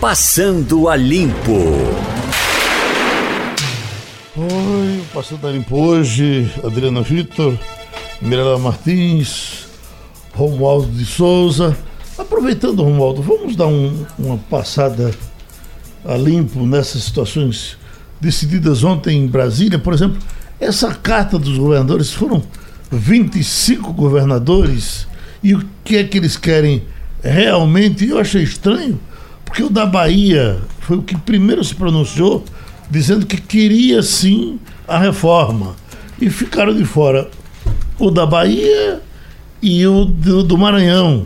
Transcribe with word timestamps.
Passando 0.00 0.88
a 0.88 0.94
Limpo. 0.94 1.58
Oi, 4.36 5.02
Passando 5.12 5.48
a 5.48 5.50
Limpo 5.50 5.76
hoje, 5.76 6.48
Adriana 6.64 7.02
Vitor, 7.02 7.58
Mirela 8.22 8.60
Martins, 8.60 9.66
Romualdo 10.32 10.86
de 10.92 11.04
Souza. 11.04 11.76
Aproveitando, 12.16 12.84
Romualdo, 12.84 13.22
vamos 13.22 13.56
dar 13.56 13.66
um, 13.66 14.06
uma 14.16 14.38
passada 14.38 15.12
a 16.04 16.16
limpo 16.16 16.64
nessas 16.64 17.02
situações 17.02 17.76
decididas 18.20 18.84
ontem 18.84 19.18
em 19.18 19.26
Brasília. 19.26 19.80
Por 19.80 19.92
exemplo, 19.92 20.18
essa 20.60 20.94
carta 20.94 21.40
dos 21.40 21.58
governadores 21.58 22.12
foram 22.12 22.40
25 22.92 23.92
governadores 23.92 25.08
e 25.42 25.54
o 25.56 25.68
que 25.82 25.96
é 25.96 26.04
que 26.04 26.18
eles 26.18 26.36
querem 26.36 26.84
realmente? 27.20 28.08
Eu 28.08 28.20
achei 28.20 28.44
estranho, 28.44 29.00
porque 29.48 29.62
o 29.62 29.70
da 29.70 29.86
Bahia 29.86 30.58
foi 30.80 30.98
o 30.98 31.02
que 31.02 31.16
primeiro 31.16 31.64
se 31.64 31.74
pronunciou, 31.74 32.44
dizendo 32.90 33.24
que 33.24 33.40
queria 33.40 34.02
sim 34.02 34.60
a 34.86 34.98
reforma. 34.98 35.74
E 36.20 36.28
ficaram 36.28 36.74
de 36.74 36.84
fora 36.84 37.30
o 37.98 38.10
da 38.10 38.26
Bahia 38.26 39.00
e 39.62 39.86
o 39.86 40.04
do, 40.04 40.42
do 40.42 40.58
Maranhão. 40.58 41.24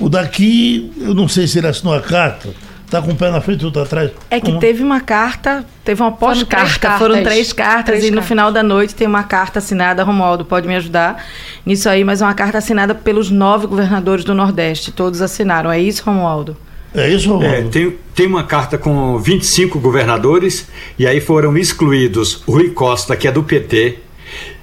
O 0.00 0.08
daqui, 0.08 0.90
eu 0.98 1.14
não 1.14 1.28
sei 1.28 1.46
se 1.46 1.58
ele 1.58 1.68
assinou 1.68 1.94
a 1.94 2.00
carta 2.00 2.50
Tá 2.90 3.00
com 3.00 3.12
o 3.12 3.14
pé 3.14 3.30
na 3.30 3.40
frente 3.40 3.62
e 3.62 3.64
outro 3.64 3.82
atrás? 3.82 4.10
É 4.28 4.40
que 4.40 4.58
teve 4.58 4.82
uma 4.82 5.00
carta, 5.00 5.64
teve 5.84 6.02
uma 6.02 6.10
pós-carta, 6.10 6.98
foram 6.98 7.22
três 7.22 7.52
cartas 7.52 8.00
três 8.00 8.04
e 8.06 8.10
no 8.10 8.20
final 8.20 8.50
da 8.50 8.64
noite 8.64 8.96
tem 8.96 9.06
uma 9.06 9.22
carta 9.22 9.60
assinada, 9.60 10.02
Romualdo 10.02 10.44
pode 10.44 10.66
me 10.66 10.74
ajudar 10.74 11.24
nisso 11.64 11.88
aí, 11.88 12.02
mas 12.02 12.20
é 12.20 12.24
uma 12.24 12.34
carta 12.34 12.58
assinada 12.58 12.92
pelos 12.92 13.30
nove 13.30 13.68
governadores 13.68 14.24
do 14.24 14.34
Nordeste, 14.34 14.90
todos 14.90 15.22
assinaram. 15.22 15.70
É 15.70 15.78
isso, 15.78 16.02
Romualdo? 16.04 16.56
É 16.94 17.08
isso? 17.08 17.40
É, 17.42 17.62
tem, 17.62 17.96
tem 18.14 18.26
uma 18.26 18.42
carta 18.42 18.76
com 18.76 19.18
25 19.18 19.78
governadores 19.78 20.66
e 20.98 21.06
aí 21.06 21.20
foram 21.20 21.56
excluídos 21.56 22.42
Rui 22.46 22.70
Costa, 22.70 23.16
que 23.16 23.28
é 23.28 23.32
do 23.32 23.42
PT, 23.42 23.98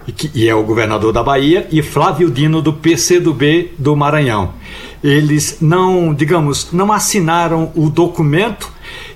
e, 0.05 0.11
que, 0.11 0.31
e 0.33 0.47
é 0.47 0.53
o 0.53 0.63
governador 0.63 1.13
da 1.13 1.23
Bahia, 1.23 1.67
e 1.71 1.81
Flávio 1.81 2.29
Dino, 2.29 2.61
do 2.61 2.73
PCdoB 2.73 3.71
do 3.77 3.95
Maranhão 3.95 4.53
eles 5.03 5.57
não, 5.61 6.13
digamos, 6.13 6.69
não 6.71 6.91
assinaram 6.91 7.71
o 7.75 7.89
documento 7.89 8.71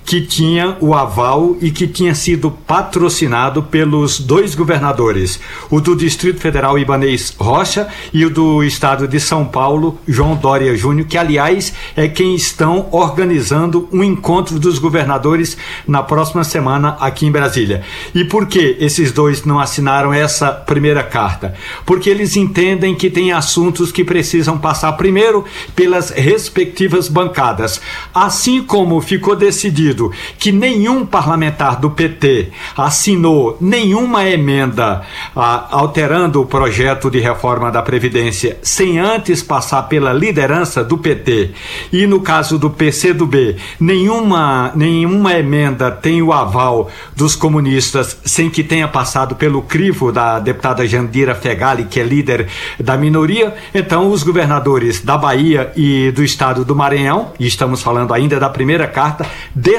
que 0.05 0.21
tinha 0.21 0.75
o 0.81 0.93
aval 0.93 1.55
e 1.61 1.71
que 1.71 1.87
tinha 1.87 2.13
sido 2.13 2.51
patrocinado 2.51 3.63
pelos 3.63 4.19
dois 4.19 4.55
governadores, 4.55 5.39
o 5.69 5.79
do 5.79 5.95
Distrito 5.95 6.39
Federal 6.39 6.77
Ibanês 6.77 7.33
Rocha 7.37 7.87
e 8.13 8.25
o 8.25 8.29
do 8.29 8.63
Estado 8.63 9.07
de 9.07 9.19
São 9.19 9.45
Paulo, 9.45 9.99
João 10.07 10.35
Dória 10.35 10.75
Júnior, 10.75 11.07
que 11.07 11.17
aliás 11.17 11.73
é 11.95 12.07
quem 12.07 12.35
estão 12.35 12.89
organizando 12.91 13.87
um 13.91 14.03
encontro 14.03 14.59
dos 14.59 14.79
governadores 14.79 15.57
na 15.87 16.03
próxima 16.03 16.43
semana 16.43 16.97
aqui 16.99 17.25
em 17.25 17.31
Brasília. 17.31 17.83
E 18.13 18.25
por 18.25 18.47
que 18.47 18.77
esses 18.79 19.11
dois 19.11 19.45
não 19.45 19.59
assinaram 19.59 20.13
essa 20.13 20.51
primeira 20.51 21.03
carta? 21.03 21.53
Porque 21.85 22.09
eles 22.09 22.35
entendem 22.35 22.95
que 22.95 23.09
tem 23.09 23.31
assuntos 23.31 23.91
que 23.91 24.03
precisam 24.03 24.57
passar 24.57 24.91
primeiro 24.93 25.45
pelas 25.75 26.09
respectivas 26.09 27.07
bancadas, 27.07 27.79
assim 28.13 28.63
como 28.63 28.99
ficou 29.01 29.35
decidido 29.35 29.90
que 30.37 30.51
nenhum 30.51 31.05
parlamentar 31.05 31.79
do 31.79 31.89
PT 31.89 32.49
assinou 32.77 33.57
nenhuma 33.59 34.27
emenda 34.27 35.01
ah, 35.35 35.67
alterando 35.71 36.41
o 36.41 36.45
projeto 36.45 37.09
de 37.09 37.19
reforma 37.19 37.71
da 37.71 37.81
Previdência 37.81 38.57
sem 38.61 38.99
antes 38.99 39.43
passar 39.43 39.83
pela 39.83 40.13
liderança 40.13 40.83
do 40.83 40.97
PT, 40.97 41.51
e 41.91 42.07
no 42.07 42.21
caso 42.21 42.57
do 42.57 42.69
PCdoB, 42.69 43.55
nenhuma, 43.79 44.71
nenhuma 44.75 45.33
emenda 45.37 45.91
tem 45.91 46.21
o 46.21 46.31
aval 46.31 46.89
dos 47.15 47.35
comunistas 47.35 48.17
sem 48.25 48.49
que 48.49 48.63
tenha 48.63 48.87
passado 48.87 49.35
pelo 49.35 49.61
crivo 49.61 50.11
da 50.11 50.39
deputada 50.39 50.87
Jandira 50.87 51.35
Fegali, 51.35 51.85
que 51.85 51.99
é 51.99 52.03
líder 52.03 52.47
da 52.79 52.97
minoria, 52.97 53.53
então 53.73 54.09
os 54.09 54.23
governadores 54.23 55.01
da 55.01 55.17
Bahia 55.17 55.71
e 55.75 56.11
do 56.11 56.23
estado 56.23 56.63
do 56.63 56.75
Maranhão, 56.75 57.31
e 57.39 57.47
estamos 57.47 57.81
falando 57.81 58.13
ainda 58.13 58.39
da 58.39 58.49
primeira 58.49 58.87
carta, 58.87 59.25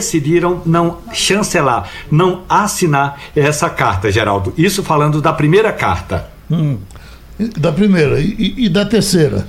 decidiram 0.03 0.61
não 0.67 0.99
chancelar, 1.13 1.89
não 2.11 2.43
assinar 2.49 3.21
essa 3.37 3.71
carta, 3.71 4.11
Geraldo. 4.11 4.53
Isso 4.59 4.83
falando 4.83 5.23
da 5.23 5.33
primeira 5.33 5.73
carta. 5.73 6.29
Hum, 6.51 6.79
da 7.57 7.71
primeira. 7.71 8.21
E, 8.21 8.67
e 8.67 8.69
da 8.69 8.85
terceira? 8.85 9.47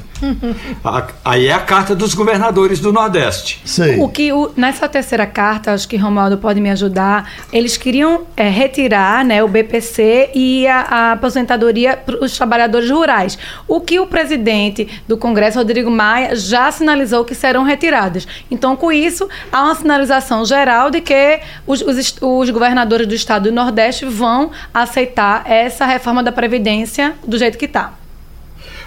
Aí 1.23 1.47
é 1.47 1.53
a 1.53 1.59
carta 1.59 1.95
dos 1.95 2.13
governadores 2.13 2.79
do 2.79 2.91
Nordeste. 2.91 3.61
Sei. 3.65 3.99
O 3.99 4.09
que 4.09 4.31
o, 4.31 4.51
nessa 4.55 4.87
terceira 4.87 5.25
carta, 5.25 5.73
acho 5.73 5.87
que 5.87 5.97
Romualdo 5.97 6.37
pode 6.37 6.59
me 6.59 6.69
ajudar. 6.69 7.31
Eles 7.51 7.77
queriam 7.77 8.21
é, 8.35 8.49
retirar, 8.49 9.23
né, 9.23 9.43
o 9.43 9.47
BPC 9.47 10.31
e 10.33 10.67
a, 10.67 10.81
a 10.81 11.11
aposentadoria 11.13 11.97
para 11.97 12.23
os 12.23 12.35
trabalhadores 12.35 12.89
rurais. 12.89 13.37
O 13.67 13.79
que 13.79 13.99
o 13.99 14.07
presidente 14.07 14.87
do 15.07 15.17
Congresso, 15.17 15.57
Rodrigo 15.57 15.89
Maia, 15.89 16.35
já 16.35 16.71
sinalizou 16.71 17.25
que 17.25 17.35
serão 17.35 17.63
retirados. 17.63 18.27
Então, 18.49 18.75
com 18.75 18.91
isso, 18.91 19.27
há 19.51 19.63
uma 19.63 19.75
sinalização 19.75 20.45
geral 20.45 20.89
de 20.89 21.01
que 21.01 21.39
os, 21.65 21.81
os, 21.81 22.15
os 22.21 22.49
governadores 22.49 23.07
do 23.07 23.13
estado 23.13 23.49
do 23.49 23.51
Nordeste 23.51 24.05
vão 24.05 24.51
aceitar 24.73 25.43
essa 25.45 25.85
reforma 25.85 26.23
da 26.23 26.31
previdência 26.31 27.13
do 27.25 27.37
jeito 27.37 27.57
que 27.57 27.65
está. 27.65 28.02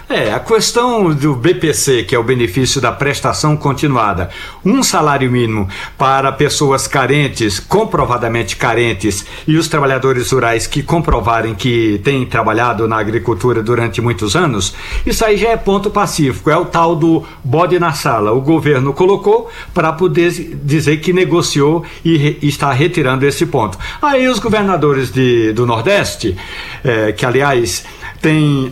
É, 0.09 0.31
a 0.31 0.39
questão 0.39 1.13
do 1.13 1.35
BPC, 1.35 2.03
que 2.03 2.15
é 2.15 2.19
o 2.19 2.23
benefício 2.23 2.79
da 2.79 2.93
prestação 2.93 3.57
continuada, 3.57 4.29
um 4.63 4.81
salário 4.81 5.29
mínimo 5.29 5.67
para 5.97 6.31
pessoas 6.31 6.87
carentes, 6.87 7.59
comprovadamente 7.59 8.55
carentes, 8.55 9.25
e 9.45 9.57
os 9.57 9.67
trabalhadores 9.67 10.31
rurais 10.31 10.65
que 10.65 10.81
comprovarem 10.81 11.53
que 11.53 11.99
têm 12.05 12.25
trabalhado 12.25 12.87
na 12.87 12.97
agricultura 12.97 13.61
durante 13.61 13.99
muitos 13.99 14.33
anos, 14.33 14.73
isso 15.05 15.25
aí 15.25 15.35
já 15.35 15.49
é 15.49 15.57
ponto 15.57 15.89
pacífico, 15.89 16.49
é 16.49 16.55
o 16.55 16.63
tal 16.63 16.95
do 16.95 17.25
bode 17.43 17.77
na 17.77 17.91
sala. 17.91 18.31
O 18.31 18.39
governo 18.39 18.93
colocou 18.93 19.51
para 19.73 19.91
poder 19.91 20.31
dizer 20.63 21.01
que 21.01 21.11
negociou 21.11 21.83
e 22.05 22.15
re, 22.15 22.37
está 22.41 22.71
retirando 22.71 23.25
esse 23.25 23.45
ponto. 23.45 23.77
Aí 24.01 24.25
os 24.29 24.39
governadores 24.39 25.11
de, 25.11 25.51
do 25.51 25.65
Nordeste, 25.65 26.37
é, 26.81 27.11
que 27.11 27.25
aliás 27.25 27.83
têm 28.21 28.71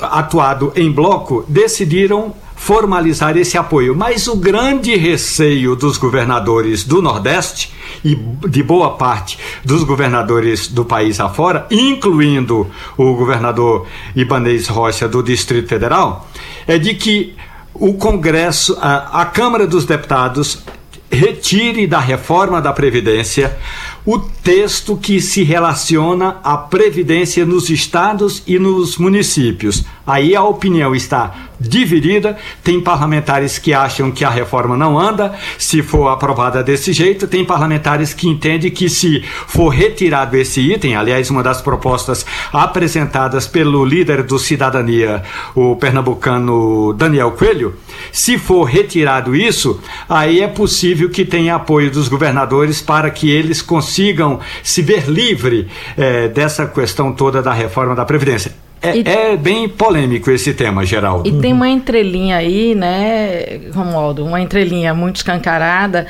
atuado 0.00 0.72
em 0.76 0.90
bloco, 0.90 1.44
decidiram 1.48 2.34
formalizar 2.58 3.36
esse 3.36 3.56
apoio. 3.56 3.94
Mas 3.94 4.26
o 4.26 4.36
grande 4.36 4.94
receio 4.96 5.74
dos 5.76 5.96
governadores 5.96 6.84
do 6.84 7.00
Nordeste 7.00 7.72
e 8.04 8.14
de 8.14 8.62
boa 8.62 8.96
parte 8.96 9.38
dos 9.64 9.84
governadores 9.84 10.68
do 10.68 10.84
país 10.84 11.20
afora, 11.20 11.66
incluindo 11.70 12.66
o 12.96 13.14
governador 13.14 13.86
Ibanez 14.14 14.68
Rocha 14.68 15.08
do 15.08 15.22
Distrito 15.22 15.68
Federal, 15.68 16.28
é 16.66 16.78
de 16.78 16.94
que 16.94 17.34
o 17.72 17.94
Congresso, 17.94 18.76
a, 18.80 19.22
a 19.22 19.24
Câmara 19.24 19.66
dos 19.66 19.84
Deputados, 19.84 20.64
retire 21.10 21.86
da 21.86 21.98
reforma 21.98 22.60
da 22.60 22.72
Previdência 22.72 23.56
o 24.04 24.18
texto 24.18 24.96
que 24.96 25.20
se 25.20 25.42
relaciona 25.42 26.38
à 26.42 26.56
previdência 26.56 27.44
nos 27.44 27.68
estados 27.68 28.42
e 28.46 28.58
nos 28.58 28.96
municípios. 28.96 29.84
Aí 30.08 30.34
a 30.34 30.42
opinião 30.42 30.94
está 30.94 31.34
dividida. 31.60 32.34
Tem 32.64 32.80
parlamentares 32.80 33.58
que 33.58 33.74
acham 33.74 34.10
que 34.10 34.24
a 34.24 34.30
reforma 34.30 34.74
não 34.74 34.98
anda 34.98 35.34
se 35.58 35.82
for 35.82 36.08
aprovada 36.08 36.62
desse 36.62 36.94
jeito. 36.94 37.26
Tem 37.26 37.44
parlamentares 37.44 38.14
que 38.14 38.26
entendem 38.26 38.70
que 38.70 38.88
se 38.88 39.22
for 39.46 39.68
retirado 39.68 40.34
esse 40.34 40.62
item, 40.62 40.96
aliás, 40.96 41.28
uma 41.28 41.42
das 41.42 41.60
propostas 41.60 42.24
apresentadas 42.50 43.46
pelo 43.46 43.84
líder 43.84 44.22
do 44.22 44.38
Cidadania, 44.38 45.22
o 45.54 45.76
pernambucano 45.76 46.94
Daniel 46.94 47.32
Coelho, 47.32 47.76
se 48.10 48.38
for 48.38 48.64
retirado 48.64 49.36
isso, 49.36 49.78
aí 50.08 50.40
é 50.40 50.48
possível 50.48 51.10
que 51.10 51.22
tenha 51.22 51.56
apoio 51.56 51.90
dos 51.90 52.08
governadores 52.08 52.80
para 52.80 53.10
que 53.10 53.30
eles 53.30 53.60
consigam 53.60 54.40
se 54.62 54.80
ver 54.80 55.06
livre 55.06 55.68
eh, 55.98 56.28
dessa 56.28 56.66
questão 56.66 57.12
toda 57.12 57.42
da 57.42 57.52
reforma 57.52 57.94
da 57.94 58.06
Previdência. 58.06 58.67
É, 58.80 58.96
e, 58.96 59.02
é, 59.06 59.36
bem 59.36 59.68
polêmico 59.68 60.30
esse 60.30 60.54
tema, 60.54 60.84
Geraldo. 60.84 61.28
E 61.28 61.40
tem 61.40 61.52
uma 61.52 61.68
entrelinha 61.68 62.36
aí, 62.36 62.74
né, 62.74 63.60
Romualdo? 63.74 64.24
Uma 64.24 64.40
entrelinha 64.40 64.94
muito 64.94 65.16
escancarada 65.16 66.06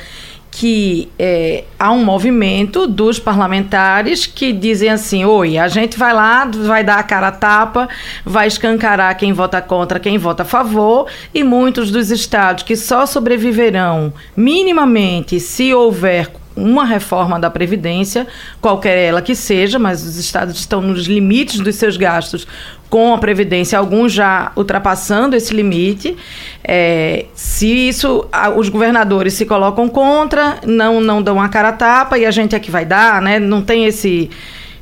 que 0.51 1.09
é, 1.19 1.65
há 1.79 1.93
um 1.93 2.05
movimento 2.05 2.87
dos 2.87 3.19
parlamentares 3.19 4.27
que 4.27 4.53
dizem 4.53 4.89
assim: 4.89 5.25
oi, 5.25 5.57
a 5.57 5.69
gente 5.69 5.99
vai 5.99 6.13
lá, 6.13 6.45
vai 6.47 6.83
dar 6.83 6.99
a 6.99 7.03
cara 7.03 7.29
a 7.29 7.33
tapa, 7.33 7.89
vai 8.25 8.49
escancarar 8.49 9.17
quem 9.17 9.33
vota 9.33 9.61
contra, 9.61 10.01
quem 10.01 10.19
vota 10.19 10.43
a 10.43 10.47
favor, 10.47 11.07
e 11.33 11.45
muitos 11.45 11.91
dos 11.91 12.11
estados 12.11 12.65
que 12.65 12.77
só 12.77 13.07
sobreviverão 13.07 14.13
minimamente 14.37 15.39
se 15.39 15.73
houver 15.73 16.31
uma 16.59 16.85
reforma 16.85 17.39
da 17.39 17.51
Previdência, 17.51 18.27
qualquer 18.61 18.97
ela 18.99 19.23
que 19.23 19.35
seja, 19.35 19.79
mas 19.79 20.05
os 20.05 20.17
estados 20.17 20.59
estão 20.59 20.81
nos 20.81 21.07
limites 21.07 21.61
dos 21.61 21.77
seus 21.77 21.97
gastos 21.97 22.47
com 22.91 23.15
a 23.15 23.19
Previdência, 23.19 23.79
alguns 23.79 24.13
já 24.13 24.53
ultrapassando 24.57 25.37
esse 25.37 25.55
limite. 25.55 26.17
É, 26.65 27.27
se 27.35 27.89
isso, 27.89 28.27
os 28.57 28.69
governadores 28.69 29.35
se 29.35 29.45
colocam 29.45 29.89
contra, 29.89 30.59
não, 30.67 31.01
não 31.01 31.23
dão 31.23 31.41
a 31.41 31.49
cara 31.49 31.69
a 31.69 31.73
tapa 31.73 32.19
e 32.19 32.25
a 32.25 32.31
gente 32.31 32.55
é 32.55 32.59
que 32.59 32.71
vai 32.71 32.85
dar, 32.85 33.21
né? 33.21 33.39
Não 33.39 33.63
tem 33.63 33.85
esse, 33.85 34.31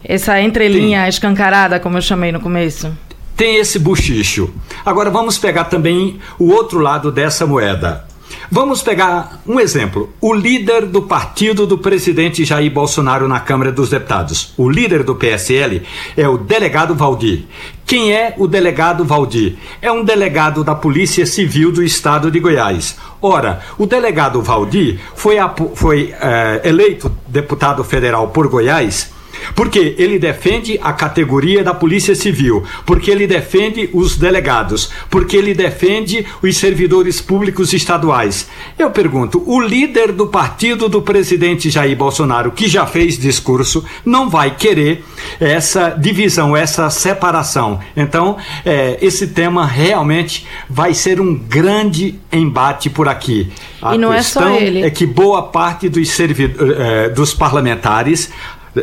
essa 0.05 0.41
entrelinha 0.41 1.03
Sim. 1.03 1.09
escancarada, 1.09 1.81
como 1.81 1.99
eu 1.99 2.03
chamei 2.03 2.31
no 2.31 2.41
começo. 2.41 2.97
Tem 3.37 3.57
esse 3.57 3.79
buchicho. 3.79 4.53
Agora 4.85 5.11
vamos 5.11 5.37
pegar 5.37 5.65
também 5.65 6.19
o 6.39 6.51
outro 6.51 6.79
lado 6.79 7.13
dessa 7.13 7.47
moeda. 7.47 8.06
Vamos 8.51 8.83
pegar 8.83 9.41
um 9.47 9.59
exemplo. 9.59 10.11
O 10.21 10.33
líder 10.33 10.87
do 10.87 11.03
partido 11.03 11.67
do 11.67 11.79
presidente 11.79 12.45
Jair 12.45 12.71
Bolsonaro 12.71 13.27
na 13.27 13.41
Câmara 13.41 13.73
dos 13.73 13.91
Deputados, 13.91 14.53
o 14.57 14.69
líder 14.69 15.03
do 15.03 15.17
PSL, 15.17 15.83
é 16.17 16.29
o 16.29 16.39
delegado 16.39 16.95
Valdir. 16.95 17.45
Quem 17.85 18.13
é 18.13 18.35
o 18.37 18.47
delegado 18.47 19.05
Valdir? 19.05 19.57
É 19.83 19.91
um 19.91 20.05
delegado 20.05 20.63
da 20.63 20.75
Polícia 20.75 21.27
Civil 21.27 21.73
do 21.73 21.83
Estado 21.83 22.31
de 22.31 22.39
Goiás. 22.41 22.97
Ora, 23.21 23.61
o 23.79 23.87
delegado 23.87 24.43
Valdir 24.43 25.01
foi, 25.15 25.37
foi 25.75 26.15
é, 26.21 26.61
eleito 26.65 27.11
deputado 27.27 27.83
federal 27.83 28.29
por 28.29 28.49
Goiás 28.49 29.16
porque 29.55 29.95
ele 29.99 30.19
defende 30.19 30.79
a 30.83 30.93
categoria 30.93 31.63
da 31.63 31.75
Polícia 31.75 32.15
Civil, 32.15 32.65
porque 32.85 33.11
ele 33.11 33.27
defende 33.27 33.89
os 33.93 34.17
delegados, 34.17 34.91
porque 35.11 35.37
ele 35.37 35.55
defende 35.55 36.27
os 36.43 36.57
servidores 36.57 37.21
públicos 37.21 37.73
estaduais. 37.73 38.49
Eu 38.79 38.91
pergunto: 38.91 39.43
o 39.47 39.61
líder 39.61 40.13
do 40.13 40.27
partido 40.27 40.89
do 40.89 41.03
presidente 41.03 41.71
Jair 41.71 41.97
Bolsonaro, 41.97 42.51
que 42.51 42.69
já 42.69 42.87
fez 42.87 43.19
discurso, 43.19 43.85
não 44.05 44.29
vai 44.29 44.55
querer 44.55 45.05
essa 45.41 45.91
divisão, 45.91 46.57
essa 46.57 46.89
separação. 46.91 47.81
Então, 47.97 48.37
é, 48.65 48.99
esse 49.01 49.29
tema 49.29 49.67
realmente 49.67 50.47
vai 50.69 50.95
ser 50.95 51.21
um 51.21 51.35
grande 51.35 52.19
embate 52.33 52.91
por 52.91 53.09
aqui. 53.09 53.51
A 53.81 53.95
e 53.95 53.99
não 53.99 54.13
é 54.13 54.23
só 54.23 54.49
ele. 54.51 54.83
É 54.83 54.91
que 54.91 55.07
boa 55.07 55.43
parte 55.43 55.89
dos, 55.89 56.09
é, 56.21 57.09
dos 57.11 57.35
parlamentares 57.35 58.31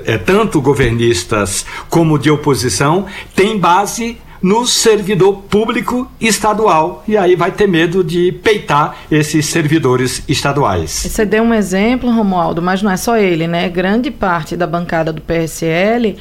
é, 0.05 0.17
tanto 0.17 0.61
governistas 0.61 1.65
como 1.89 2.17
de 2.17 2.29
oposição, 2.29 3.05
tem 3.35 3.57
base 3.57 4.17
no 4.43 4.67
servidor 4.67 5.43
público 5.43 6.11
estadual 6.19 7.01
e 7.07 7.15
aí 7.15 7.33
vai 7.33 7.49
ter 7.49 7.65
medo 7.65 8.03
de 8.03 8.33
peitar 8.43 8.97
esses 9.09 9.45
servidores 9.45 10.21
estaduais. 10.27 10.91
Você 10.91 11.25
deu 11.25 11.43
um 11.43 11.53
exemplo, 11.53 12.11
Romualdo, 12.11 12.61
mas 12.61 12.81
não 12.81 12.91
é 12.91 12.97
só 12.97 13.17
ele, 13.17 13.47
né? 13.47 13.69
Grande 13.69 14.11
parte 14.11 14.57
da 14.57 14.67
bancada 14.67 15.13
do 15.13 15.21
PSL 15.21 16.17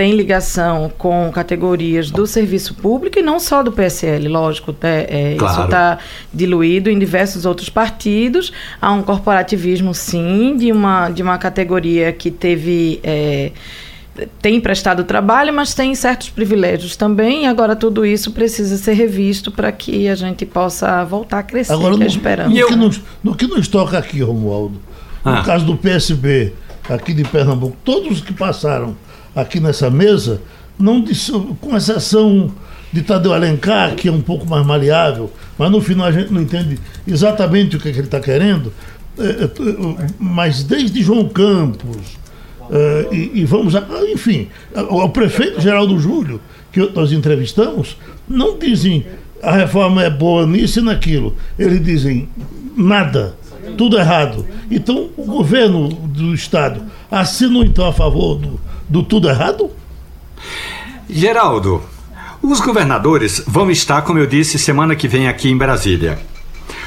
tem 0.00 0.12
ligação 0.12 0.90
com 0.96 1.30
categorias 1.30 2.10
do 2.10 2.26
serviço 2.26 2.72
público 2.72 3.18
e 3.18 3.22
não 3.22 3.38
só 3.38 3.62
do 3.62 3.70
PSL, 3.70 4.28
lógico, 4.28 4.74
né? 4.82 5.04
é, 5.06 5.34
claro. 5.38 5.52
isso 5.52 5.64
está 5.64 5.98
diluído 6.32 6.88
em 6.88 6.98
diversos 6.98 7.44
outros 7.44 7.68
partidos. 7.68 8.50
Há 8.80 8.92
um 8.92 9.02
corporativismo, 9.02 9.92
sim, 9.92 10.56
de 10.56 10.72
uma, 10.72 11.10
de 11.10 11.22
uma 11.22 11.36
categoria 11.36 12.14
que 12.14 12.30
teve. 12.30 12.98
É, 13.04 13.52
tem 14.40 14.58
prestado 14.58 15.04
trabalho, 15.04 15.52
mas 15.52 15.74
tem 15.74 15.94
certos 15.94 16.30
privilégios 16.30 16.96
também. 16.96 17.42
E 17.42 17.46
agora 17.46 17.76
tudo 17.76 18.06
isso 18.06 18.32
precisa 18.32 18.78
ser 18.78 18.94
revisto 18.94 19.52
para 19.52 19.70
que 19.70 20.08
a 20.08 20.14
gente 20.14 20.46
possa 20.46 21.04
voltar 21.04 21.40
a 21.40 21.42
crescer, 21.42 21.74
agora, 21.74 21.94
que 21.98 22.04
é 22.04 22.06
esperando. 22.06 22.54
No, 22.54 22.66
que 22.66 22.74
nos, 22.74 23.00
no 23.22 23.34
que 23.34 23.46
nos 23.46 23.68
toca 23.68 23.98
aqui, 23.98 24.22
Romualdo, 24.22 24.80
no 25.22 25.30
ah. 25.30 25.42
caso 25.42 25.66
do 25.66 25.76
PSB, 25.76 26.54
aqui 26.88 27.12
de 27.12 27.22
Pernambuco, 27.22 27.76
todos 27.84 28.12
os 28.12 28.20
que 28.22 28.32
passaram 28.32 28.96
aqui 29.34 29.60
nessa 29.60 29.90
mesa, 29.90 30.40
não 30.78 31.04
com 31.60 31.76
exceção 31.76 32.52
de 32.92 33.02
Tadeu 33.02 33.32
Alencar, 33.32 33.94
que 33.94 34.08
é 34.08 34.12
um 34.12 34.20
pouco 34.20 34.46
mais 34.46 34.66
maleável, 34.66 35.30
mas 35.56 35.70
no 35.70 35.80
final 35.80 36.06
a 36.06 36.12
gente 36.12 36.32
não 36.32 36.42
entende 36.42 36.78
exatamente 37.06 37.76
o 37.76 37.80
que, 37.80 37.88
é 37.88 37.92
que 37.92 37.98
ele 37.98 38.06
está 38.06 38.20
querendo, 38.20 38.72
é, 39.18 39.44
é, 39.44 40.06
mas 40.18 40.62
desde 40.64 41.02
João 41.02 41.28
Campos, 41.28 42.18
é, 42.70 43.08
e, 43.12 43.40
e, 43.40 43.44
vamos, 43.44 43.76
a, 43.76 43.84
enfim, 44.12 44.48
o 44.88 45.08
prefeito 45.08 45.60
Geraldo 45.60 45.98
Júlio, 45.98 46.40
que 46.72 46.80
nós 46.94 47.12
entrevistamos, 47.12 47.96
não 48.28 48.58
dizem 48.58 49.04
a 49.42 49.52
reforma 49.52 50.02
é 50.04 50.10
boa 50.10 50.46
nisso 50.46 50.80
e 50.80 50.82
naquilo. 50.82 51.34
Eles 51.58 51.82
dizem 51.82 52.28
nada, 52.76 53.34
tudo 53.76 53.98
errado. 53.98 54.46
Então 54.70 55.08
o 55.16 55.24
governo 55.24 55.88
do 55.88 56.34
Estado 56.34 56.82
assina 57.10 57.64
então 57.64 57.86
a 57.86 57.92
favor 57.92 58.36
do, 58.36 58.60
do 58.90 59.04
tudo 59.04 59.28
errado? 59.28 59.70
Geraldo, 61.08 61.80
os 62.42 62.60
governadores 62.60 63.42
vão 63.46 63.70
estar, 63.70 64.02
como 64.02 64.18
eu 64.18 64.26
disse, 64.26 64.58
semana 64.58 64.96
que 64.96 65.06
vem 65.06 65.28
aqui 65.28 65.48
em 65.48 65.56
Brasília. 65.56 66.18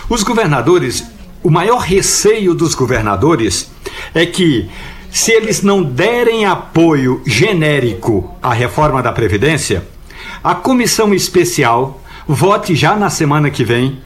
Os 0.10 0.22
governadores, 0.22 1.06
o 1.42 1.50
maior 1.50 1.80
receio 1.80 2.54
dos 2.54 2.76
governadores 2.76 3.72
é 4.14 4.26
que, 4.26 4.70
se 5.10 5.32
eles 5.32 5.62
não 5.62 5.82
derem 5.82 6.46
apoio 6.46 7.22
genérico 7.26 8.36
à 8.42 8.54
reforma 8.54 9.02
da 9.02 9.14
Previdência, 9.14 9.88
a 10.44 10.54
comissão 10.54 11.14
especial 11.14 12.02
vote 12.28 12.76
já 12.76 12.96
na 12.98 13.10
semana 13.10 13.50
que 13.50 13.64
vem 13.64 14.02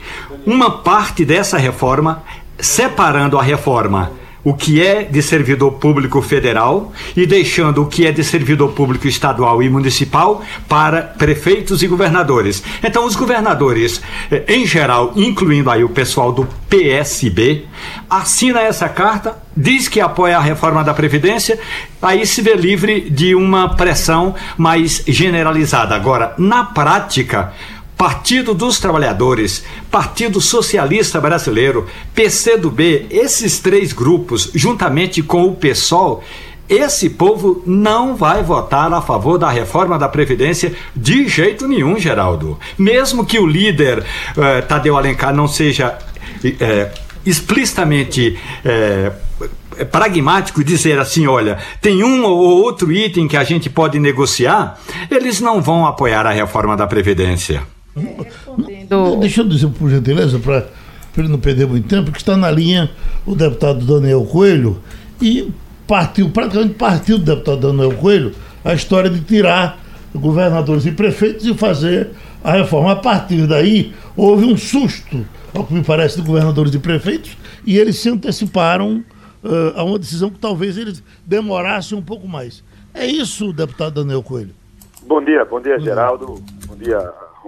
uma 0.45 0.69
parte 0.69 1.25
dessa 1.25 1.57
reforma, 1.57 2.23
separando 2.59 3.39
a 3.39 3.43
reforma 3.43 4.11
o 4.43 4.53
que 4.53 4.81
é 4.81 5.03
de 5.03 5.21
servidor 5.21 5.73
público 5.73 6.21
federal 6.21 6.93
e 7.15 7.25
deixando 7.25 7.83
o 7.83 7.85
que 7.85 8.05
é 8.05 8.11
de 8.11 8.23
servidor 8.23 8.71
público 8.71 9.07
estadual 9.07 9.61
e 9.61 9.69
municipal 9.69 10.41
para 10.67 11.01
prefeitos 11.01 11.83
e 11.83 11.87
governadores. 11.87 12.63
Então, 12.83 13.05
os 13.05 13.15
governadores, 13.15 14.01
eh, 14.31 14.43
em 14.47 14.65
geral, 14.65 15.13
incluindo 15.15 15.69
aí 15.69 15.83
o 15.83 15.89
pessoal 15.89 16.31
do 16.31 16.47
PSB, 16.69 17.65
assina 18.09 18.61
essa 18.61 18.87
carta, 18.87 19.37
diz 19.55 19.87
que 19.87 19.99
apoia 19.99 20.37
a 20.37 20.41
reforma 20.41 20.83
da 20.83 20.93
Previdência, 20.93 21.59
aí 22.01 22.25
se 22.25 22.41
vê 22.41 22.53
livre 22.53 23.09
de 23.09 23.35
uma 23.35 23.75
pressão 23.75 24.35
mais 24.57 25.03
generalizada. 25.07 25.95
Agora, 25.95 26.33
na 26.37 26.63
prática, 26.63 27.53
Partido 27.97 28.53
dos 28.53 28.79
Trabalhadores, 28.79 29.65
Partido 29.89 30.39
Socialista 30.39 31.19
Brasileiro, 31.19 31.87
PCdoB, 32.13 33.07
esses 33.09 33.59
três 33.59 33.91
grupos, 33.91 34.51
juntamente 34.53 35.23
com 35.23 35.45
o 35.45 35.55
PSOL, 35.55 36.23
esse 36.69 37.09
povo 37.09 37.63
não 37.65 38.15
vai 38.15 38.43
votar 38.43 38.93
a 38.93 39.01
favor 39.01 39.39
da 39.39 39.49
reforma 39.49 39.97
da 39.97 40.07
Previdência 40.07 40.75
de 40.95 41.27
jeito 41.27 41.67
nenhum, 41.67 41.97
Geraldo. 41.97 42.59
Mesmo 42.77 43.25
que 43.25 43.39
o 43.39 43.47
líder 43.47 44.05
eh, 44.37 44.61
Tadeu 44.61 44.95
Alencar 44.95 45.33
não 45.33 45.47
seja 45.47 45.97
eh, 46.43 46.91
explicitamente 47.25 48.37
eh, 48.63 49.11
pragmático 49.85 50.63
dizer 50.63 50.99
assim, 50.99 51.25
olha, 51.25 51.57
tem 51.81 52.03
um 52.03 52.23
ou 52.25 52.37
outro 52.37 52.91
item 52.91 53.27
que 53.27 53.37
a 53.37 53.43
gente 53.43 53.69
pode 53.69 53.97
negociar, 53.97 54.77
eles 55.09 55.39
não 55.39 55.61
vão 55.61 55.85
apoiar 55.85 56.27
a 56.27 56.31
reforma 56.31 56.75
da 56.75 56.85
Previdência. 56.85 57.76
Respondendo... 57.97 59.19
Deixa 59.19 59.41
eu 59.41 59.47
dizer, 59.47 59.67
por 59.69 59.89
gentileza, 59.89 60.39
para 60.39 60.65
ele 61.17 61.27
não 61.27 61.39
perder 61.39 61.67
muito 61.67 61.87
tempo, 61.87 62.11
que 62.11 62.17
está 62.17 62.37
na 62.37 62.51
linha 62.51 62.89
o 63.25 63.35
deputado 63.35 63.85
Daniel 63.85 64.23
Coelho 64.25 64.79
e 65.21 65.51
partiu, 65.87 66.29
praticamente 66.29 66.75
partiu 66.75 67.17
do 67.17 67.25
deputado 67.25 67.71
Daniel 67.71 67.97
Coelho 67.97 68.33
a 68.63 68.73
história 68.73 69.09
de 69.09 69.21
tirar 69.21 69.79
governadores 70.13 70.85
e 70.85 70.91
prefeitos 70.91 71.45
e 71.45 71.53
fazer 71.53 72.09
a 72.43 72.53
reforma. 72.53 72.91
A 72.91 72.95
partir 72.95 73.47
daí, 73.47 73.93
houve 74.15 74.45
um 74.45 74.57
susto, 74.57 75.25
ao 75.53 75.65
que 75.65 75.73
me 75.73 75.83
parece, 75.83 76.17
de 76.17 76.27
governadores 76.27 76.73
e 76.73 76.79
prefeitos, 76.79 77.37
e 77.65 77.77
eles 77.77 77.97
se 77.97 78.09
anteciparam 78.09 79.03
uh, 79.43 79.73
a 79.75 79.83
uma 79.83 79.97
decisão 79.97 80.29
que 80.29 80.39
talvez 80.39 80.77
eles 80.77 81.03
demorassem 81.25 81.97
um 81.97 82.01
pouco 82.01 82.27
mais. 82.27 82.63
É 82.93 83.05
isso, 83.05 83.53
deputado 83.53 84.03
Daniel 84.03 84.23
Coelho. 84.23 84.51
Bom 85.05 85.23
dia, 85.23 85.45
bom 85.45 85.61
dia, 85.61 85.79
Geraldo. 85.79 86.41
Bom 86.67 86.75
dia, 86.75 86.99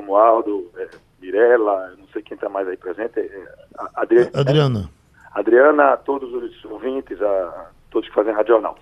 Romualdo, 0.10 0.72
é, 0.76 0.88
Mirella, 1.22 1.94
não 1.98 2.08
sei 2.08 2.24
quem 2.24 2.34
está 2.34 2.50
mais 2.50 2.68
aí 2.68 2.76
presente. 2.76 3.20
É, 3.20 3.48
Adriana. 3.94 4.32
Adriana. 4.34 4.90
Adriana, 5.32 5.98
todos 5.98 6.34
os 6.34 6.66
ouvintes, 6.66 7.22
a, 7.22 7.70
todos 7.92 8.10
que 8.10 8.16
fazem 8.16 8.34
radional. 8.34 8.76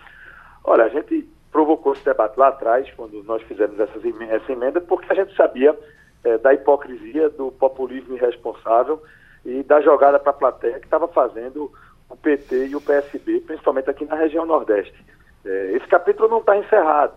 Olha, 0.63 0.85
a 0.85 0.89
gente 0.89 1.29
provocou 1.51 1.93
esse 1.93 2.05
debate 2.05 2.37
lá 2.37 2.47
atrás, 2.47 2.89
quando 2.95 3.21
nós 3.23 3.41
fizemos 3.43 3.77
essas, 3.79 4.01
essa 4.29 4.51
emenda, 4.51 4.79
porque 4.79 5.11
a 5.11 5.15
gente 5.15 5.35
sabia 5.35 5.77
é, 6.23 6.37
da 6.37 6.53
hipocrisia, 6.53 7.29
do 7.29 7.51
populismo 7.51 8.15
irresponsável 8.15 9.01
e 9.45 9.63
da 9.63 9.81
jogada 9.81 10.19
para 10.19 10.31
a 10.31 10.35
plateia 10.35 10.79
que 10.79 10.85
estava 10.85 11.07
fazendo 11.09 11.71
o 12.09 12.15
PT 12.15 12.67
e 12.67 12.75
o 12.75 12.81
PSB, 12.81 13.41
principalmente 13.41 13.89
aqui 13.89 14.05
na 14.05 14.15
região 14.15 14.45
Nordeste. 14.45 14.95
É, 15.45 15.71
esse 15.73 15.87
capítulo 15.87 16.29
não 16.29 16.39
está 16.39 16.55
encerrado. 16.57 17.15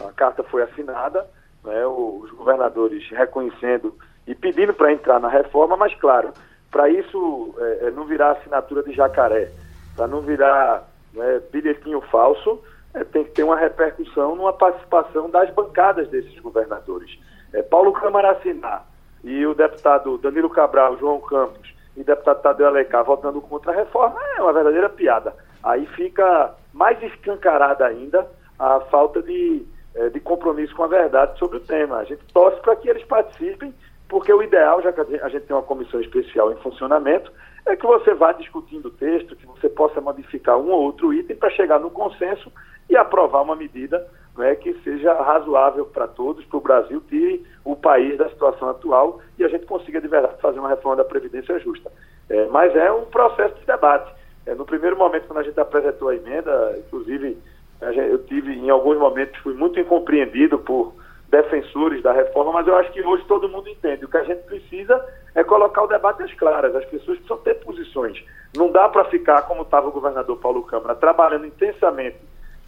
A 0.00 0.12
carta 0.12 0.42
foi 0.44 0.62
assinada, 0.62 1.26
né, 1.64 1.86
os 1.86 2.30
governadores 2.30 3.08
reconhecendo 3.10 3.94
e 4.26 4.34
pedindo 4.34 4.72
para 4.74 4.92
entrar 4.92 5.20
na 5.20 5.28
reforma, 5.28 5.76
mas 5.76 5.94
claro, 5.94 6.32
para 6.70 6.88
isso 6.88 7.54
é, 7.58 7.86
é, 7.86 7.90
não 7.90 8.04
virar 8.04 8.32
assinatura 8.32 8.82
de 8.82 8.92
jacaré, 8.92 9.50
para 9.96 10.06
não 10.06 10.20
virar 10.20 10.88
né, 11.12 11.40
bilhetinho 11.50 12.00
falso, 12.02 12.60
é, 12.94 13.04
tem 13.04 13.24
que 13.24 13.30
ter 13.30 13.42
uma 13.42 13.56
repercussão 13.56 14.36
numa 14.36 14.52
participação 14.52 15.28
das 15.28 15.50
bancadas 15.50 16.08
desses 16.08 16.38
governadores. 16.38 17.18
É, 17.52 17.62
Paulo 17.62 17.92
Câmara 17.92 18.32
assinar 18.32 18.86
e 19.24 19.44
o 19.44 19.54
deputado 19.54 20.16
Danilo 20.18 20.48
Cabral, 20.48 20.96
João 20.98 21.20
Campos 21.20 21.74
e 21.96 22.04
deputado 22.04 22.42
Tadeu 22.42 22.66
Alencar 22.66 23.04
votando 23.04 23.40
contra 23.40 23.72
a 23.72 23.74
reforma 23.74 24.18
é 24.36 24.42
uma 24.42 24.52
verdadeira 24.52 24.88
piada. 24.88 25.34
Aí 25.62 25.86
fica 25.88 26.54
mais 26.72 27.02
escancarada 27.02 27.84
ainda 27.84 28.26
a 28.58 28.80
falta 28.80 29.22
de, 29.22 29.66
é, 29.94 30.08
de 30.08 30.20
compromisso 30.20 30.74
com 30.74 30.84
a 30.84 30.88
verdade 30.88 31.38
sobre 31.38 31.58
o 31.58 31.60
tema. 31.60 31.98
A 31.98 32.04
gente 32.04 32.22
torce 32.32 32.60
para 32.60 32.76
que 32.76 32.88
eles 32.88 33.04
participem, 33.04 33.74
porque 34.08 34.32
o 34.32 34.42
ideal, 34.42 34.82
já 34.82 34.92
que 34.92 35.00
a 35.00 35.28
gente 35.28 35.46
tem 35.46 35.56
uma 35.56 35.62
comissão 35.62 36.00
especial 36.00 36.52
em 36.52 36.56
funcionamento, 36.56 37.32
é 37.66 37.76
que 37.76 37.86
você 37.86 38.14
vá 38.14 38.32
discutindo 38.32 38.86
o 38.86 38.90
texto, 38.90 39.36
que 39.36 39.46
você 39.46 39.68
possa 39.68 40.00
modificar 40.00 40.58
um 40.58 40.70
ou 40.70 40.82
outro 40.82 41.12
item 41.12 41.36
para 41.36 41.50
chegar 41.50 41.78
no 41.78 41.90
consenso 41.90 42.50
e 42.88 42.96
aprovar 42.96 43.42
uma 43.42 43.54
medida 43.54 44.06
né, 44.36 44.54
que 44.54 44.72
seja 44.82 45.12
razoável 45.14 45.84
para 45.86 46.08
todos, 46.08 46.44
para 46.46 46.56
o 46.56 46.60
Brasil, 46.60 47.02
tire 47.08 47.44
o 47.64 47.76
país 47.76 48.16
da 48.16 48.28
situação 48.28 48.68
atual 48.68 49.20
e 49.38 49.44
a 49.44 49.48
gente 49.48 49.66
consiga 49.66 50.00
de 50.00 50.08
verdade 50.08 50.40
fazer 50.40 50.58
uma 50.58 50.68
reforma 50.68 50.96
da 50.96 51.04
Previdência 51.04 51.58
justa. 51.58 51.90
É, 52.28 52.46
mas 52.46 52.74
é 52.74 52.90
um 52.90 53.04
processo 53.04 53.54
de 53.56 53.66
debate. 53.66 54.12
É, 54.46 54.54
no 54.54 54.64
primeiro 54.64 54.96
momento, 54.96 55.26
quando 55.26 55.40
a 55.40 55.42
gente 55.42 55.58
apresentou 55.60 56.08
a 56.08 56.16
emenda, 56.16 56.76
inclusive 56.78 57.36
eu 57.80 58.24
tive, 58.24 58.52
em 58.52 58.70
alguns 58.70 58.98
momentos, 58.98 59.38
fui 59.40 59.54
muito 59.54 59.78
incompreendido 59.80 60.58
por 60.58 60.94
defensores 61.28 62.02
da 62.02 62.12
reforma, 62.12 62.52
mas 62.52 62.66
eu 62.66 62.76
acho 62.76 62.92
que 62.92 63.00
hoje 63.02 63.24
todo 63.24 63.48
mundo 63.48 63.68
entende. 63.68 64.04
O 64.04 64.08
que 64.08 64.16
a 64.16 64.24
gente 64.24 64.42
precisa 64.42 65.02
é 65.34 65.44
colocar 65.44 65.82
o 65.82 65.86
debate 65.86 66.22
às 66.22 66.32
claras. 66.34 66.74
As 66.74 66.84
pessoas 66.86 67.18
precisam 67.18 67.38
ter 67.38 67.54
posições. 67.54 68.22
Não 68.56 68.70
dá 68.70 68.88
para 68.88 69.04
ficar, 69.04 69.42
como 69.42 69.62
estava 69.62 69.88
o 69.88 69.92
governador 69.92 70.36
Paulo 70.38 70.62
Câmara, 70.62 70.94
trabalhando 70.94 71.46
intensamente 71.46 72.16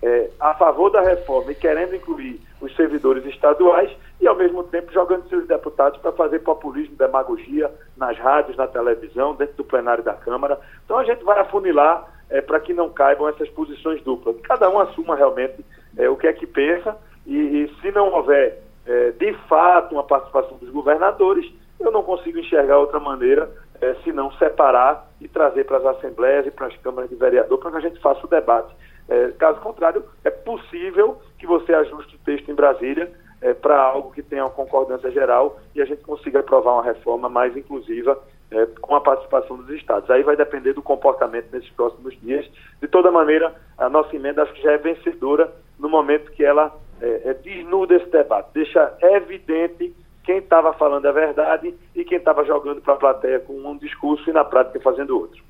é, 0.00 0.30
a 0.38 0.54
favor 0.54 0.90
da 0.90 1.00
reforma 1.00 1.52
e 1.52 1.56
querendo 1.56 1.94
incluir 1.94 2.40
os 2.60 2.74
servidores 2.76 3.24
estaduais 3.26 3.90
e, 4.20 4.26
ao 4.26 4.36
mesmo 4.36 4.62
tempo, 4.64 4.92
jogando 4.92 5.28
seus 5.28 5.46
deputados 5.46 6.00
para 6.00 6.12
fazer 6.12 6.38
populismo, 6.40 6.96
demagogia 6.96 7.70
nas 7.96 8.16
rádios, 8.18 8.56
na 8.56 8.68
televisão, 8.68 9.34
dentro 9.34 9.56
do 9.56 9.64
plenário 9.64 10.04
da 10.04 10.14
Câmara. 10.14 10.58
Então, 10.84 10.98
a 10.98 11.04
gente 11.04 11.24
vai 11.24 11.38
afunilar 11.40 12.06
é, 12.32 12.40
para 12.40 12.58
que 12.58 12.74
não 12.74 12.90
caibam 12.90 13.28
essas 13.28 13.48
posições 13.50 14.02
duplas. 14.02 14.36
Cada 14.42 14.68
um 14.68 14.80
assuma 14.80 15.14
realmente 15.14 15.64
é, 15.96 16.08
o 16.08 16.16
que 16.16 16.26
é 16.26 16.32
que 16.32 16.46
pensa 16.46 16.96
e, 17.24 17.36
e 17.36 17.74
se 17.80 17.92
não 17.92 18.12
houver, 18.12 18.60
é, 18.84 19.12
de 19.12 19.32
fato, 19.48 19.92
uma 19.94 20.02
participação 20.02 20.56
dos 20.56 20.70
governadores, 20.70 21.48
eu 21.78 21.92
não 21.92 22.02
consigo 22.02 22.38
enxergar 22.38 22.78
outra 22.78 22.98
maneira 22.98 23.48
é, 23.80 23.94
se 24.02 24.12
não 24.12 24.32
separar 24.32 25.08
e 25.20 25.28
trazer 25.28 25.64
para 25.64 25.78
as 25.78 25.86
assembleias 25.86 26.46
e 26.46 26.50
para 26.50 26.66
as 26.66 26.76
câmaras 26.78 27.08
de 27.08 27.16
vereador 27.16 27.58
para 27.58 27.70
que 27.70 27.76
a 27.76 27.80
gente 27.80 28.00
faça 28.00 28.26
o 28.26 28.28
debate 28.28 28.74
é, 29.08 29.28
caso 29.32 29.60
contrário, 29.60 30.04
é 30.24 30.30
possível 30.30 31.20
que 31.38 31.46
você 31.46 31.74
ajuste 31.74 32.16
o 32.16 32.18
texto 32.20 32.50
em 32.50 32.54
Brasília 32.54 33.12
é, 33.40 33.52
para 33.52 33.80
algo 33.80 34.12
que 34.12 34.22
tenha 34.22 34.44
uma 34.44 34.50
concordância 34.50 35.10
geral 35.10 35.58
e 35.74 35.82
a 35.82 35.84
gente 35.84 36.02
consiga 36.02 36.40
aprovar 36.40 36.74
uma 36.74 36.84
reforma 36.84 37.28
mais 37.28 37.56
inclusiva 37.56 38.18
é, 38.52 38.66
com 38.80 38.94
a 38.94 39.00
participação 39.00 39.56
dos 39.56 39.68
estados. 39.70 40.10
Aí 40.10 40.22
vai 40.22 40.36
depender 40.36 40.72
do 40.72 40.82
comportamento 40.82 41.48
nesses 41.52 41.70
próximos 41.70 42.18
dias. 42.20 42.48
De 42.80 42.86
toda 42.86 43.10
maneira, 43.10 43.54
a 43.78 43.88
nossa 43.88 44.14
emenda 44.14 44.42
acho 44.42 44.52
que 44.52 44.62
já 44.62 44.72
é 44.72 44.78
vencedora 44.78 45.52
no 45.78 45.88
momento 45.88 46.30
que 46.32 46.44
ela 46.44 46.72
é, 47.00 47.30
é 47.30 47.34
desnuda 47.34 47.96
esse 47.96 48.10
debate, 48.10 48.50
deixa 48.54 48.94
evidente 49.00 49.94
quem 50.22 50.38
estava 50.38 50.72
falando 50.72 51.06
a 51.06 51.12
verdade 51.12 51.74
e 51.96 52.04
quem 52.04 52.18
estava 52.18 52.44
jogando 52.44 52.80
para 52.80 52.94
a 52.94 52.98
plateia 52.98 53.40
com 53.40 53.54
um 53.54 53.76
discurso 53.76 54.30
e 54.30 54.32
na 54.32 54.44
prática 54.44 54.80
fazendo 54.80 55.18
outro. 55.18 55.42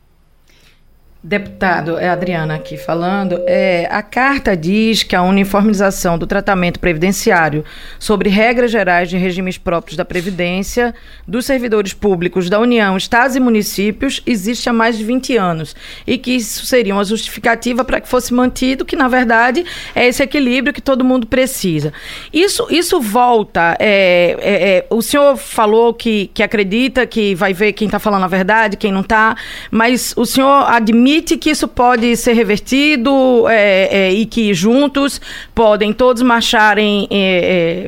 Deputado, 1.24 1.98
é 1.98 2.08
Adriana 2.08 2.56
aqui 2.56 2.76
falando. 2.76 3.40
É, 3.46 3.86
a 3.92 4.02
carta 4.02 4.56
diz 4.56 5.04
que 5.04 5.14
a 5.14 5.22
uniformização 5.22 6.18
do 6.18 6.26
tratamento 6.26 6.80
previdenciário 6.80 7.64
sobre 7.96 8.28
regras 8.28 8.72
gerais 8.72 9.08
de 9.08 9.16
regimes 9.16 9.56
próprios 9.56 9.96
da 9.96 10.04
Previdência 10.04 10.92
dos 11.24 11.46
servidores 11.46 11.92
públicos 11.92 12.50
da 12.50 12.58
União, 12.58 12.96
estados 12.96 13.36
e 13.36 13.40
municípios 13.40 14.20
existe 14.26 14.68
há 14.68 14.72
mais 14.72 14.98
de 14.98 15.04
20 15.04 15.36
anos 15.36 15.76
e 16.04 16.18
que 16.18 16.32
isso 16.32 16.66
seria 16.66 16.92
uma 16.92 17.04
justificativa 17.04 17.84
para 17.84 18.00
que 18.00 18.08
fosse 18.08 18.34
mantido, 18.34 18.84
que 18.84 18.96
na 18.96 19.06
verdade 19.06 19.64
é 19.94 20.08
esse 20.08 20.24
equilíbrio 20.24 20.74
que 20.74 20.82
todo 20.82 21.04
mundo 21.04 21.28
precisa. 21.28 21.92
Isso, 22.32 22.66
isso 22.68 23.00
volta. 23.00 23.76
É, 23.78 24.36
é, 24.40 24.78
é 24.78 24.86
o 24.90 25.00
senhor 25.00 25.36
falou 25.36 25.94
que, 25.94 26.32
que 26.34 26.42
acredita 26.42 27.06
que 27.06 27.32
vai 27.36 27.52
ver 27.52 27.74
quem 27.74 27.86
está 27.86 28.00
falando 28.00 28.24
a 28.24 28.28
verdade, 28.28 28.76
quem 28.76 28.90
não 28.90 29.02
está, 29.02 29.36
mas 29.70 30.12
o 30.16 30.26
senhor 30.26 30.68
admite 30.68 31.11
que 31.20 31.50
isso 31.50 31.68
pode 31.68 32.16
ser 32.16 32.32
revertido 32.32 33.46
é, 33.48 34.06
é, 34.06 34.12
e 34.12 34.24
que 34.24 34.54
juntos 34.54 35.20
podem 35.54 35.92
todos 35.92 36.22
marcharem 36.22 37.06
é, 37.10 37.16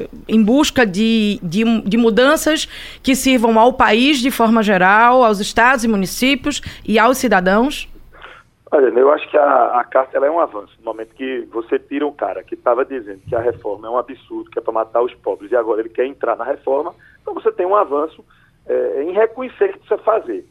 é, 0.02 0.08
em 0.28 0.42
busca 0.42 0.84
de, 0.84 1.38
de, 1.42 1.80
de, 1.82 1.96
mudanças 1.96 2.66
que 3.02 3.14
sirvam 3.14 3.58
ao 3.58 3.72
país 3.72 4.18
de 4.18 4.30
forma 4.30 4.62
geral, 4.62 5.24
aos 5.24 5.40
estados 5.40 5.84
e 5.84 5.88
municípios 5.88 6.60
e 6.86 6.98
aos 6.98 7.18
cidadãos? 7.18 7.88
Olha, 8.70 8.88
eu 8.88 9.12
acho 9.12 9.30
que 9.30 9.38
a, 9.38 9.78
a 9.78 9.84
carta 9.84 10.18
é 10.18 10.30
um 10.30 10.40
avanço. 10.40 10.74
No 10.80 10.86
momento 10.86 11.14
que 11.14 11.48
você 11.52 11.78
tira 11.78 12.04
um 12.04 12.12
cara 12.12 12.42
que 12.42 12.54
estava 12.54 12.84
dizendo 12.84 13.20
que 13.28 13.34
a 13.36 13.40
reforma 13.40 13.86
é 13.86 13.90
um 13.90 13.96
absurdo, 13.96 14.50
que 14.50 14.58
é 14.58 14.62
para 14.62 14.72
matar 14.72 15.00
os 15.00 15.14
pobres, 15.14 15.52
e 15.52 15.56
agora 15.56 15.80
ele 15.80 15.88
quer 15.88 16.06
entrar 16.06 16.36
na 16.36 16.44
reforma, 16.44 16.92
então 17.22 17.32
você 17.32 17.52
tem 17.52 17.64
um 17.64 17.76
avanço 17.76 18.24
é, 18.66 19.02
em 19.04 19.12
reconhecer 19.12 19.72
que 19.72 19.78
precisa 19.78 19.98
fazer. 19.98 20.44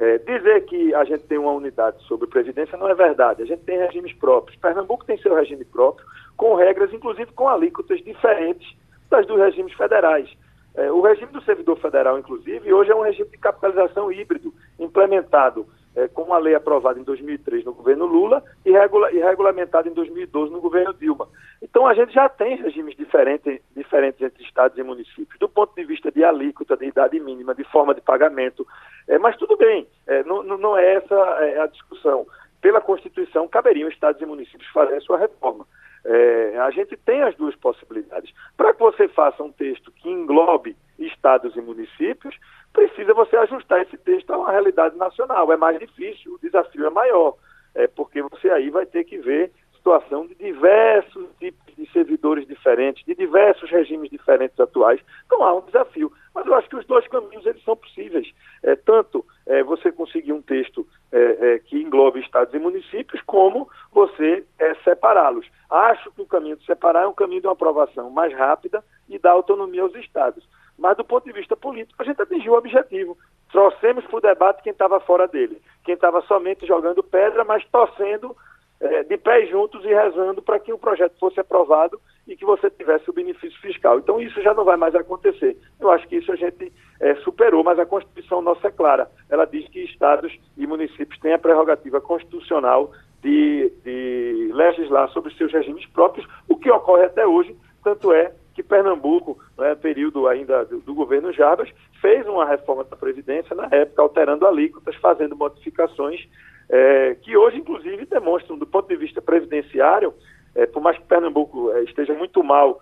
É, 0.00 0.16
dizer 0.16 0.64
que 0.64 0.94
a 0.94 1.04
gente 1.04 1.24
tem 1.24 1.36
uma 1.36 1.52
unidade 1.52 2.02
sobre 2.04 2.26
previdência 2.26 2.78
não 2.78 2.88
é 2.88 2.94
verdade. 2.94 3.42
A 3.42 3.44
gente 3.44 3.64
tem 3.64 3.76
regimes 3.76 4.14
próprios. 4.14 4.58
Pernambuco 4.58 5.04
tem 5.04 5.18
seu 5.18 5.34
regime 5.34 5.62
próprio, 5.62 6.06
com 6.38 6.54
regras, 6.54 6.90
inclusive 6.90 7.30
com 7.32 7.46
alíquotas 7.46 8.02
diferentes 8.02 8.66
das 9.10 9.26
dos 9.26 9.38
regimes 9.38 9.74
federais. 9.74 10.26
É, 10.74 10.90
o 10.90 11.02
regime 11.02 11.30
do 11.32 11.42
servidor 11.42 11.76
federal, 11.78 12.18
inclusive, 12.18 12.72
hoje 12.72 12.90
é 12.90 12.94
um 12.94 13.02
regime 13.02 13.28
de 13.28 13.36
capitalização 13.36 14.10
híbrido, 14.10 14.54
implementado 14.78 15.66
é, 15.96 16.08
com 16.08 16.22
uma 16.22 16.38
lei 16.38 16.54
aprovada 16.54 16.98
em 16.98 17.02
2003 17.02 17.64
no 17.64 17.74
governo 17.74 18.06
Lula 18.06 18.42
e, 18.64 18.70
regula, 18.70 19.12
e 19.12 19.18
regulamentada 19.18 19.88
em 19.88 19.92
2012 19.92 20.52
no 20.52 20.60
governo 20.60 20.94
Dilma. 20.94 21.28
Então 21.62 21.86
a 21.86 21.94
gente 21.94 22.12
já 22.12 22.28
tem 22.28 22.56
regimes 22.56 22.96
diferentes, 22.96 23.60
diferentes 23.76 24.20
entre 24.20 24.42
estados 24.42 24.78
e 24.78 24.82
municípios, 24.82 25.38
do 25.38 25.48
ponto 25.48 25.74
de 25.74 25.84
vista 25.84 26.10
de 26.10 26.24
alíquota, 26.24 26.76
de 26.76 26.86
idade 26.86 27.18
mínima, 27.18 27.54
de 27.54 27.64
forma 27.64 27.94
de 27.94 28.00
pagamento. 28.00 28.66
É, 29.08 29.18
mas 29.18 29.36
tudo 29.36 29.56
bem, 29.56 29.86
é, 30.06 30.22
não, 30.24 30.42
não, 30.42 30.76
é 30.76 30.94
essa 30.94 31.14
é, 31.14 31.60
a 31.60 31.66
discussão. 31.66 32.26
Pela 32.60 32.80
Constituição, 32.80 33.48
caberiam 33.48 33.88
estados 33.88 34.20
e 34.20 34.26
municípios 34.26 34.70
fazerem 34.70 34.98
a 34.98 35.02
sua 35.02 35.18
reforma. 35.18 35.66
É, 36.04 36.58
a 36.58 36.70
gente 36.70 36.96
tem 36.96 37.22
as 37.22 37.34
duas 37.36 37.54
possibilidades. 37.56 38.32
Para 38.56 38.72
que 38.72 38.80
você 38.80 39.08
faça 39.08 39.42
um 39.42 39.52
texto 39.52 39.90
que 39.92 40.08
englobe 40.08 40.76
estados 41.00 41.56
e 41.56 41.60
municípios, 41.60 42.36
precisa 42.72 43.14
você 43.14 43.36
ajustar 43.36 43.82
esse 43.82 43.96
texto 43.98 44.30
a 44.30 44.38
uma 44.38 44.50
realidade 44.50 44.96
nacional. 44.96 45.52
É 45.52 45.56
mais 45.56 45.78
difícil, 45.78 46.34
o 46.34 46.38
desafio 46.38 46.86
é 46.86 46.90
maior, 46.90 47.34
é, 47.74 47.86
porque 47.86 48.22
você 48.22 48.50
aí 48.50 48.70
vai 48.70 48.86
ter 48.86 49.04
que 49.04 49.18
ver 49.18 49.52
situação 49.80 50.26
de 50.26 50.34
diversos 50.34 51.26
tipos 51.38 51.74
de 51.74 51.90
servidores 51.90 52.46
diferentes, 52.46 53.04
de 53.04 53.14
diversos 53.14 53.70
regimes 53.70 54.10
diferentes 54.10 54.58
atuais. 54.60 55.00
Então 55.24 55.42
há 55.42 55.54
um 55.54 55.62
desafio. 55.62 56.12
Mas 56.34 56.46
eu 56.46 56.54
acho 56.54 56.68
que 56.68 56.76
os 56.76 56.86
dois 56.86 57.06
caminhos 57.08 57.44
eles 57.46 57.62
são 57.64 57.74
possíveis. 57.74 58.30
É, 58.62 58.76
tanto 58.76 59.24
é, 59.46 59.62
você 59.62 59.90
conseguir 59.90 60.32
um 60.32 60.42
texto 60.42 60.86
é, 61.10 61.54
é 61.54 61.58
que 61.58 61.82
englobe 61.82 62.20
estados 62.20 62.52
e 62.54 62.58
municípios, 62.58 63.20
como 63.22 63.68
você 63.90 64.44
é, 64.58 64.74
separá-los. 64.84 65.46
Acho 65.70 66.12
que 66.12 66.22
o 66.22 66.26
caminho 66.26 66.56
de 66.56 66.66
separar 66.66 67.04
é 67.04 67.08
um 67.08 67.14
caminho 67.14 67.40
de 67.40 67.46
uma 67.46 67.54
aprovação 67.54 68.10
mais 68.10 68.32
rápida 68.34 68.84
e 69.08 69.18
dar 69.18 69.32
autonomia 69.32 69.82
aos 69.82 69.94
estados. 69.94 70.46
Mas 70.80 70.96
do 70.96 71.04
ponto 71.04 71.24
de 71.24 71.32
vista 71.32 71.54
político, 71.54 72.02
a 72.02 72.04
gente 72.04 72.20
atingiu 72.22 72.54
o 72.54 72.56
objetivo. 72.56 73.16
Trouxemos 73.52 74.04
para 74.06 74.16
o 74.16 74.20
debate 74.20 74.62
quem 74.62 74.72
estava 74.72 74.98
fora 74.98 75.28
dele, 75.28 75.60
quem 75.84 75.94
estava 75.94 76.22
somente 76.22 76.66
jogando 76.66 77.02
pedra, 77.02 77.44
mas 77.44 77.62
torcendo 77.66 78.34
é, 78.80 79.02
de 79.02 79.18
pés 79.18 79.50
juntos 79.50 79.84
e 79.84 79.88
rezando 79.88 80.40
para 80.40 80.58
que 80.58 80.72
o 80.72 80.78
projeto 80.78 81.18
fosse 81.20 81.38
aprovado 81.38 82.00
e 82.26 82.34
que 82.34 82.46
você 82.46 82.70
tivesse 82.70 83.10
o 83.10 83.12
benefício 83.12 83.60
fiscal. 83.60 83.98
Então 83.98 84.18
isso 84.18 84.40
já 84.40 84.54
não 84.54 84.64
vai 84.64 84.78
mais 84.78 84.94
acontecer. 84.94 85.54
Eu 85.78 85.90
acho 85.90 86.08
que 86.08 86.16
isso 86.16 86.32
a 86.32 86.36
gente 86.36 86.72
é, 86.98 87.14
superou, 87.16 87.62
mas 87.62 87.78
a 87.78 87.84
Constituição 87.84 88.40
nossa 88.40 88.68
é 88.68 88.70
clara. 88.70 89.10
Ela 89.28 89.44
diz 89.44 89.68
que 89.68 89.84
estados 89.84 90.34
e 90.56 90.66
municípios 90.66 91.20
têm 91.20 91.34
a 91.34 91.38
prerrogativa 91.38 92.00
constitucional 92.00 92.90
de, 93.22 93.70
de 93.84 94.50
legislar 94.54 95.10
sobre 95.10 95.34
seus 95.34 95.52
regimes 95.52 95.84
próprios, 95.88 96.26
o 96.48 96.56
que 96.56 96.70
ocorre 96.70 97.04
até 97.04 97.26
hoje, 97.26 97.54
tanto 97.84 98.14
é 98.14 98.32
que 98.54 98.62
Pernambuco, 98.62 99.38
no 99.56 99.76
período 99.76 100.26
ainda 100.26 100.64
do, 100.64 100.80
do, 100.80 100.94
governo 100.94 101.32
Jarbas, 101.32 101.70
fez 102.00 102.26
uma 102.26 102.44
reforma 102.44 102.84
da 102.84 102.96
Previdência, 102.96 103.54
na 103.54 103.68
época, 103.70 104.02
alterando 104.02 104.46
alíquotas, 104.46 104.96
fazendo 104.96 105.36
modificações 105.36 106.28
é, 106.68 107.16
que 107.16 107.36
hoje, 107.36 107.58
inclusive, 107.58 108.06
demonstram, 108.06 108.56
do 108.56 108.66
ponto 108.66 108.88
de 108.88 108.96
vista 108.96 109.20
previdenciário, 109.20 110.14
é, 110.54 110.66
por 110.66 110.80
mais 110.80 110.96
que 110.96 111.04
Pernambuco 111.04 111.72
é, 111.72 111.82
esteja 111.82 112.14
muito 112.14 112.42
mal 112.42 112.80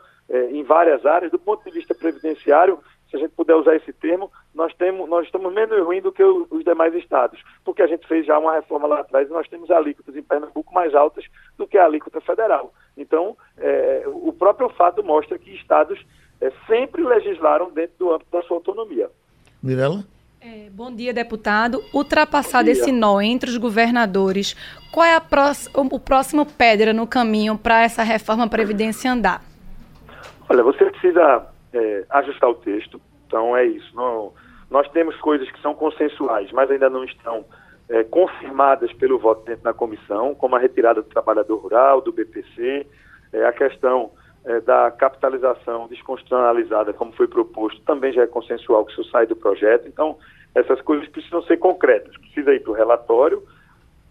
em 0.51 0.63
várias 0.63 1.07
áreas, 1.07 1.33
do 1.33 1.39
ponto 1.39 1.65
de 1.65 1.71
vista 1.71 1.95
previdenciário, 1.95 2.79
se 3.11 3.17
a 3.17 3.19
gente 3.19 3.31
puder 3.31 3.55
usar 3.55 3.75
esse 3.77 3.93
termo, 3.93 4.31
nós, 4.55 4.75
temos, 4.75 5.09
nós 5.09 5.25
estamos 5.25 5.53
menos 5.53 5.83
ruins 5.83 6.03
do 6.03 6.13
que 6.13 6.23
os 6.23 6.63
demais 6.65 6.95
estados, 6.95 7.43
porque 7.65 7.83
a 7.83 7.87
gente 7.87 8.07
fez 8.07 8.27
já 8.27 8.39
uma 8.39 8.53
reforma 8.53 8.87
lá 8.87 9.01
atrás 9.01 9.27
e 9.27 9.33
nós 9.33 9.49
temos 9.49 9.71
alíquotas 9.71 10.15
em 10.15 10.23
Pernambuco 10.23 10.75
mais 10.75 10.95
altas 10.95 11.25
do 11.57 11.67
que 11.67 11.79
a 11.79 11.85
alíquota 11.87 12.21
federal. 12.21 12.73
Então, 12.97 13.37
é, 13.57 14.05
o 14.07 14.18
próprio 14.55 14.69
fato 14.71 15.03
mostra 15.03 15.39
que 15.39 15.51
estados 15.55 15.99
é, 16.41 16.51
sempre 16.67 17.03
legislaram 17.03 17.71
dentro 17.71 17.95
do 17.99 18.13
âmbito 18.13 18.31
da 18.31 18.43
sua 18.43 18.57
autonomia. 18.57 19.11
Mirela? 19.63 20.05
É, 20.41 20.71
bom 20.71 20.95
dia, 20.95 21.13
deputado. 21.13 21.83
Ultrapassado 21.93 22.71
esse 22.71 22.93
nó 22.93 23.21
entre 23.21 23.51
os 23.51 23.57
governadores, 23.57 24.55
qual 24.93 25.05
é 25.05 25.19
o 25.75 26.01
próximo 26.01 26.47
pedra 26.47 26.93
no 26.93 27.07
caminho 27.07 27.59
para 27.59 27.83
essa 27.83 28.03
reforma 28.03 28.49
Previdência 28.49 29.13
andar? 29.13 29.43
Olha, 30.49 30.63
você 30.63 30.85
precisa 30.87 31.47
é, 31.75 32.05
ajustar 32.09 32.49
o 32.49 32.55
texto, 32.55 33.01
então 33.27 33.57
é 33.57 33.67
isso. 33.67 33.95
Não, 33.95 34.33
nós 34.71 34.89
temos 34.91 35.17
coisas 35.17 35.51
que 35.51 35.61
são 35.61 35.75
consensuais, 35.75 36.51
mas 36.53 36.71
ainda 36.71 36.89
não 36.89 37.05
estão 37.05 37.45
é, 37.91 38.05
confirmadas 38.05 38.93
pelo 38.95 39.19
voto 39.19 39.45
dentro 39.45 39.65
da 39.65 39.75
comissão, 39.75 40.35
como 40.35 40.57
a 40.57 40.59
retirada 40.59 41.03
do 41.03 41.09
trabalhador 41.09 41.57
rural, 41.57 42.01
do 42.01 42.13
BPC, 42.13 42.87
é, 43.33 43.45
a 43.45 43.53
questão 43.53 44.13
é, 44.49 44.61
da 44.63 44.91
capitalização 44.91 45.87
desconstitucionalizada, 45.89 46.95
como 46.95 47.13
foi 47.13 47.29
proposto, 47.29 47.83
também 47.83 48.15
já 48.15 48.23
é 48.23 48.27
consensual 48.27 48.83
que 48.87 48.93
isso 48.93 49.05
sai 49.11 49.27
do 49.27 49.37
projeto. 49.37 49.87
Então, 49.87 50.17
essas 50.55 50.81
coisas 50.81 51.07
precisam 51.09 51.43
ser 51.43 51.59
concretas, 51.59 52.17
precisa 52.17 52.55
ir 52.55 52.61
para 52.61 52.73
o 52.73 52.75
relatório 52.75 53.43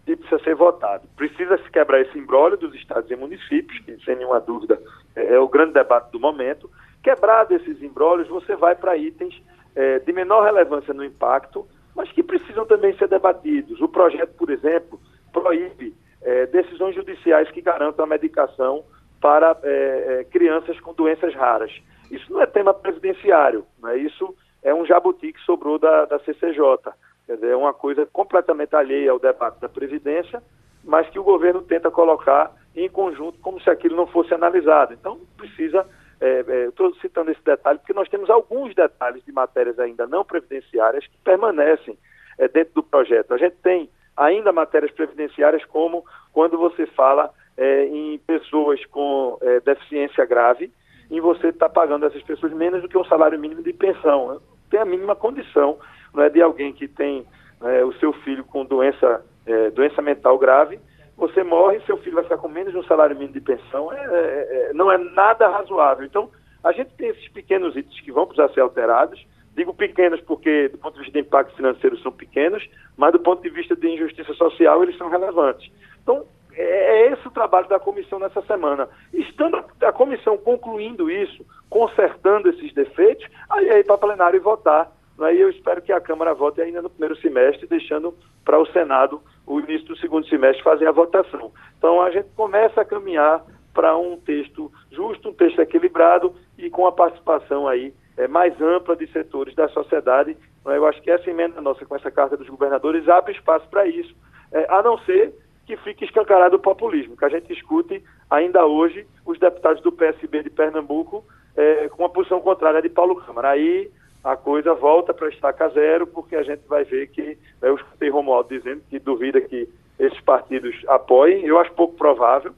e 0.06 0.14
precisa 0.14 0.40
ser 0.44 0.54
votado. 0.54 1.08
Precisa 1.16 1.58
se 1.58 1.68
quebrar 1.72 2.00
esse 2.02 2.16
embrólio 2.16 2.56
dos 2.56 2.72
estados 2.76 3.10
e 3.10 3.16
municípios, 3.16 3.80
que 3.80 3.98
sem 4.04 4.14
nenhuma 4.14 4.38
dúvida 4.38 4.80
é, 5.16 5.34
é 5.34 5.40
o 5.40 5.48
grande 5.48 5.72
debate 5.72 6.12
do 6.12 6.20
momento. 6.20 6.70
Quebrado 7.02 7.52
esses 7.54 7.82
embrólios, 7.82 8.28
você 8.28 8.54
vai 8.54 8.76
para 8.76 8.96
itens 8.96 9.42
é, 9.74 9.98
de 9.98 10.12
menor 10.12 10.44
relevância 10.44 10.94
no 10.94 11.04
impacto, 11.04 11.66
mas 11.96 12.12
que 12.12 12.22
precisam 12.22 12.64
também 12.64 12.96
ser 12.96 13.08
debatidos. 13.08 13.80
O 13.80 13.88
projeto, 13.88 14.34
por 14.34 14.50
exemplo, 14.50 15.00
proíbe 15.32 15.96
é, 16.22 16.46
decisões 16.46 16.94
judiciais 16.94 17.50
que 17.50 17.60
garantam 17.60 18.04
a 18.04 18.08
medicação 18.08 18.84
para 19.20 19.56
é, 19.62 20.20
é, 20.20 20.24
crianças 20.24 20.78
com 20.80 20.94
doenças 20.94 21.34
raras. 21.34 21.72
Isso 22.10 22.32
não 22.32 22.40
é 22.40 22.46
tema 22.46 22.72
presidenciário, 22.72 23.66
né? 23.82 23.96
isso 23.98 24.34
é 24.62 24.72
um 24.74 24.86
jabuti 24.86 25.32
que 25.32 25.40
sobrou 25.40 25.78
da, 25.78 26.04
da 26.06 26.18
CCJ. 26.20 26.92
Dizer, 27.28 27.50
é 27.50 27.56
uma 27.56 27.74
coisa 27.74 28.06
completamente 28.06 28.74
alheia 28.74 29.10
ao 29.10 29.18
debate 29.18 29.60
da 29.60 29.68
Previdência, 29.68 30.42
mas 30.82 31.08
que 31.10 31.18
o 31.18 31.24
governo 31.24 31.60
tenta 31.60 31.90
colocar 31.90 32.52
em 32.74 32.88
conjunto 32.88 33.38
como 33.40 33.60
se 33.60 33.68
aquilo 33.68 33.96
não 33.96 34.06
fosse 34.06 34.32
analisado. 34.32 34.94
Então, 34.94 35.20
precisa. 35.36 35.86
É, 36.20 36.44
é, 36.48 36.64
Estou 36.68 36.92
citando 36.96 37.30
esse 37.30 37.44
detalhe 37.44 37.78
porque 37.78 37.92
nós 37.92 38.08
temos 38.08 38.28
alguns 38.28 38.74
detalhes 38.74 39.24
de 39.24 39.30
matérias 39.30 39.78
ainda 39.78 40.04
não 40.04 40.24
previdenciárias 40.24 41.06
que 41.06 41.16
permanecem 41.18 41.96
é, 42.38 42.48
dentro 42.48 42.74
do 42.74 42.82
projeto. 42.82 43.34
A 43.34 43.38
gente 43.38 43.56
tem 43.62 43.88
ainda 44.16 44.50
matérias 44.50 44.90
previdenciárias 44.90 45.64
como 45.66 46.04
quando 46.32 46.58
você 46.58 46.86
fala 46.86 47.30
é, 47.58 47.86
em 47.86 48.18
pessoas 48.18 48.82
com 48.86 49.36
é, 49.42 49.60
deficiência 49.60 50.24
grave, 50.24 50.72
e 51.10 51.20
você 51.20 51.48
está 51.48 51.68
pagando 51.68 52.06
essas 52.06 52.22
pessoas 52.22 52.52
menos 52.52 52.80
do 52.80 52.88
que 52.88 52.96
um 52.96 53.04
salário 53.04 53.38
mínimo 53.38 53.62
de 53.62 53.72
pensão. 53.72 54.32
Né? 54.32 54.40
Tem 54.70 54.80
a 54.80 54.84
mínima 54.84 55.16
condição 55.16 55.78
não 56.14 56.22
é, 56.22 56.30
de 56.30 56.40
alguém 56.40 56.72
que 56.72 56.86
tem 56.86 57.26
é, 57.62 57.84
o 57.84 57.92
seu 57.94 58.12
filho 58.12 58.44
com 58.44 58.64
doença, 58.64 59.24
é, 59.44 59.70
doença 59.70 60.00
mental 60.00 60.38
grave, 60.38 60.78
você 61.16 61.42
morre 61.42 61.78
e 61.78 61.84
seu 61.84 61.96
filho 61.98 62.14
vai 62.14 62.22
ficar 62.22 62.38
com 62.38 62.48
menos 62.48 62.72
de 62.72 62.78
um 62.78 62.84
salário 62.84 63.16
mínimo 63.16 63.34
de 63.34 63.40
pensão. 63.40 63.92
É, 63.92 63.98
é, 63.98 64.72
não 64.72 64.90
é 64.90 64.96
nada 64.96 65.48
razoável. 65.48 66.06
Então, 66.06 66.30
a 66.62 66.70
gente 66.70 66.94
tem 66.94 67.08
esses 67.08 67.28
pequenos 67.30 67.76
itens 67.76 68.00
que 68.00 68.12
vão 68.12 68.24
precisar 68.24 68.52
ser 68.54 68.60
alterados. 68.60 69.26
Digo 69.56 69.74
pequenos 69.74 70.20
porque, 70.20 70.68
do 70.68 70.78
ponto 70.78 70.94
de 70.94 71.00
vista 71.00 71.12
de 71.12 71.26
impacto 71.26 71.56
financeiro, 71.56 71.98
são 71.98 72.12
pequenos, 72.12 72.64
mas 72.96 73.10
do 73.10 73.18
ponto 73.18 73.42
de 73.42 73.50
vista 73.50 73.74
de 73.74 73.88
injustiça 73.88 74.32
social, 74.34 74.80
eles 74.84 74.96
são 74.96 75.08
relevantes. 75.08 75.68
Então, 76.00 76.24
é, 76.58 77.06
é 77.06 77.12
esse 77.12 77.26
o 77.26 77.30
trabalho 77.30 77.68
da 77.68 77.78
comissão 77.78 78.18
nessa 78.18 78.42
semana. 78.42 78.88
Estando 79.12 79.62
a 79.80 79.92
comissão 79.92 80.36
concluindo 80.36 81.10
isso, 81.10 81.46
consertando 81.70 82.48
esses 82.48 82.72
defeitos, 82.74 83.26
aí 83.48 83.68
é 83.68 83.78
ir 83.78 83.84
para 83.84 83.98
plenário 83.98 84.36
e 84.36 84.40
votar. 84.40 84.90
Aí 85.20 85.40
eu 85.40 85.50
espero 85.50 85.82
que 85.82 85.92
a 85.92 86.00
Câmara 86.00 86.34
vote 86.34 86.60
ainda 86.60 86.82
no 86.82 86.90
primeiro 86.90 87.16
semestre, 87.16 87.66
deixando 87.66 88.14
para 88.44 88.58
o 88.58 88.66
Senado 88.66 89.20
o 89.46 89.60
início 89.60 89.88
do 89.88 89.96
segundo 89.98 90.28
semestre 90.28 90.62
fazer 90.62 90.86
a 90.86 90.92
votação. 90.92 91.52
Então 91.76 92.02
a 92.02 92.10
gente 92.10 92.28
começa 92.36 92.80
a 92.80 92.84
caminhar 92.84 93.44
para 93.72 93.96
um 93.96 94.16
texto 94.16 94.72
justo, 94.90 95.28
um 95.28 95.34
texto 95.34 95.60
equilibrado 95.60 96.34
e 96.56 96.68
com 96.68 96.86
a 96.86 96.92
participação 96.92 97.68
aí 97.68 97.94
é, 98.16 98.26
mais 98.26 98.60
ampla 98.60 98.96
de 98.96 99.06
setores 99.12 99.54
da 99.54 99.68
sociedade. 99.68 100.36
Eu 100.64 100.86
acho 100.86 101.00
que 101.02 101.10
essa 101.10 101.30
emenda 101.30 101.60
nossa 101.60 101.86
com 101.86 101.94
essa 101.94 102.10
carta 102.10 102.36
dos 102.36 102.48
governadores 102.48 103.08
abre 103.08 103.32
espaço 103.32 103.68
para 103.68 103.86
isso, 103.86 104.14
é, 104.52 104.66
a 104.68 104.82
não 104.82 104.98
ser 104.98 105.32
que 105.68 105.76
fique 105.76 106.06
escancarado 106.06 106.56
o 106.56 106.58
populismo, 106.58 107.14
que 107.14 107.26
a 107.26 107.28
gente 107.28 107.52
escute 107.52 108.02
ainda 108.30 108.64
hoje 108.64 109.06
os 109.26 109.38
deputados 109.38 109.82
do 109.82 109.92
PSB 109.92 110.42
de 110.42 110.48
Pernambuco 110.48 111.22
é, 111.54 111.90
com 111.90 112.06
a 112.06 112.08
posição 112.08 112.40
contrária 112.40 112.80
de 112.80 112.88
Paulo 112.88 113.16
Câmara. 113.16 113.50
Aí 113.50 113.90
a 114.24 114.34
coisa 114.34 114.72
volta 114.72 115.12
para 115.12 115.28
estaca 115.28 115.68
zero, 115.68 116.06
porque 116.06 116.36
a 116.36 116.42
gente 116.42 116.62
vai 116.66 116.84
ver 116.84 117.08
que, 117.08 117.36
eu 117.60 117.76
escutei 117.76 118.08
Romualdo 118.08 118.48
dizendo 118.48 118.80
que 118.88 118.98
duvida 118.98 119.42
que 119.42 119.68
esses 119.98 120.18
partidos 120.20 120.74
apoiem, 120.88 121.44
eu 121.44 121.58
acho 121.58 121.70
pouco 121.72 121.94
provável, 121.96 122.54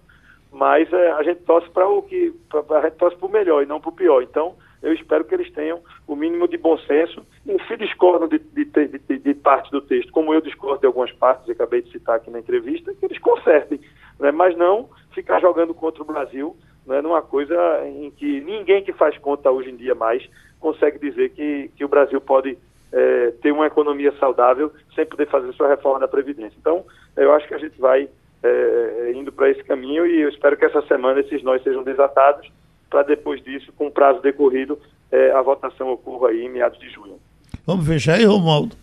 mas 0.53 0.93
é, 0.93 1.11
a 1.11 1.25
gente 1.25 1.41
torce 1.43 1.69
para 1.71 1.89
o 1.89 2.03
que, 2.03 2.33
a 2.71 2.81
gente 2.83 2.95
torce 2.95 3.17
para 3.17 3.27
o 3.27 3.33
melhor 3.33 3.61
e 3.61 3.67
não 3.67 3.81
para 3.81 3.91
o 3.91 3.95
pior. 3.95 4.23
Então, 4.23 4.55
eu 4.83 4.93
espero 4.93 5.25
que 5.25 5.35
eles 5.35 5.53
tenham 5.53 5.81
o 6.07 6.17
mínimo 6.17 6.49
de 6.49 6.57
bom 6.57 6.79
senso 6.79 7.25
e 7.47 7.63
se 7.65 7.77
discordam 7.77 8.29
de, 8.29 8.39
de, 8.39 8.65
de, 8.65 9.19
de 9.19 9.35
parte 9.35 9.71
do 9.71 9.81
texto, 9.81 10.11
como 10.13 10.33
eu 10.33 10.41
discordo 10.41 10.81
de 10.81 10.87
algumas 10.87 11.13
partes, 11.13 11.47
eu 11.49 11.55
acabei 11.55 11.83
de 11.83 11.91
citar 11.91 12.17
aqui 12.17 12.31
na 12.31 12.39
entrevista, 12.39 12.95
que 12.95 13.05
eles 13.05 13.19
consertem, 13.19 13.81
né? 14.19 14.31
mas 14.31 14.57
não 14.57 14.89
ficar 15.15 15.41
jogando 15.41 15.75
contra 15.75 16.03
o 16.03 16.07
Brasil 16.07 16.57
né? 16.87 17.03
numa 17.03 17.23
coisa 17.23 17.55
em 17.87 18.11
que 18.11 18.41
ninguém 18.41 18.83
que 18.83 18.93
faz 18.93 19.17
conta 19.19 19.51
hoje 19.51 19.71
em 19.71 19.77
dia 19.77 19.95
mais 19.95 20.27
consegue 20.59 20.99
dizer 20.99 21.31
que, 21.31 21.71
que 21.77 21.85
o 21.85 21.89
Brasil 21.89 22.21
pode 22.21 22.57
é, 22.93 23.31
ter 23.43 23.53
uma 23.53 23.67
economia 23.67 24.13
saudável 24.19 24.73
sem 24.95 25.07
poder 25.07 25.27
fazer 25.29 25.53
sua 25.53 25.69
reforma 25.69 26.01
da 26.01 26.09
Previdência. 26.09 26.57
Então, 26.59 26.85
eu 27.17 27.33
acho 27.33 27.47
que 27.47 27.55
a 27.55 27.59
gente 27.59 27.81
vai 27.81 28.09
é, 28.43 29.13
indo 29.15 29.31
para 29.31 29.51
esse 29.51 29.63
caminho 29.65 30.07
e 30.07 30.21
eu 30.21 30.29
espero 30.29 30.57
que 30.57 30.65
essa 30.65 30.83
semana 30.83 31.21
esses 31.21 31.43
nós 31.43 31.63
sejam 31.63 31.83
desatados 31.83 32.51
para 32.91 33.05
depois 33.05 33.43
disso, 33.43 33.73
com 33.77 33.91
prazo 33.91 34.21
decorrido, 34.21 34.79
é, 35.11 35.31
a 35.31 35.41
votação 35.41 35.91
ocorra 35.93 36.31
aí 36.31 36.45
em 36.45 36.51
meados 36.51 36.79
de 36.79 36.91
junho. 36.91 37.19
Vamos 37.65 37.87
fechar 37.87 38.17
aí, 38.17 38.25
Romualdo. 38.25 38.77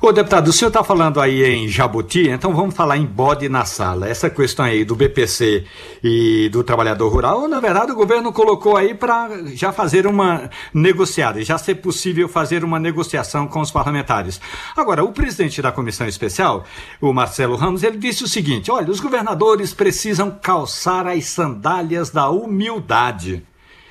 Ô 0.00 0.12
deputado, 0.12 0.48
o 0.48 0.52
senhor 0.52 0.68
está 0.68 0.84
falando 0.84 1.20
aí 1.20 1.42
em 1.42 1.68
Jabuti, 1.68 2.28
então 2.28 2.54
vamos 2.54 2.74
falar 2.74 2.98
em 2.98 3.06
bode 3.06 3.48
na 3.48 3.64
sala. 3.64 4.06
Essa 4.06 4.28
questão 4.28 4.64
aí 4.64 4.84
do 4.84 4.94
BPC 4.94 5.64
e 6.04 6.50
do 6.50 6.62
trabalhador 6.62 7.08
rural, 7.08 7.48
na 7.48 7.60
verdade 7.60 7.92
o 7.92 7.94
governo 7.96 8.30
colocou 8.30 8.76
aí 8.76 8.94
para 8.94 9.30
já 9.54 9.72
fazer 9.72 10.06
uma 10.06 10.50
negociada, 10.72 11.42
já 11.42 11.56
ser 11.56 11.76
possível 11.76 12.28
fazer 12.28 12.62
uma 12.62 12.78
negociação 12.78 13.48
com 13.48 13.60
os 13.60 13.70
parlamentares. 13.70 14.38
Agora, 14.76 15.02
o 15.02 15.12
presidente 15.12 15.62
da 15.62 15.72
comissão 15.72 16.06
especial, 16.06 16.64
o 17.00 17.12
Marcelo 17.12 17.56
Ramos, 17.56 17.82
ele 17.82 17.96
disse 17.96 18.22
o 18.22 18.28
seguinte: 18.28 18.70
olha, 18.70 18.90
os 18.90 19.00
governadores 19.00 19.72
precisam 19.72 20.30
calçar 20.30 21.06
as 21.06 21.24
sandálias 21.24 22.10
da 22.10 22.28
humildade. 22.28 23.42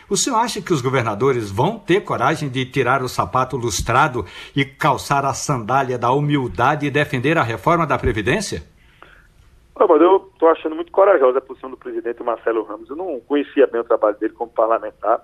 O 0.08 0.16
senhor 0.16 0.38
acha 0.38 0.62
que 0.62 0.72
os 0.72 0.84
governadores 0.84 1.50
vão 1.50 1.80
ter 1.80 2.02
coragem 2.02 2.48
de 2.48 2.64
tirar 2.64 3.02
o 3.02 3.10
sapato 3.10 3.58
lustrado 3.58 4.24
e 4.56 4.64
calçar 4.64 5.26
a 5.26 5.34
sandália 5.34 5.98
da 5.98 6.12
humildade 6.12 6.86
e 6.86 6.92
defender 6.92 7.40
a 7.40 7.44
reforma 7.44 7.88
da 7.88 7.98
Previdência? 7.98 8.62
mas 9.78 10.02
eu 10.02 10.30
estou 10.32 10.50
achando 10.50 10.76
muito 10.76 10.92
corajosa 10.92 11.40
a 11.40 11.42
posição 11.42 11.70
do 11.70 11.76
presidente 11.76 12.24
Marcelo 12.24 12.64
Ramos. 12.64 12.90
Eu 12.90 12.96
não 12.96 13.20
conhecia 13.22 13.68
bem 13.68 13.82
o 13.82 13.84
trabalho 13.84 14.16
dele 14.18 14.34
como 14.34 14.50
parlamentar, 14.52 15.22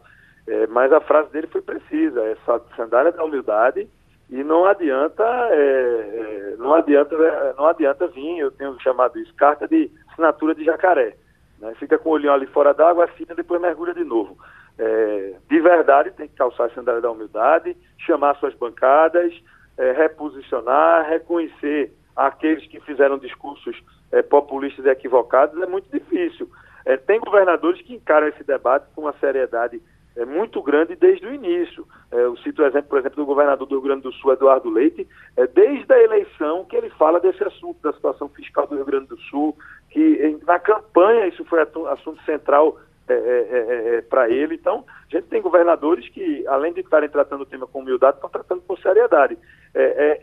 é, 0.48 0.68
mas 0.68 0.92
a 0.92 1.00
frase 1.00 1.32
dele 1.32 1.48
foi 1.48 1.62
precisa: 1.62 2.22
é 2.24 2.36
sandália 2.76 3.12
da 3.12 3.24
humildade 3.24 3.88
e 4.30 4.44
não 4.44 4.66
adianta, 4.66 5.24
é, 5.24 6.54
é, 6.54 6.56
não 6.58 6.74
adianta, 6.74 7.16
é, 7.16 7.54
não 7.58 7.66
adianta 7.68 8.08
vir. 8.08 8.40
Eu 8.40 8.52
tenho 8.52 8.78
chamado 8.82 9.18
isso 9.20 9.34
carta 9.36 9.68
de 9.68 9.90
assinatura 10.12 10.54
de 10.54 10.66
jacaré. 10.66 11.16
Né? 11.60 11.74
Fica 11.80 11.98
com 11.98 12.10
o 12.10 12.14
olhinho 12.14 12.34
ali 12.34 12.48
fora 12.48 12.74
d'água, 12.74 13.06
assina, 13.06 13.34
depois 13.34 13.62
mergulha 13.62 13.94
de 13.94 14.04
novo 14.04 14.38
é, 14.78 15.34
de 15.50 15.60
verdade 15.60 16.12
tem 16.12 16.28
que 16.28 16.36
calçar 16.36 16.66
a 16.66 16.70
sandália 16.70 17.02
da 17.02 17.12
humildade, 17.12 17.76
chamar 17.98 18.36
suas 18.38 18.54
bancadas, 18.56 19.34
é, 19.78 19.92
reposicionar, 19.92 21.08
reconhecer 21.08 21.92
aqueles 22.16 22.66
que 22.68 22.80
fizeram 22.82 23.18
discursos 23.18 23.82
é, 24.12 24.22
populistas 24.22 24.86
e 24.86 24.90
equivocados, 24.90 25.62
é 25.62 25.66
muito 25.66 25.90
difícil. 25.92 26.50
É, 26.86 26.98
tem 26.98 27.20
governadores 27.20 27.82
que 27.82 27.94
encaram 27.94 28.28
esse 28.28 28.44
debate 28.44 28.88
com 28.96 29.02
uma 29.02 29.14
seriedade 29.14 29.82
é, 30.16 30.26
muito 30.26 30.62
grande 30.62 30.96
desde 30.96 31.26
o 31.26 31.34
início. 31.34 31.88
É, 32.12 32.24
eu 32.24 32.36
cito 32.38 32.62
o 32.62 32.66
exemplo, 32.66 32.90
por 32.90 33.00
exemplo, 33.00 33.18
do 33.18 33.26
governador 33.26 33.68
do 33.68 33.76
Rio 33.76 33.84
Grande 33.84 34.02
do 34.02 34.12
Sul, 34.14 34.34
Eduardo 34.34 34.70
Leite, 34.70 35.08
é, 35.38 35.48
desde 35.48 35.92
a 35.94 36.04
eleição 36.04 36.66
que 36.66 36.76
ele 36.76 36.90
fala 36.92 37.20
desse 37.20 37.44
assunto, 37.44 37.82
da 37.82 37.94
situação 37.94 38.28
fiscal 38.30 38.68
do 38.68 38.76
Rio 38.76 38.86
Grande 38.86 39.08
do 39.08 39.20
Sul, 39.22 39.56
que 39.90 40.40
na 40.46 40.60
campanha 40.60 41.28
isso 41.28 41.46
foi 41.46 41.62
assunto 41.62 42.22
central 42.24 42.78
é, 43.12 43.48
é, 43.52 43.96
é, 43.96 44.02
para 44.02 44.30
ele. 44.30 44.56
Então, 44.56 44.86
a 44.88 45.16
gente 45.16 45.28
tem 45.28 45.42
governadores 45.42 46.08
que, 46.10 46.46
além 46.48 46.74
de 46.74 46.82
estarem 46.82 47.10
tratando 47.10 47.42
o 47.42 47.46
tema 47.46 47.68
com 47.68 47.80
humildade, 47.80 48.16
estão 48.16 48.30
tratando 48.30 48.62
com 48.62 48.76
seriedade. 48.78 49.38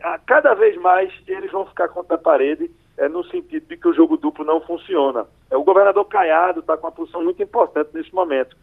a 0.03 0.19
cada 0.19 0.53
vez 0.53 0.75
mais 0.77 1.11
eles 1.27 1.51
vão 1.51 1.65
ficar 1.65 1.89
contra 1.89 2.15
a 2.15 2.19
parede 2.19 2.69
no 3.11 3.23
sentido 3.25 3.65
de 3.67 3.77
que 3.77 3.87
o 3.87 3.93
jogo 3.93 4.17
duplo 4.17 4.43
não 4.43 4.61
funciona. 4.61 5.25
o 5.51 5.63
governador 5.63 6.05
Caiado 6.05 6.59
está 6.59 6.75
com 6.75 6.87
uma 6.87 6.91
posição 6.91 7.23
muito 7.23 7.41
importante 7.41 7.89
nesse 7.93 8.13
momento. 8.13 8.55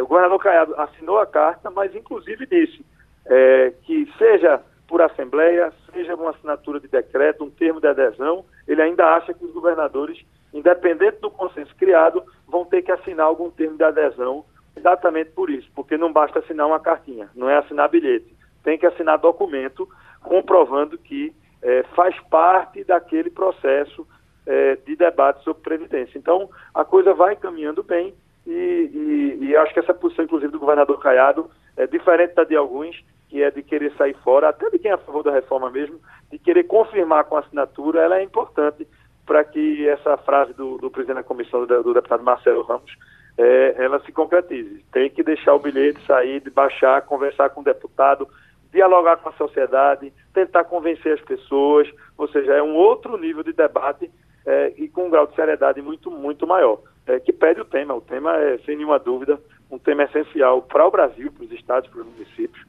o 0.00 0.06
governador 0.06 0.38
Caiado 0.38 0.74
assinou 0.76 1.18
a 1.18 1.26
carta, 1.26 1.70
mas 1.70 1.94
inclusive 1.94 2.46
disse 2.46 2.84
que 3.84 4.12
seja 4.18 4.60
por 4.92 5.00
assembleia, 5.00 5.72
seja 5.90 6.14
uma 6.14 6.32
assinatura 6.32 6.78
de 6.78 6.86
decreto, 6.86 7.44
um 7.44 7.50
termo 7.50 7.80
de 7.80 7.86
adesão, 7.86 8.44
ele 8.68 8.82
ainda 8.82 9.06
acha 9.14 9.32
que 9.32 9.42
os 9.42 9.50
governadores, 9.50 10.22
independente 10.52 11.18
do 11.20 11.30
consenso 11.30 11.74
criado, 11.76 12.22
vão 12.46 12.64
ter 12.64 12.82
que 12.82 12.92
assinar 12.92 13.26
algum 13.26 13.50
termo 13.50 13.76
de 13.76 13.84
adesão, 13.84 14.44
exatamente 14.76 15.30
por 15.30 15.50
isso, 15.50 15.70
porque 15.74 15.96
não 15.96 16.12
basta 16.12 16.38
assinar 16.38 16.66
uma 16.66 16.80
cartinha, 16.80 17.30
não 17.34 17.48
é 17.48 17.56
assinar 17.56 17.88
bilhete, 17.88 18.34
tem 18.62 18.78
que 18.78 18.86
assinar 18.86 19.18
documento 19.18 19.88
comprovando 20.22 20.98
que 20.98 21.34
é, 21.62 21.82
faz 21.94 22.18
parte 22.28 22.84
daquele 22.84 23.30
processo 23.30 24.06
é, 24.46 24.76
de 24.76 24.96
debate 24.96 25.42
sobre 25.44 25.62
previdência. 25.62 26.18
Então, 26.18 26.50
a 26.74 26.84
coisa 26.84 27.14
vai 27.14 27.36
caminhando 27.36 27.82
bem 27.82 28.14
e, 28.46 28.50
e, 29.40 29.44
e 29.46 29.56
acho 29.56 29.72
que 29.72 29.80
essa 29.80 29.94
posição, 29.94 30.24
inclusive, 30.24 30.52
do 30.52 30.58
governador 30.58 30.98
Caiado 31.00 31.50
é 31.76 31.86
diferente 31.86 32.34
da 32.34 32.44
de 32.44 32.56
alguns, 32.56 33.02
que 33.28 33.42
é 33.42 33.50
de 33.50 33.62
querer 33.62 33.92
sair 33.96 34.14
fora, 34.22 34.48
até 34.48 34.68
de 34.68 34.78
quem 34.78 34.90
é 34.90 34.94
a 34.94 34.98
favor 34.98 35.22
da 35.22 35.32
reforma 35.32 35.70
mesmo, 35.70 35.98
de 36.30 36.38
querer 36.38 36.64
confirmar 36.64 37.24
com 37.24 37.36
a 37.36 37.40
assinatura, 37.40 38.02
ela 38.02 38.18
é 38.18 38.22
importante 38.22 38.86
para 39.26 39.44
que 39.44 39.88
essa 39.88 40.16
frase 40.16 40.52
do, 40.54 40.78
do, 40.78 40.90
presidente 40.90 41.16
da 41.16 41.22
comissão, 41.22 41.64
do, 41.64 41.82
do 41.82 41.94
deputado 41.94 42.22
Marcelo 42.22 42.62
Ramos, 42.62 42.96
é, 43.38 43.74
ela 43.78 44.00
se 44.04 44.12
concretize. 44.12 44.84
Tem 44.92 45.08
que 45.08 45.22
deixar 45.22 45.54
o 45.54 45.58
bilhete 45.58 46.04
sair, 46.06 46.40
de 46.40 46.50
baixar, 46.50 47.02
conversar 47.02 47.50
com 47.50 47.60
o 47.60 47.64
deputado, 47.64 48.28
dialogar 48.72 49.18
com 49.18 49.28
a 49.28 49.32
sociedade, 49.32 50.12
tentar 50.32 50.64
convencer 50.64 51.14
as 51.14 51.20
pessoas, 51.20 51.88
ou 52.16 52.28
seja, 52.28 52.54
é 52.54 52.62
um 52.62 52.74
outro 52.74 53.16
nível 53.16 53.42
de 53.42 53.52
debate 53.52 54.10
é, 54.44 54.72
e 54.76 54.88
com 54.88 55.06
um 55.06 55.10
grau 55.10 55.26
de 55.26 55.34
seriedade 55.34 55.80
muito, 55.80 56.10
muito 56.10 56.46
maior, 56.46 56.80
é, 57.06 57.20
que 57.20 57.32
pede 57.32 57.60
o 57.60 57.64
tema. 57.64 57.94
O 57.94 58.00
tema 58.00 58.36
é, 58.36 58.58
sem 58.58 58.76
nenhuma 58.76 58.98
dúvida, 58.98 59.38
um 59.70 59.78
tema 59.78 60.04
essencial 60.04 60.62
para 60.62 60.86
o 60.86 60.90
Brasil, 60.90 61.30
para 61.32 61.44
os 61.44 61.52
estados, 61.52 61.88
para 61.88 62.00
os 62.00 62.06
municípios. 62.06 62.64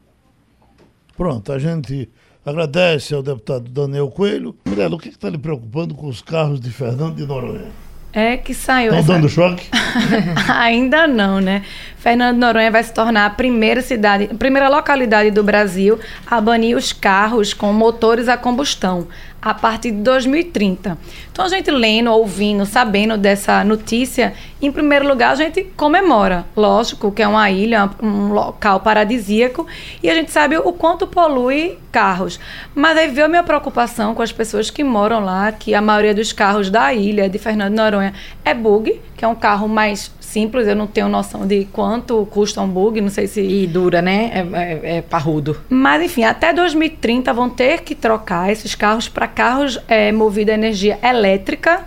Pronto, 1.16 1.52
a 1.52 1.60
gente 1.60 2.10
agradece 2.46 3.14
ao 3.14 3.24
deputado 3.24 3.70
Daniel 3.70 4.10
Coelho. 4.10 4.56
Mirela, 4.66 4.96
o 4.96 5.00
que 5.00 5.10
está 5.10 5.30
lhe 5.30 5.38
preocupando 5.38 5.94
com 5.94 6.08
os 6.08 6.22
carros 6.22 6.60
de 6.60 6.70
Fernando 6.70 7.16
de 7.16 7.26
Noronha? 7.26 7.72
É 8.12 8.38
que 8.38 8.54
saiu. 8.54 8.94
Estão 8.94 9.00
essa... 9.00 9.14
dando 9.14 9.28
choque? 9.28 9.68
Ainda 10.48 11.08
não, 11.08 11.40
né? 11.40 11.64
Fernando 11.98 12.36
de 12.36 12.42
Noronha 12.42 12.70
vai 12.70 12.84
se 12.84 12.94
tornar 12.94 13.26
a 13.26 13.30
primeira 13.32 13.82
cidade, 13.82 14.30
a 14.32 14.36
primeira 14.36 14.70
localidade 14.70 15.32
do 15.32 15.44
Brasil 15.44 16.00
a 16.28 16.40
banir 16.40 16.78
os 16.78 16.94
carros 16.94 17.56
com 17.56 17.74
motores 17.74 18.28
a 18.28 18.38
combustão 18.38 19.08
a 19.44 19.54
partir 19.54 19.92
de 19.92 19.98
2030. 19.98 20.98
Então, 21.30 21.44
a 21.44 21.50
gente 21.50 21.70
lendo, 21.70 22.10
ouvindo, 22.10 22.66
sabendo 22.66 23.18
dessa 23.18 23.62
notícia, 23.62 24.34
em 24.62 24.72
primeiro 24.72 25.06
lugar, 25.06 25.32
a 25.32 25.36
gente 25.36 25.66
comemora. 25.76 26.46
Lógico 26.56 27.12
que 27.12 27.22
é 27.22 27.28
uma 27.28 27.52
ilha, 27.52 27.90
um 28.02 28.32
local 28.32 28.80
paradisíaco, 28.80 29.68
e 30.02 30.10
a 30.10 30.16
gente 30.16 30.32
sabe 30.32 30.58
o 30.58 30.72
quanto 30.72 31.06
polui 31.06 31.78
carros. 31.92 32.40
Mas 32.74 32.98
aí 32.98 33.10
veio 33.10 33.26
a 33.26 33.30
minha 33.30 33.44
preocupação 33.44 34.16
com 34.16 34.22
as 34.22 34.32
pessoas 34.32 34.70
que 34.70 34.82
moram 34.82 35.20
lá, 35.20 35.52
que 35.52 35.76
a 35.76 35.82
maioria 35.82 36.16
dos 36.16 36.32
carros 36.32 36.70
da 36.70 36.94
ilha 36.94 37.28
de 37.28 37.38
Fernando 37.38 37.72
de 37.72 37.78
Noronha 37.78 38.14
é 38.46 38.54
bug, 38.54 39.02
que 39.18 39.26
é 39.26 39.28
um 39.28 39.36
carro 39.36 39.68
mais 39.68 40.10
simples, 40.34 40.68
eu 40.68 40.76
não 40.76 40.88
tenho 40.88 41.08
noção 41.08 41.46
de 41.46 41.66
quanto 41.72 42.26
custa 42.32 42.60
um 42.60 42.68
bug, 42.68 43.00
não 43.00 43.10
sei 43.10 43.28
se. 43.28 43.42
E 43.42 43.68
dura, 43.68 44.02
né? 44.02 44.32
É, 44.34 44.40
é, 44.58 44.98
é 44.98 45.02
parrudo. 45.02 45.56
Mas, 45.70 46.02
enfim, 46.02 46.24
até 46.24 46.52
2030 46.52 47.32
vão 47.32 47.48
ter 47.50 47.82
que 47.82 47.94
trocar 47.94 48.52
esses 48.52 48.74
carros 48.74 49.08
para 49.08 49.28
carros 49.28 49.80
é, 49.88 50.12
movidos 50.12 50.52
a 50.52 50.56
energia 50.56 50.98
elétrica. 51.04 51.84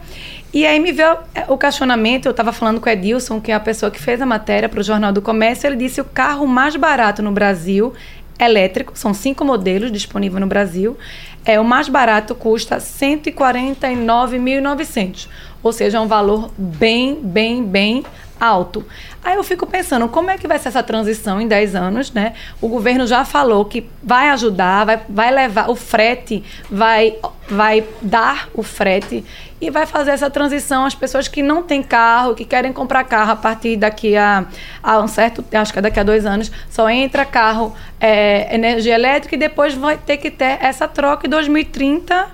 E 0.54 0.64
aí 0.64 0.78
me 0.78 0.92
veio 0.92 1.16
é, 1.34 1.44
o 1.48 1.58
questionamento, 1.58 2.26
eu 2.26 2.30
estava 2.30 2.52
falando 2.52 2.80
com 2.80 2.88
o 2.88 2.92
Edilson, 2.92 3.40
que 3.40 3.50
é 3.50 3.54
a 3.54 3.60
pessoa 3.60 3.90
que 3.90 4.00
fez 4.00 4.22
a 4.22 4.26
matéria 4.26 4.68
para 4.68 4.78
o 4.80 4.82
Jornal 4.82 5.12
do 5.12 5.20
Comércio, 5.20 5.66
ele 5.66 5.76
disse 5.76 6.00
o 6.00 6.04
carro 6.04 6.46
mais 6.46 6.76
barato 6.76 7.20
no 7.20 7.32
Brasil, 7.32 7.92
elétrico, 8.38 8.92
são 8.94 9.12
cinco 9.12 9.44
modelos 9.44 9.90
disponíveis 9.90 10.40
no 10.40 10.46
Brasil, 10.46 10.96
é 11.44 11.58
o 11.60 11.64
mais 11.64 11.88
barato 11.88 12.32
custa 12.34 12.78
149.900, 12.78 15.28
ou 15.62 15.72
seja, 15.72 15.98
é 15.98 16.00
um 16.00 16.06
valor 16.06 16.50
bem, 16.56 17.18
bem, 17.20 17.62
bem 17.62 18.02
alto. 18.38 18.84
Aí 19.24 19.36
eu 19.36 19.42
fico 19.42 19.66
pensando, 19.66 20.08
como 20.08 20.30
é 20.30 20.38
que 20.38 20.46
vai 20.46 20.58
ser 20.58 20.68
essa 20.68 20.82
transição 20.82 21.40
em 21.40 21.48
10 21.48 21.74
anos, 21.74 22.12
né? 22.12 22.34
O 22.60 22.68
governo 22.68 23.06
já 23.06 23.24
falou 23.24 23.64
que 23.64 23.88
vai 24.02 24.28
ajudar, 24.30 24.84
vai, 24.84 25.00
vai 25.08 25.30
levar, 25.30 25.70
o 25.70 25.74
frete 25.74 26.44
vai, 26.70 27.16
vai 27.48 27.84
dar 28.02 28.48
o 28.54 28.62
frete 28.62 29.24
e 29.60 29.70
vai 29.70 29.86
fazer 29.86 30.10
essa 30.10 30.28
transição 30.28 30.84
às 30.84 30.94
pessoas 30.94 31.28
que 31.28 31.42
não 31.42 31.62
têm 31.62 31.82
carro, 31.82 32.34
que 32.34 32.44
querem 32.44 32.72
comprar 32.72 33.04
carro 33.04 33.32
a 33.32 33.36
partir 33.36 33.76
daqui 33.76 34.16
a, 34.16 34.46
a 34.82 35.00
um 35.00 35.08
certo, 35.08 35.44
acho 35.52 35.72
que 35.72 35.78
é 35.78 35.82
daqui 35.82 35.98
a 35.98 36.02
dois 36.02 36.26
anos, 36.26 36.52
só 36.68 36.88
entra 36.90 37.24
carro 37.24 37.74
é, 37.98 38.54
energia 38.54 38.94
elétrica 38.94 39.34
e 39.34 39.38
depois 39.38 39.74
vai 39.74 39.96
ter 39.96 40.18
que 40.18 40.30
ter 40.30 40.58
essa 40.60 40.86
troca 40.86 41.26
em 41.26 41.30
2030 41.30 42.28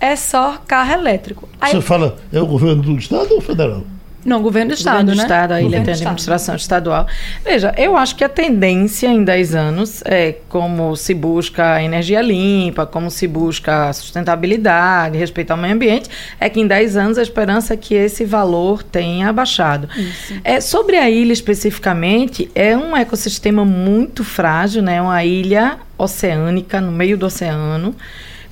é 0.00 0.16
só 0.16 0.58
carro 0.66 0.92
elétrico. 0.94 1.48
Aí, 1.60 1.70
Você 1.70 1.80
fala, 1.80 2.18
é 2.32 2.40
o 2.40 2.46
governo 2.46 2.82
do 2.82 2.96
estado 2.96 3.32
ou 3.34 3.40
federal? 3.40 3.84
Não, 4.24 4.40
governo 4.40 4.70
do 4.70 4.74
Estado, 4.74 4.92
governo 5.00 5.12
do 5.12 5.16
né? 5.16 5.22
Estado, 5.22 5.52
a 5.52 5.62
ilha 5.62 5.82
tem 5.82 5.94
administração 5.94 6.54
estadual. 6.54 7.06
Veja, 7.44 7.74
eu 7.76 7.96
acho 7.96 8.14
que 8.14 8.22
a 8.22 8.28
tendência 8.28 9.08
em 9.08 9.24
10 9.24 9.54
anos 9.54 10.02
é 10.04 10.36
como 10.48 10.94
se 10.94 11.12
busca 11.12 11.82
energia 11.82 12.22
limpa, 12.22 12.86
como 12.86 13.10
se 13.10 13.26
busca 13.26 13.92
sustentabilidade, 13.92 15.18
respeito 15.18 15.50
ao 15.50 15.56
meio 15.56 15.74
ambiente, 15.74 16.08
é 16.38 16.48
que 16.48 16.60
em 16.60 16.66
10 16.66 16.96
anos 16.96 17.18
a 17.18 17.22
esperança 17.22 17.74
é 17.74 17.76
que 17.76 17.94
esse 17.94 18.24
valor 18.24 18.82
tenha 18.82 19.32
baixado. 19.32 19.88
Isso. 19.96 20.34
É, 20.44 20.60
sobre 20.60 20.96
a 20.96 21.10
ilha 21.10 21.32
especificamente, 21.32 22.50
é 22.54 22.76
um 22.76 22.96
ecossistema 22.96 23.64
muito 23.64 24.22
frágil, 24.22 24.82
né? 24.82 25.02
Uma 25.02 25.24
ilha 25.24 25.78
oceânica 25.98 26.80
no 26.80 26.92
meio 26.92 27.18
do 27.18 27.26
oceano. 27.26 27.94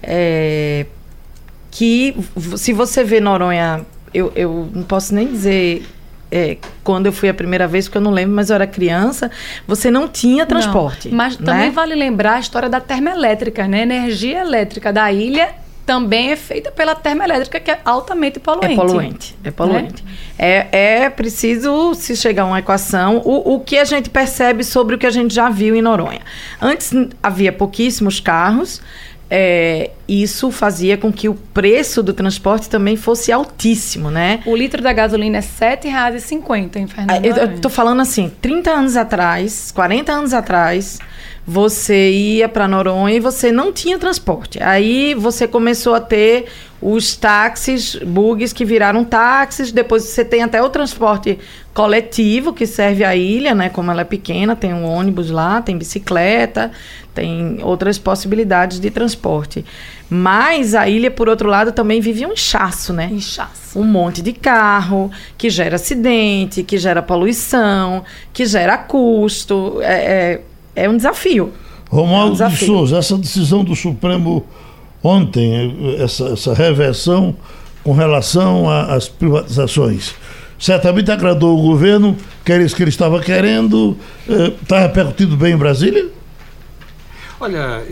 É, 0.03 0.87
que 1.71 2.17
se 2.57 2.73
você 2.73 3.05
vê 3.05 3.21
Noronha 3.21 3.87
eu, 4.13 4.33
eu 4.35 4.69
não 4.75 4.83
posso 4.83 5.15
nem 5.15 5.27
dizer 5.27 5.87
é, 6.31 6.57
quando 6.85 7.07
eu 7.07 7.13
fui 7.13 7.29
a 7.29 7.35
primeira 7.35 7.67
vez, 7.67 7.87
porque 7.87 7.99
eu 7.99 8.03
não 8.03 8.11
lembro, 8.11 8.35
mas 8.35 8.51
eu 8.51 8.55
era 8.55 8.67
criança, 8.67 9.31
você 9.67 9.91
não 9.91 10.07
tinha 10.07 10.47
transporte. 10.47 11.09
Não, 11.09 11.17
mas 11.17 11.39
né? 11.39 11.45
também 11.45 11.71
vale 11.71 11.95
lembrar 11.95 12.35
a 12.35 12.41
história 12.41 12.69
da 12.69 12.81
termoelétrica, 12.81 13.67
né? 13.67 13.83
Energia 13.83 14.41
elétrica 14.41 14.93
da 14.93 15.11
ilha 15.13 15.55
também 15.85 16.31
é 16.31 16.37
feita 16.37 16.71
pela 16.71 16.95
termoelétrica, 16.95 17.59
que 17.59 17.69
é 17.69 17.81
altamente 17.85 18.39
poluente. 18.39 18.73
É 18.73 18.77
poluente, 18.77 19.37
é 19.43 19.51
poluente. 19.51 20.05
Né? 20.05 20.11
É, 20.39 21.03
é 21.03 21.11
preciso 21.11 21.95
se 21.95 22.15
chegar 22.15 22.45
a 22.45 22.47
uma 22.47 22.61
equação, 22.61 23.21
o, 23.25 23.55
o 23.55 23.61
que 23.61 23.77
a 23.77 23.85
gente 23.85 24.09
percebe 24.09 24.63
sobre 24.63 24.95
o 24.95 24.99
que 24.99 25.07
a 25.07 25.11
gente 25.11 25.35
já 25.35 25.49
viu 25.49 25.75
em 25.75 25.83
Noronha. 25.83 26.21
Antes 26.63 26.93
havia 27.21 27.53
pouquíssimos 27.53 28.21
carros, 28.21 28.81
é, 29.31 29.93
isso 30.09 30.51
fazia 30.51 30.97
com 30.97 31.13
que 31.13 31.29
o 31.29 31.35
preço 31.35 32.03
do 32.03 32.13
transporte 32.13 32.69
também 32.69 32.97
fosse 32.97 33.31
altíssimo, 33.31 34.11
né? 34.11 34.41
O 34.45 34.57
litro 34.57 34.83
da 34.83 34.93
gasolina 34.93 35.39
é 35.39 35.41
R$ 35.41 35.77
7,50 35.77 36.77
em 36.77 36.87
Fernando. 36.89 37.25
Eu, 37.25 37.37
eu 37.37 37.61
tô 37.61 37.69
falando 37.69 38.01
assim, 38.01 38.33
30 38.43 38.71
anos 38.71 38.97
atrás, 38.97 39.71
40 39.71 40.13
anos 40.13 40.35
atrás, 40.35 40.99
você 41.47 42.11
ia 42.11 42.49
para 42.49 42.67
Noronha 42.67 43.17
e 43.17 43.21
você 43.21 43.53
não 43.53 43.73
tinha 43.73 43.99
transporte. 43.99 44.61
Aí 44.61 45.15
você 45.15 45.47
começou 45.47 45.95
a 45.95 46.01
ter 46.01 46.47
os 46.83 47.15
táxis, 47.15 47.97
bugs 47.97 48.53
que 48.53 48.65
viraram 48.65 49.05
táxis, 49.05 49.71
depois 49.71 50.05
você 50.05 50.25
tem 50.25 50.43
até 50.43 50.63
o 50.63 50.69
transporte 50.71 51.39
coletivo 51.75 52.53
que 52.55 52.67
serve 52.67 53.05
a 53.05 53.15
ilha, 53.15 53.55
né? 53.55 53.69
Como 53.69 53.91
ela 53.91 54.01
é 54.01 54.05
pequena, 54.05 54.57
tem 54.57 54.73
um 54.73 54.87
ônibus 54.87 55.31
lá, 55.31 55.61
tem 55.61 55.77
bicicleta, 55.77 56.71
tem 57.15 57.59
outras 57.63 57.99
possibilidades 57.99 58.81
de 58.81 58.91
transporte. 58.91 59.65
Mas 60.09 60.75
a 60.75 60.89
ilha, 60.89 61.11
por 61.11 61.29
outro 61.29 61.49
lado, 61.49 61.71
também 61.71 62.01
vive 62.01 62.25
um 62.25 62.33
inchaço, 62.33 62.95
né? 62.95 63.11
Inchaço. 63.13 63.79
Um 63.79 63.85
monte 63.85 64.23
de 64.23 64.33
carro, 64.33 65.11
que 65.37 65.51
gera 65.51 65.77
acidente, 65.77 66.63
que 66.63 66.79
gera 66.79 67.03
poluição, 67.03 68.03
que 68.33 68.47
gera 68.47 68.79
custo. 68.79 69.81
É, 69.83 70.41
é, 70.75 70.85
é 70.85 70.89
um 70.89 70.97
desafio. 70.97 71.53
Romualdo 71.91 72.29
é 72.29 72.31
um 72.31 72.33
desafio. 72.33 72.59
de 72.59 72.65
Souza, 72.67 72.99
essa 72.99 73.19
decisão 73.19 73.63
do 73.63 73.77
Supremo 73.77 74.47
ontem, 75.03 75.97
essa, 75.99 76.29
essa 76.29 76.55
reversão 76.55 77.37
com 77.83 77.93
relação 77.93 78.69
às 78.69 79.09
privatizações 79.09 80.15
certamente 80.61 81.11
agradou 81.11 81.59
o 81.59 81.63
governo, 81.63 82.15
que 82.45 82.53
era 82.53 82.63
isso 82.63 82.77
que 82.77 82.83
ele 82.83 82.91
estava 82.91 83.19
querendo, 83.21 83.97
está 84.63 84.77
eh, 84.77 84.83
repercutido 84.83 85.35
bem 85.35 85.55
em 85.55 85.57
Brasília? 85.57 86.09
Olha, 87.41 87.83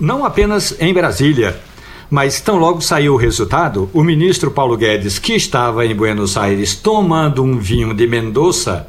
não 0.00 0.24
apenas 0.24 0.74
em 0.80 0.94
Brasília, 0.94 1.60
mas 2.08 2.40
tão 2.40 2.56
logo 2.56 2.80
saiu 2.80 3.12
o 3.12 3.18
resultado, 3.18 3.90
o 3.92 4.02
ministro 4.02 4.50
Paulo 4.50 4.74
Guedes, 4.78 5.18
que 5.18 5.34
estava 5.34 5.84
em 5.84 5.94
Buenos 5.94 6.38
Aires 6.38 6.74
tomando 6.74 7.44
um 7.44 7.58
vinho 7.58 7.92
de 7.92 8.06
Mendoza, 8.06 8.86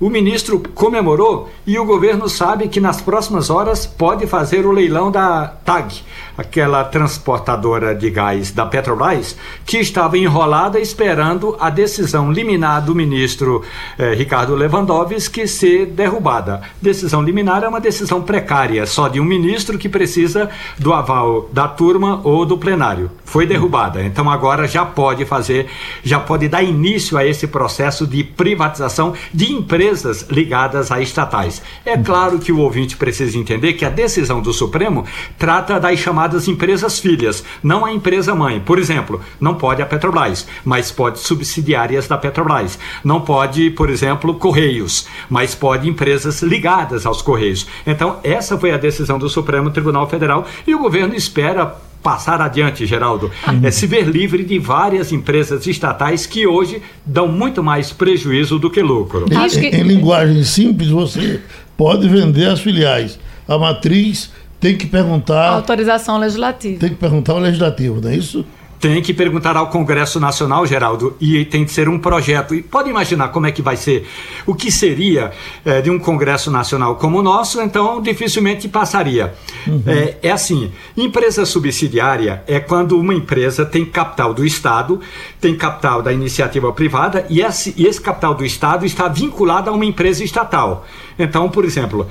o 0.00 0.08
ministro 0.08 0.60
comemorou 0.74 1.50
e 1.66 1.76
o 1.76 1.84
governo 1.84 2.28
sabe 2.28 2.68
que 2.68 2.80
nas 2.80 3.00
próximas 3.00 3.50
horas 3.50 3.84
pode 3.84 4.26
fazer 4.28 4.64
o 4.64 4.70
leilão 4.70 5.10
da 5.10 5.46
TAG, 5.64 6.02
aquela 6.36 6.84
transportadora 6.84 7.94
de 7.94 8.08
gás 8.08 8.52
da 8.52 8.64
Petrobras, 8.64 9.36
que 9.66 9.78
estava 9.78 10.16
enrolada 10.16 10.78
esperando 10.78 11.56
a 11.58 11.68
decisão 11.68 12.30
liminar 12.30 12.84
do 12.84 12.94
ministro 12.94 13.64
eh, 13.98 14.14
Ricardo 14.14 14.54
Lewandowski 14.54 15.48
ser 15.48 15.86
derrubada. 15.86 16.62
Decisão 16.80 17.20
liminar 17.20 17.64
é 17.64 17.68
uma 17.68 17.80
decisão 17.80 18.22
precária, 18.22 18.86
só 18.86 19.08
de 19.08 19.18
um 19.18 19.24
ministro 19.24 19.76
que 19.76 19.88
precisa 19.88 20.48
do 20.78 20.92
aval 20.92 21.48
da 21.52 21.66
turma 21.66 22.20
ou 22.22 22.46
do 22.46 22.56
plenário. 22.56 23.10
Foi 23.24 23.46
derrubada, 23.46 24.02
então 24.02 24.30
agora 24.30 24.68
já 24.68 24.84
pode 24.84 25.24
fazer, 25.24 25.66
já 26.04 26.20
pode 26.20 26.48
dar 26.48 26.62
início 26.62 27.18
a 27.18 27.26
esse 27.26 27.48
processo 27.48 28.06
de 28.06 28.22
privatização 28.22 29.12
de 29.34 29.52
empresas 29.52 29.87
empresas 29.88 30.26
ligadas 30.28 30.92
a 30.92 31.00
estatais. 31.00 31.62
É 31.82 31.96
claro 31.96 32.38
que 32.38 32.52
o 32.52 32.58
ouvinte 32.58 32.96
precisa 32.96 33.38
entender 33.38 33.72
que 33.72 33.86
a 33.86 33.90
decisão 33.90 34.42
do 34.42 34.52
Supremo 34.52 35.06
trata 35.38 35.80
das 35.80 35.98
chamadas 35.98 36.46
empresas 36.46 36.98
filhas, 36.98 37.42
não 37.62 37.86
a 37.86 37.92
empresa 37.92 38.34
mãe. 38.34 38.60
Por 38.60 38.78
exemplo, 38.78 39.20
não 39.40 39.54
pode 39.54 39.80
a 39.80 39.86
Petrobras, 39.86 40.46
mas 40.62 40.90
pode 40.90 41.20
subsidiárias 41.20 42.06
da 42.06 42.18
Petrobras. 42.18 42.78
Não 43.02 43.22
pode, 43.22 43.70
por 43.70 43.88
exemplo, 43.88 44.34
Correios, 44.34 45.06
mas 45.30 45.54
pode 45.54 45.88
empresas 45.88 46.42
ligadas 46.42 47.06
aos 47.06 47.22
Correios. 47.22 47.66
Então, 47.86 48.18
essa 48.22 48.58
foi 48.58 48.72
a 48.72 48.76
decisão 48.76 49.18
do 49.18 49.28
Supremo 49.28 49.70
Tribunal 49.70 50.08
Federal 50.08 50.46
e 50.66 50.74
o 50.74 50.78
governo 50.78 51.14
espera 51.14 51.74
passar 52.02 52.40
adiante, 52.40 52.86
Geraldo, 52.86 53.30
é 53.62 53.70
se 53.70 53.86
ver 53.86 54.06
livre 54.06 54.44
de 54.44 54.58
várias 54.58 55.12
empresas 55.12 55.66
estatais 55.66 56.26
que 56.26 56.46
hoje 56.46 56.82
dão 57.04 57.28
muito 57.28 57.62
mais 57.62 57.92
prejuízo 57.92 58.58
do 58.58 58.70
que 58.70 58.82
lucro. 58.82 59.26
Em, 59.30 59.48
que... 59.48 59.66
em 59.76 59.82
linguagem 59.82 60.42
simples, 60.44 60.88
você 60.88 61.40
pode 61.76 62.08
vender 62.08 62.48
as 62.48 62.60
filiais. 62.60 63.18
A 63.46 63.58
matriz 63.58 64.30
tem 64.60 64.76
que 64.76 64.86
perguntar. 64.86 65.50
Autorização 65.50 66.18
legislativa. 66.18 66.78
Tem 66.78 66.90
que 66.90 66.96
perguntar 66.96 67.32
ao 67.32 67.38
legislativo, 67.38 68.00
não 68.00 68.10
é 68.10 68.16
isso? 68.16 68.44
Tem 68.80 69.02
que 69.02 69.12
perguntar 69.12 69.56
ao 69.56 69.68
Congresso 69.68 70.20
Nacional, 70.20 70.66
Geraldo, 70.66 71.16
e 71.20 71.44
tem 71.44 71.64
que 71.64 71.72
ser 71.72 71.88
um 71.88 71.98
projeto. 71.98 72.54
E 72.54 72.62
pode 72.62 72.88
imaginar 72.88 73.28
como 73.28 73.46
é 73.46 73.52
que 73.52 73.60
vai 73.60 73.76
ser, 73.76 74.06
o 74.46 74.54
que 74.54 74.70
seria 74.70 75.32
é, 75.64 75.80
de 75.80 75.90
um 75.90 75.98
Congresso 75.98 76.50
Nacional 76.50 76.96
como 76.96 77.18
o 77.18 77.22
nosso, 77.22 77.60
então 77.60 78.00
dificilmente 78.00 78.68
passaria. 78.68 79.34
Uhum. 79.66 79.82
É, 79.86 80.16
é, 80.22 80.30
assim: 80.30 80.70
empresa 80.96 81.44
subsidiária 81.44 82.42
é 82.46 82.60
quando 82.60 82.98
uma 82.98 83.14
empresa 83.14 83.66
tem 83.66 83.84
capital 83.84 84.32
do 84.32 84.44
Estado, 84.44 85.00
tem 85.40 85.56
capital 85.56 86.00
da 86.00 86.12
iniciativa 86.12 86.72
privada, 86.72 87.26
e 87.28 87.40
esse, 87.40 87.74
e 87.76 87.86
esse 87.86 88.00
capital 88.00 88.34
do 88.34 88.44
Estado 88.44 88.86
está 88.86 89.08
vinculado 89.08 89.70
a 89.70 89.72
uma 89.72 89.84
empresa 89.84 90.22
estatal. 90.22 90.86
Então, 91.18 91.48
por 91.48 91.64
exemplo, 91.64 92.08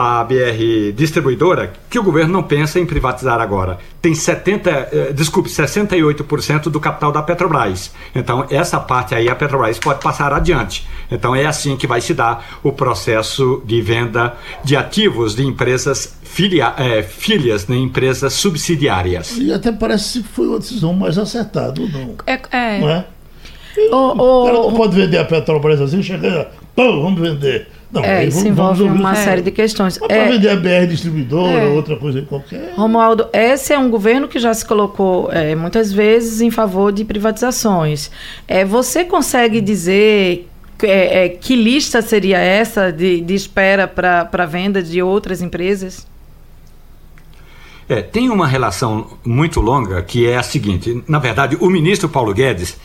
a 0.00 0.24
BR 0.24 0.92
distribuidora, 0.94 1.72
que 1.88 1.98
o 1.98 2.02
governo 2.02 2.32
não 2.32 2.42
pensa 2.42 2.78
em 2.78 2.86
privatizar 2.86 3.40
agora. 3.40 3.78
Tem 4.00 4.14
70, 4.14 4.70
eh, 4.70 5.12
desculpe, 5.12 5.48
68% 5.48 6.68
do 6.70 6.78
capital 6.80 7.12
da 7.12 7.22
Petrobras. 7.22 7.92
Então, 8.14 8.46
essa 8.50 8.78
parte 8.78 9.14
aí 9.14 9.28
a 9.28 9.34
Petrobras 9.34 9.78
pode 9.78 10.00
passar 10.00 10.32
adiante. 10.32 10.86
Então, 11.10 11.34
é 11.34 11.46
assim 11.46 11.76
que 11.76 11.86
vai 11.86 12.00
se 12.00 12.14
dar 12.14 12.58
o 12.62 12.72
processo 12.72 13.62
de 13.64 13.80
venda 13.80 14.34
de 14.64 14.76
ativos 14.76 15.34
de 15.34 15.44
empresas 15.44 16.16
filia, 16.22 16.74
eh, 16.76 17.02
filhas, 17.02 17.64
de 17.64 17.72
né, 17.72 17.78
empresas 17.78 18.34
subsidiárias. 18.34 19.38
E 19.38 19.52
até 19.52 19.72
parece 19.72 20.20
que 20.20 20.28
foi 20.28 20.46
uma 20.46 20.58
decisão 20.58 20.92
mais 20.92 21.16
acertada, 21.16 21.80
não? 21.80 22.14
É, 22.26 22.40
é. 22.50 22.80
Não 22.80 22.90
é? 22.90 23.04
O, 23.90 23.96
o, 23.96 24.42
o 24.42 24.46
cara 24.46 24.58
não 24.58 24.74
pode 24.74 24.94
vender 24.94 25.18
a 25.18 25.24
Petrobras 25.24 25.80
assim, 25.80 26.02
chega, 26.02 26.50
pô, 26.74 27.02
vamos 27.02 27.20
vender. 27.20 27.68
Não, 27.90 28.04
é, 28.04 28.24
isso 28.24 28.46
envolve 28.46 28.82
uma 28.82 29.14
série 29.14 29.42
de 29.42 29.50
questões. 29.50 29.96
Para 29.96 30.12
é, 30.14 30.28
vender 30.28 30.48
a 30.48 30.56
BR 30.56 30.86
distribuidora, 30.88 31.62
é. 31.62 31.68
outra 31.68 31.96
coisa 31.96 32.20
qualquer. 32.22 32.72
Romualdo, 32.74 33.28
esse 33.32 33.72
é 33.72 33.78
um 33.78 33.88
governo 33.88 34.26
que 34.26 34.38
já 34.38 34.52
se 34.52 34.64
colocou 34.64 35.30
é, 35.30 35.54
muitas 35.54 35.92
vezes 35.92 36.40
em 36.40 36.50
favor 36.50 36.92
de 36.92 37.04
privatizações. 37.04 38.10
É, 38.48 38.64
você 38.64 39.04
consegue 39.04 39.60
dizer 39.60 40.48
é, 40.82 41.24
é, 41.24 41.28
que 41.28 41.54
lista 41.54 42.02
seria 42.02 42.38
essa 42.38 42.92
de, 42.92 43.20
de 43.20 43.34
espera 43.34 43.86
para 43.86 44.28
a 44.30 44.46
venda 44.46 44.82
de 44.82 45.00
outras 45.00 45.40
empresas? 45.40 46.06
É, 47.88 48.02
tem 48.02 48.28
uma 48.30 48.48
relação 48.48 49.16
muito 49.24 49.60
longa 49.60 50.02
que 50.02 50.26
é 50.26 50.36
a 50.36 50.42
seguinte: 50.42 51.02
na 51.06 51.20
verdade, 51.20 51.56
o 51.60 51.70
ministro 51.70 52.08
Paulo 52.08 52.34
Guedes 52.34 52.76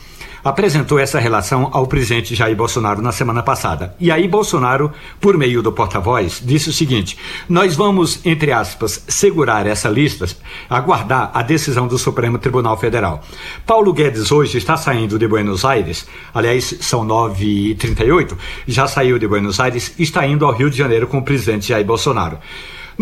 apresentou 0.44 0.98
essa 0.98 1.18
relação 1.18 1.68
ao 1.72 1.86
presidente 1.86 2.34
Jair 2.34 2.56
Bolsonaro 2.56 3.00
na 3.00 3.12
semana 3.12 3.42
passada. 3.42 3.94
E 4.00 4.10
aí 4.10 4.26
Bolsonaro, 4.26 4.92
por 5.20 5.36
meio 5.36 5.62
do 5.62 5.72
porta-voz, 5.72 6.40
disse 6.44 6.70
o 6.70 6.72
seguinte: 6.72 7.18
"Nós 7.48 7.76
vamos, 7.76 8.24
entre 8.24 8.52
aspas, 8.52 9.04
segurar 9.08 9.66
essa 9.66 9.88
lista, 9.88 10.26
aguardar 10.68 11.30
a 11.32 11.42
decisão 11.42 11.86
do 11.86 11.98
Supremo 11.98 12.38
Tribunal 12.38 12.76
Federal". 12.76 13.22
Paulo 13.66 13.92
Guedes 13.92 14.32
hoje 14.32 14.58
está 14.58 14.76
saindo 14.76 15.18
de 15.18 15.26
Buenos 15.26 15.64
Aires, 15.64 16.06
aliás, 16.34 16.76
são 16.80 17.06
9h38, 17.06 18.36
já 18.66 18.86
saiu 18.86 19.18
de 19.18 19.26
Buenos 19.26 19.60
Aires, 19.60 19.94
está 19.98 20.26
indo 20.26 20.44
ao 20.44 20.52
Rio 20.52 20.70
de 20.70 20.76
Janeiro 20.76 21.06
com 21.06 21.18
o 21.18 21.22
presidente 21.22 21.68
Jair 21.68 21.84
Bolsonaro. 21.84 22.38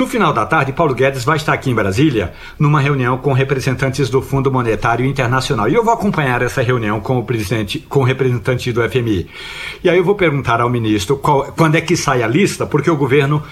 No 0.01 0.07
final 0.07 0.33
da 0.33 0.47
tarde, 0.47 0.73
Paulo 0.73 0.95
Guedes 0.95 1.25
vai 1.25 1.37
estar 1.37 1.53
aqui 1.53 1.71
em 1.71 1.75
Brasília 1.75 2.33
numa 2.59 2.81
reunião 2.81 3.19
com 3.19 3.35
representantes 3.35 4.09
do 4.09 4.23
Fundo 4.23 4.51
Monetário 4.51 5.05
Internacional. 5.05 5.69
E 5.69 5.75
eu 5.75 5.85
vou 5.85 5.93
acompanhar 5.93 6.41
essa 6.41 6.63
reunião 6.63 7.01
com 7.01 7.19
o 7.19 7.23
presidente, 7.23 7.81
com 7.81 8.01
o 8.01 8.03
representante 8.03 8.73
do 8.73 8.81
FMI. 8.89 9.29
E 9.85 9.91
aí 9.91 9.99
eu 9.99 10.03
vou 10.03 10.15
perguntar 10.15 10.59
ao 10.59 10.71
ministro 10.71 11.19
qual, 11.19 11.53
quando 11.53 11.75
é 11.75 11.83
que 11.83 11.99
sai 11.99 12.23
a 12.23 12.27
lista, 12.27 12.65
porque 12.65 12.91
o 12.91 12.97
governo 12.97 13.43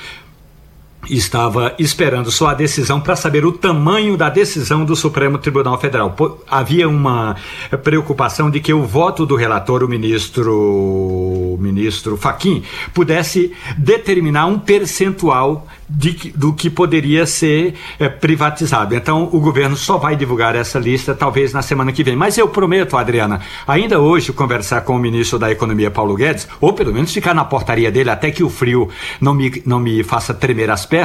estava 1.09 1.75
esperando 1.79 2.31
só 2.31 2.49
a 2.49 2.55
decisão 2.55 3.01
para 3.01 3.17
saber 3.17 3.45
o 3.45 3.53
tamanho 3.53 4.17
da 4.17 4.29
decisão 4.29 4.85
do 4.85 4.95
Supremo 4.95 5.39
Tribunal 5.39 5.79
Federal. 5.79 6.15
Havia 6.49 6.89
uma 6.89 7.37
preocupação 7.83 8.51
de 8.51 8.61
que 8.61 8.73
o 8.73 8.85
voto 8.85 9.25
do 9.25 9.37
relator, 9.37 9.83
o 9.83 9.89
ministro, 9.89 10.55
o 10.55 11.59
ministro 11.61 12.17
Faquim, 12.17 12.63
pudesse 12.93 13.53
determinar 13.77 14.47
um 14.47 14.59
percentual 14.59 15.67
de, 15.89 16.33
do 16.37 16.53
que 16.53 16.69
poderia 16.69 17.27
ser 17.27 17.75
é, 17.99 18.09
privatizado. 18.09 18.95
Então, 18.95 19.29
o 19.33 19.41
governo 19.41 19.77
só 19.77 19.97
vai 19.97 20.15
divulgar 20.15 20.55
essa 20.55 20.79
lista 20.79 21.15
talvez 21.15 21.53
na 21.53 21.63
semana 21.63 21.93
que 21.93 22.05
vem. 22.05 22.15
Mas 22.15 22.37
eu 22.37 22.49
prometo, 22.49 22.97
Adriana, 22.97 23.41
ainda 23.67 23.99
hoje 23.99 24.33
conversar 24.33 24.83
com 24.83 24.95
o 24.95 24.99
ministro 24.99 25.39
da 25.39 25.51
Economia, 25.51 25.91
Paulo 25.91 26.15
Guedes, 26.15 26.47
ou 26.61 26.73
pelo 26.73 26.93
menos 26.93 27.13
ficar 27.13 27.33
na 27.33 27.45
portaria 27.45 27.91
dele 27.91 28.11
até 28.11 28.31
que 28.31 28.45
o 28.45 28.51
frio 28.51 28.89
não 29.21 29.33
me, 29.33 29.63
não 29.65 29.81
me 29.81 30.03
faça 30.03 30.35
tremer 30.35 30.71
as 30.71 30.85
pernas, 30.85 30.98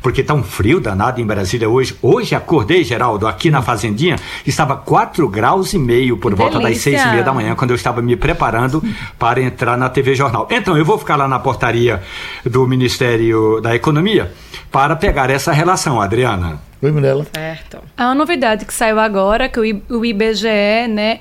porque 0.00 0.20
está 0.20 0.34
um 0.34 0.42
frio 0.42 0.80
danado 0.80 1.20
em 1.20 1.26
Brasília 1.26 1.68
hoje. 1.68 1.96
Hoje 2.02 2.34
acordei, 2.34 2.84
Geraldo, 2.84 3.26
aqui 3.26 3.50
na 3.50 3.62
Fazendinha, 3.62 4.16
estava 4.46 4.76
4 4.76 5.28
graus 5.28 5.72
e 5.72 5.78
meio 5.78 6.16
por 6.16 6.34
volta 6.34 6.58
das 6.58 6.78
seis 6.78 7.00
e 7.00 7.06
meia 7.08 7.22
da 7.22 7.32
manhã, 7.32 7.54
quando 7.54 7.70
eu 7.70 7.76
estava 7.76 8.02
me 8.02 8.16
preparando 8.16 8.82
para 9.18 9.40
entrar 9.40 9.76
na 9.76 9.88
TV 9.88 10.14
Jornal. 10.14 10.46
Então, 10.50 10.76
eu 10.76 10.84
vou 10.84 10.98
ficar 10.98 11.16
lá 11.16 11.28
na 11.28 11.38
portaria 11.38 12.02
do 12.44 12.66
Ministério 12.66 13.60
da 13.60 13.74
Economia 13.74 14.32
para 14.70 14.96
pegar 14.96 15.30
essa 15.30 15.52
relação, 15.52 16.00
Adriana. 16.00 16.60
Oi, 16.82 16.90
Mirella. 16.90 17.26
Certo. 17.32 17.78
É 17.96 18.02
uma 18.02 18.14
novidade 18.14 18.64
que 18.64 18.74
saiu 18.74 18.98
agora, 18.98 19.48
que 19.48 19.60
o 19.88 20.04
IBGE 20.04 20.88
né, 20.88 21.20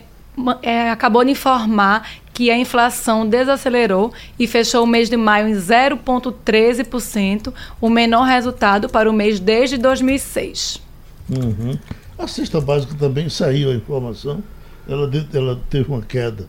é, 0.63 0.89
acabou 0.89 1.24
de 1.24 1.32
informar 1.32 2.08
que 2.41 2.49
a 2.49 2.58
inflação 2.58 3.30
desacelerou 3.30 4.12
e 4.39 4.47
fechou 4.47 4.84
o 4.84 4.88
mês 4.88 5.12
de 5.12 5.15
maio 5.15 5.47
em 5.47 5.54
0,13%, 5.54 7.54
o 7.80 7.88
menor 7.88 8.23
resultado 8.23 8.89
para 8.89 9.08
o 9.08 9.13
mês 9.13 9.39
desde 9.39 9.77
2006. 9.77 10.82
Uhum. 11.30 11.77
A 12.17 12.27
cesta 12.27 12.60
básica 12.60 12.95
também 12.97 13.30
saiu 13.30 13.69
a 13.69 13.75
informação, 13.75 14.43
ela, 14.89 15.08
ela 15.32 15.62
teve 15.69 15.91
uma 15.91 16.01
queda. 16.01 16.47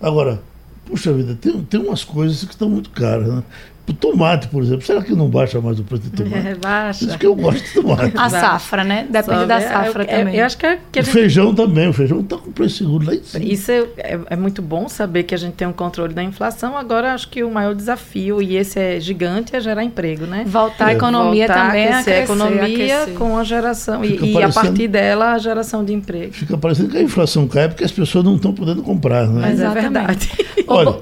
Agora, 0.00 0.42
puxa 0.84 1.12
vida, 1.12 1.38
tem, 1.40 1.62
tem 1.62 1.78
umas 1.78 2.02
coisas 2.02 2.42
que 2.42 2.50
estão 2.50 2.68
muito 2.68 2.90
caras, 2.90 3.28
né? 3.28 3.44
O 3.88 3.92
tomate, 3.92 4.48
por 4.48 4.62
exemplo, 4.62 4.84
será 4.84 5.00
que 5.00 5.14
não 5.14 5.28
baixa 5.28 5.60
mais 5.60 5.78
o 5.78 5.84
preço 5.84 6.04
de 6.04 6.10
tomate? 6.10 6.48
É, 6.48 6.54
baixa. 6.60 7.04
Isso 7.04 7.18
que 7.18 7.26
eu 7.26 7.34
gosto 7.36 7.62
de 7.62 7.74
tomate. 7.74 8.12
A 8.16 8.28
safra, 8.28 8.82
né? 8.82 9.06
Depende 9.08 9.46
da 9.46 9.60
safra 9.60 10.02
é, 10.02 10.18
também. 10.18 10.36
Eu 10.36 10.44
acho 10.44 10.58
que, 10.58 10.66
é, 10.66 10.78
que 10.90 11.00
o 11.00 11.02
gente... 11.04 11.12
feijão 11.12 11.54
também, 11.54 11.88
o 11.88 11.92
feijão 11.92 12.20
está 12.20 12.36
com 12.36 12.50
preço 12.50 12.78
seguro 12.78 13.06
lá 13.06 13.14
em 13.14 13.22
cima. 13.22 13.44
Isso 13.44 13.70
é, 13.70 13.86
é, 13.98 14.20
é, 14.30 14.36
muito 14.36 14.60
bom 14.60 14.88
saber 14.88 15.22
que 15.22 15.34
a 15.34 15.38
gente 15.38 15.54
tem 15.54 15.68
um 15.68 15.72
controle 15.72 16.12
da 16.12 16.22
inflação. 16.22 16.76
Agora, 16.76 17.14
acho 17.14 17.28
que 17.28 17.44
o 17.44 17.50
maior 17.50 17.74
desafio, 17.74 18.42
e 18.42 18.56
esse 18.56 18.78
é 18.78 18.98
gigante, 18.98 19.54
é 19.54 19.60
gerar 19.60 19.84
emprego, 19.84 20.26
né? 20.26 20.44
Voltar 20.46 20.86
a 20.86 20.92
é. 20.92 20.96
economia 20.96 21.46
Voltar 21.46 21.66
também 21.66 21.88
a, 21.88 21.98
a 21.98 22.18
economia 22.22 22.64
aquecer. 23.02 23.14
com 23.14 23.38
a 23.38 23.44
geração. 23.44 24.04
E, 24.04 24.32
e, 24.32 24.42
a 24.42 24.48
partir 24.48 24.88
dela, 24.88 25.32
a 25.32 25.38
geração 25.38 25.84
de 25.84 25.92
emprego. 25.92 26.32
Fica 26.32 26.58
parecendo 26.58 26.90
que 26.90 26.98
a 26.98 27.02
inflação 27.02 27.46
cai 27.46 27.68
porque 27.68 27.84
as 27.84 27.92
pessoas 27.92 28.24
não 28.24 28.34
estão 28.34 28.52
podendo 28.52 28.82
comprar, 28.82 29.28
né? 29.28 29.42
Mas 29.42 29.60
é 29.60 29.70
verdade. 29.70 30.28
Olha, 30.66 30.96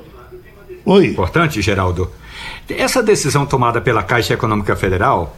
oi. 0.85 1.07
Importante, 1.07 1.61
Geraldo 1.63 2.11
essa 2.69 3.03
decisão 3.03 3.45
tomada 3.45 3.81
pela 3.81 4.03
Caixa 4.03 4.35
Econômica 4.35 4.75
Federal, 4.75 5.37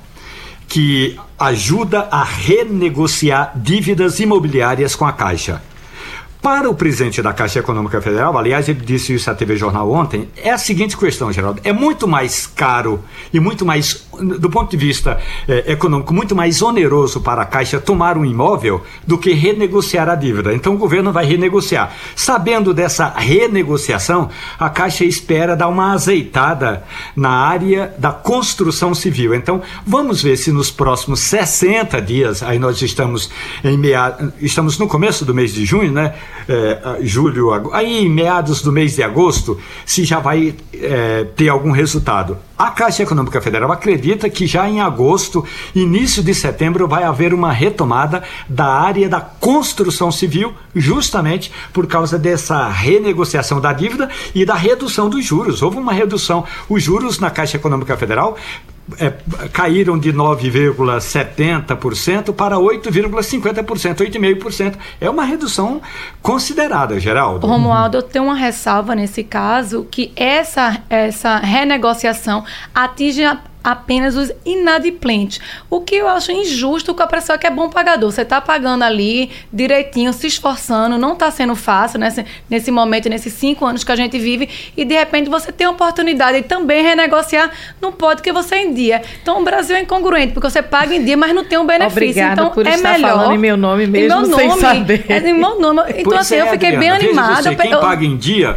que 0.68 1.18
ajuda 1.38 2.08
a 2.10 2.22
renegociar 2.22 3.52
dívidas 3.56 4.20
imobiliárias 4.20 4.94
com 4.94 5.04
a 5.04 5.12
Caixa. 5.12 5.62
Para 6.46 6.70
o 6.70 6.76
presidente 6.76 7.20
da 7.20 7.32
Caixa 7.32 7.58
Econômica 7.58 8.00
Federal, 8.00 8.38
aliás, 8.38 8.68
ele 8.68 8.78
disse 8.78 9.12
isso 9.12 9.28
à 9.28 9.34
TV 9.34 9.56
Jornal 9.56 9.90
ontem, 9.90 10.28
é 10.36 10.52
a 10.52 10.56
seguinte 10.56 10.96
questão, 10.96 11.32
Geraldo: 11.32 11.60
é 11.64 11.72
muito 11.72 12.06
mais 12.06 12.46
caro 12.46 13.02
e 13.32 13.40
muito 13.40 13.66
mais, 13.66 14.06
do 14.38 14.48
ponto 14.48 14.70
de 14.70 14.76
vista 14.76 15.18
eh, 15.48 15.72
econômico, 15.72 16.14
muito 16.14 16.36
mais 16.36 16.62
oneroso 16.62 17.20
para 17.20 17.42
a 17.42 17.44
Caixa 17.44 17.80
tomar 17.80 18.16
um 18.16 18.24
imóvel 18.24 18.80
do 19.04 19.18
que 19.18 19.32
renegociar 19.32 20.08
a 20.08 20.14
dívida. 20.14 20.54
Então 20.54 20.76
o 20.76 20.78
governo 20.78 21.12
vai 21.12 21.26
renegociar. 21.26 21.92
Sabendo 22.14 22.72
dessa 22.72 23.08
renegociação, 23.08 24.30
a 24.56 24.70
Caixa 24.70 25.04
espera 25.04 25.56
dar 25.56 25.66
uma 25.66 25.94
azeitada 25.94 26.84
na 27.16 27.30
área 27.30 27.92
da 27.98 28.12
construção 28.12 28.94
civil. 28.94 29.34
Então 29.34 29.60
vamos 29.84 30.22
ver 30.22 30.36
se 30.36 30.52
nos 30.52 30.70
próximos 30.70 31.18
60 31.18 32.00
dias, 32.00 32.40
aí 32.40 32.60
nós 32.60 32.80
estamos 32.80 33.28
em 33.64 33.76
meia, 33.76 34.16
estamos 34.40 34.78
no 34.78 34.86
começo 34.86 35.24
do 35.24 35.34
mês 35.34 35.52
de 35.52 35.64
junho, 35.64 35.90
né? 35.90 36.14
É, 36.48 36.98
julho, 37.02 37.50
aí 37.72 38.08
meados 38.08 38.62
do 38.62 38.70
mês 38.70 38.94
de 38.94 39.02
agosto, 39.02 39.58
se 39.84 40.04
já 40.04 40.18
vai 40.18 40.54
é, 40.72 41.24
ter 41.36 41.48
algum 41.48 41.70
resultado. 41.70 42.38
A 42.58 42.70
Caixa 42.70 43.02
Econômica 43.02 43.40
Federal 43.40 43.70
acredita 43.70 44.30
que 44.30 44.46
já 44.46 44.68
em 44.68 44.80
agosto, 44.80 45.44
início 45.74 46.22
de 46.22 46.34
setembro, 46.34 46.88
vai 46.88 47.04
haver 47.04 47.34
uma 47.34 47.52
retomada 47.52 48.22
da 48.48 48.66
área 48.66 49.08
da 49.08 49.20
construção 49.20 50.10
civil, 50.10 50.54
justamente 50.74 51.52
por 51.72 51.86
causa 51.86 52.18
dessa 52.18 52.68
renegociação 52.68 53.60
da 53.60 53.72
dívida 53.72 54.08
e 54.34 54.44
da 54.44 54.54
redução 54.54 55.10
dos 55.10 55.24
juros. 55.24 55.62
Houve 55.62 55.76
uma 55.76 55.92
redução. 55.92 56.44
Os 56.68 56.82
juros 56.82 57.18
na 57.18 57.30
Caixa 57.30 57.56
Econômica 57.56 57.96
Federal 57.96 58.38
é, 58.98 59.12
caíram 59.52 59.98
de 59.98 60.12
9,70% 60.12 62.32
para 62.32 62.56
8,50%, 62.56 63.96
8,5%. 63.96 64.76
É 65.00 65.10
uma 65.10 65.24
redução 65.24 65.82
considerada, 66.22 67.00
Geraldo. 67.00 67.44
Romualdo, 67.46 67.98
eu 67.98 68.02
tenho 68.02 68.24
uma 68.26 68.36
ressalva 68.36 68.94
nesse 68.94 69.24
caso 69.24 69.86
que 69.90 70.12
essa, 70.14 70.80
essa 70.88 71.38
renegociação 71.38 72.44
atinge 72.74 73.24
a 73.24 73.40
apenas 73.66 74.14
os 74.16 74.30
inadimplentes. 74.44 75.40
O 75.68 75.80
que 75.80 75.96
eu 75.96 76.06
acho 76.08 76.30
injusto 76.30 76.94
com 76.94 77.02
a 77.02 77.06
pessoa 77.08 77.36
que 77.36 77.48
é 77.48 77.50
bom 77.50 77.68
pagador. 77.68 78.12
Você 78.12 78.22
está 78.22 78.40
pagando 78.40 78.84
ali 78.84 79.28
direitinho, 79.52 80.12
se 80.12 80.28
esforçando, 80.28 80.96
não 80.96 81.14
está 81.14 81.32
sendo 81.32 81.56
fácil 81.56 81.98
nesse, 81.98 82.24
nesse 82.48 82.70
momento, 82.70 83.08
nesses 83.08 83.32
cinco 83.32 83.66
anos 83.66 83.82
que 83.82 83.90
a 83.90 83.96
gente 83.96 84.16
vive, 84.20 84.48
e 84.76 84.84
de 84.84 84.94
repente 84.94 85.28
você 85.28 85.50
tem 85.50 85.66
a 85.66 85.70
oportunidade 85.70 86.42
de 86.42 86.44
também 86.46 86.80
renegociar, 86.84 87.50
não 87.82 87.90
pode 87.90 88.22
que 88.22 88.30
você 88.30 88.54
é 88.54 88.62
em 88.62 88.72
dia. 88.72 89.02
Então 89.20 89.40
o 89.40 89.44
Brasil 89.44 89.74
é 89.74 89.80
incongruente, 89.80 90.32
porque 90.32 90.48
você 90.48 90.62
paga 90.62 90.94
em 90.94 91.04
dia, 91.04 91.16
mas 91.16 91.34
não 91.34 91.42
tem 91.44 91.58
um 91.58 91.66
benefício. 91.66 91.96
Obrigada 91.98 92.32
então 92.42 92.50
por 92.52 92.64
é 92.68 92.74
estar 92.74 92.92
melhor. 92.92 93.10
falando 93.18 93.34
em 93.34 93.38
meu 93.38 93.56
nome 93.56 93.88
mesmo, 93.88 94.26
meu 94.28 94.36
sem 94.36 94.48
nome, 94.48 94.60
saber. 94.60 95.04
É 95.08 95.18
em 95.18 95.32
meu 95.34 95.58
nome. 95.60 95.82
Então 95.96 96.04
Pois 96.12 96.20
assim, 96.20 96.36
é, 96.36 96.42
eu 96.42 96.46
fiquei 96.48 96.74
Adriana, 96.76 96.98
bem 96.98 97.08
animada. 97.08 97.42
Você, 97.42 97.54
quem 97.56 97.70
eu- 97.72 97.80
paga 97.80 98.04
em 98.04 98.16
dia 98.16 98.56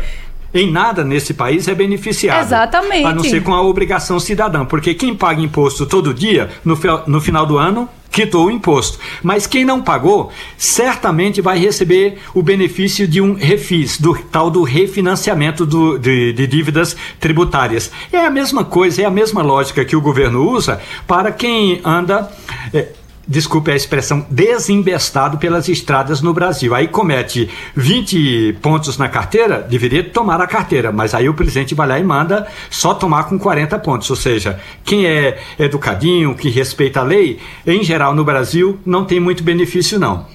em 0.53 0.71
nada 0.71 1.03
nesse 1.03 1.33
país 1.33 1.67
é 1.67 1.75
beneficiado. 1.75 2.43
Exatamente. 2.45 3.05
A 3.05 3.13
não 3.13 3.23
ser 3.23 3.41
com 3.43 3.53
a 3.53 3.61
obrigação 3.61 4.19
cidadã. 4.19 4.65
Porque 4.65 4.93
quem 4.93 5.13
paga 5.15 5.41
imposto 5.41 5.85
todo 5.85 6.13
dia, 6.13 6.49
no, 6.65 6.77
no 7.07 7.21
final 7.21 7.45
do 7.45 7.57
ano, 7.57 7.87
quitou 8.11 8.47
o 8.47 8.51
imposto. 8.51 8.97
Mas 9.21 9.45
quem 9.45 9.63
não 9.63 9.81
pagou, 9.81 10.31
certamente 10.57 11.41
vai 11.41 11.59
receber 11.59 12.17
o 12.33 12.41
benefício 12.41 13.07
de 13.07 13.21
um 13.21 13.33
refis, 13.35 13.99
do 13.99 14.15
tal 14.31 14.49
do 14.49 14.63
refinanciamento 14.63 15.65
do- 15.65 15.97
de, 15.99 16.33
de 16.33 16.47
dívidas 16.47 16.95
tributárias. 17.19 17.91
É 18.11 18.25
a 18.25 18.29
mesma 18.31 18.63
coisa, 18.65 19.01
é 19.03 19.05
a 19.05 19.11
mesma 19.11 19.41
lógica 19.43 19.85
que 19.85 19.95
o 19.95 20.01
governo 20.01 20.49
usa 20.49 20.81
para 21.07 21.31
quem 21.31 21.79
anda. 21.85 22.31
eh, 22.73 22.87
desculpe 23.29 23.69
a 23.69 23.75
expressão, 23.75 24.25
desembestado 24.27 25.37
pelas 25.37 25.69
estradas 25.69 26.19
no 26.19 26.33
Brasil. 26.33 26.73
Aí 26.73 26.87
comete 26.87 27.47
20 27.75 28.57
pontos 28.59 28.97
na 28.97 29.07
carteira, 29.07 29.61
deveria 29.61 30.03
tomar 30.03 30.41
a 30.41 30.47
carteira, 30.47 30.91
mas 30.91 31.13
aí 31.13 31.29
o 31.29 31.33
presidente 31.35 31.75
vai 31.75 31.87
lá 31.87 31.99
e 31.99 32.03
manda 32.03 32.47
só 32.71 32.95
tomar 32.95 33.25
com 33.25 33.37
40 33.37 33.77
pontos. 33.79 34.09
Ou 34.09 34.15
seja, 34.15 34.59
quem 34.83 35.05
é 35.05 35.37
educadinho, 35.59 36.33
que 36.33 36.49
respeita 36.49 37.01
a 37.01 37.03
lei, 37.03 37.39
em 37.67 37.83
geral 37.83 38.15
no 38.15 38.25
Brasil 38.25 38.79
não 38.83 39.05
tem 39.05 39.19
muito 39.19 39.43
benefício 39.43 39.99
não. 39.99 40.25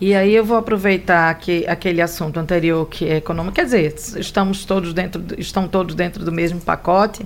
E 0.00 0.14
aí 0.14 0.34
eu 0.34 0.44
vou 0.44 0.56
aproveitar 0.56 1.32
que, 1.34 1.66
aquele 1.66 2.00
assunto 2.00 2.38
anterior 2.40 2.86
que 2.86 3.06
é 3.06 3.16
econômico, 3.18 3.56
quer 3.56 3.64
dizer, 3.64 3.94
estamos 4.16 4.64
todos 4.64 4.92
dentro, 4.92 5.22
estão 5.38 5.68
todos 5.68 5.94
dentro 5.94 6.24
do 6.24 6.32
mesmo 6.32 6.60
pacote, 6.60 7.24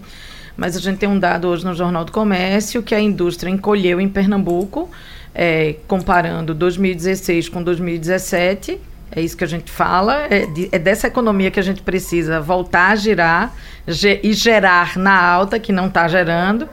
mas 0.58 0.76
a 0.76 0.80
gente 0.80 0.98
tem 0.98 1.08
um 1.08 1.18
dado 1.18 1.48
hoje 1.48 1.64
no 1.64 1.72
Jornal 1.72 2.04
do 2.04 2.12
Comércio 2.12 2.82
que 2.82 2.94
a 2.94 3.00
indústria 3.00 3.48
encolheu 3.48 3.98
em 4.00 4.08
Pernambuco, 4.08 4.90
eh, 5.34 5.76
comparando 5.86 6.52
2016 6.52 7.48
com 7.48 7.62
2017. 7.62 8.78
É 9.10 9.22
isso 9.22 9.36
que 9.36 9.44
a 9.44 9.46
gente 9.46 9.70
fala, 9.70 10.26
é, 10.28 10.44
de- 10.44 10.68
é 10.70 10.78
dessa 10.78 11.06
economia 11.06 11.50
que 11.50 11.58
a 11.58 11.62
gente 11.62 11.80
precisa 11.80 12.40
voltar 12.40 12.88
a 12.90 12.96
girar 12.96 13.54
ge- 13.86 14.20
e 14.22 14.34
gerar 14.34 14.98
na 14.98 15.18
alta, 15.18 15.58
que 15.58 15.72
não 15.72 15.86
está 15.86 16.06
gerando. 16.08 16.68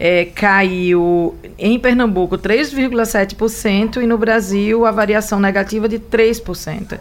É, 0.00 0.24
caiu 0.24 1.34
em 1.58 1.78
Pernambuco 1.78 2.38
3,7% 2.38 4.00
e 4.02 4.06
no 4.06 4.16
Brasil 4.16 4.86
a 4.86 4.90
variação 4.90 5.38
negativa 5.38 5.88
de 5.88 5.98
3%. 5.98 6.98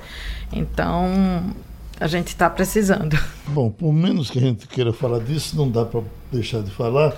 Então, 0.52 1.44
a 2.00 2.08
gente 2.08 2.28
está 2.30 2.50
precisando. 2.50 3.18
Bom, 3.48 3.70
por 3.70 3.94
menos 3.94 4.30
que 4.30 4.40
a 4.40 4.42
gente 4.42 4.68
queira 4.68 4.92
falar 4.94 5.20
disso, 5.20 5.56
não 5.56 5.70
dá 5.70 5.86
para 5.86 6.02
deixar 6.32 6.62
de 6.62 6.72
falar 6.72 7.14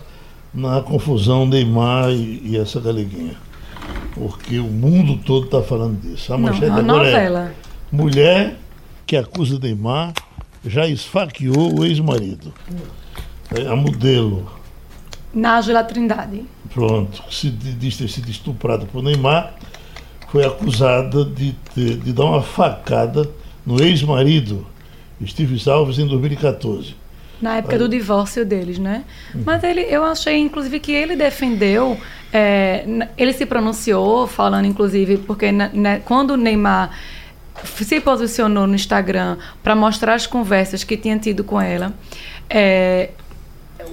na 0.53 0.81
confusão 0.81 1.45
Neymar 1.45 2.09
e, 2.11 2.41
e 2.45 2.57
essa 2.57 2.79
galeguinha. 2.79 3.35
Porque 4.13 4.57
o 4.59 4.65
mundo 4.65 5.17
todo 5.25 5.45
está 5.45 5.61
falando 5.61 5.99
disso. 6.01 6.33
A 6.33 6.37
Não, 6.37 6.47
manchete 6.47 6.67
uma 6.71 6.79
agora 6.79 7.07
é 7.09 7.11
novela. 7.11 7.51
mulher 7.91 8.55
que 9.05 9.15
acusa 9.17 9.59
Neymar 9.59 10.13
já 10.65 10.87
esfaqueou 10.87 11.79
o 11.79 11.85
ex-marido. 11.85 12.53
É, 13.55 13.67
a 13.67 13.75
modelo, 13.75 14.49
Nájula 15.33 15.83
Trindade. 15.83 16.43
pronto, 16.73 17.21
se 17.31 17.49
di- 17.51 17.73
diz 17.73 17.97
ter 17.97 18.07
sido 18.09 18.29
estuprada 18.31 18.85
por 18.85 19.03
Neymar, 19.03 19.53
foi 20.31 20.43
acusada 20.45 21.23
de, 21.23 21.51
ter- 21.75 21.97
de 21.97 22.11
dar 22.13 22.23
uma 22.25 22.41
facada 22.41 23.29
no 23.65 23.81
ex-marido, 23.81 24.65
Steve 25.25 25.59
Alves, 25.69 25.97
em 25.99 26.07
2014. 26.07 26.95
Na 27.41 27.57
época 27.57 27.77
do 27.77 27.89
divórcio 27.89 28.45
deles, 28.45 28.79
né? 28.79 29.03
Mas 29.45 29.63
ele, 29.63 29.81
eu 29.81 30.03
achei, 30.05 30.37
inclusive, 30.37 30.79
que 30.79 30.91
ele 30.93 31.15
defendeu, 31.17 31.97
é, 32.31 32.85
ele 33.17 33.33
se 33.33 33.45
pronunciou, 33.45 34.25
falando, 34.25 34.65
inclusive, 34.65 35.17
porque 35.17 35.51
na- 35.51 35.69
né, 35.69 36.01
quando 36.05 36.31
o 36.31 36.37
Neymar 36.37 36.91
se 37.63 37.99
posicionou 37.99 38.65
no 38.67 38.75
Instagram 38.75 39.37
para 39.63 39.75
mostrar 39.75 40.13
as 40.13 40.25
conversas 40.27 40.83
que 40.83 40.95
tinha 40.95 41.17
tido 41.19 41.43
com 41.43 41.59
ela, 41.59 41.93
é, 42.49 43.09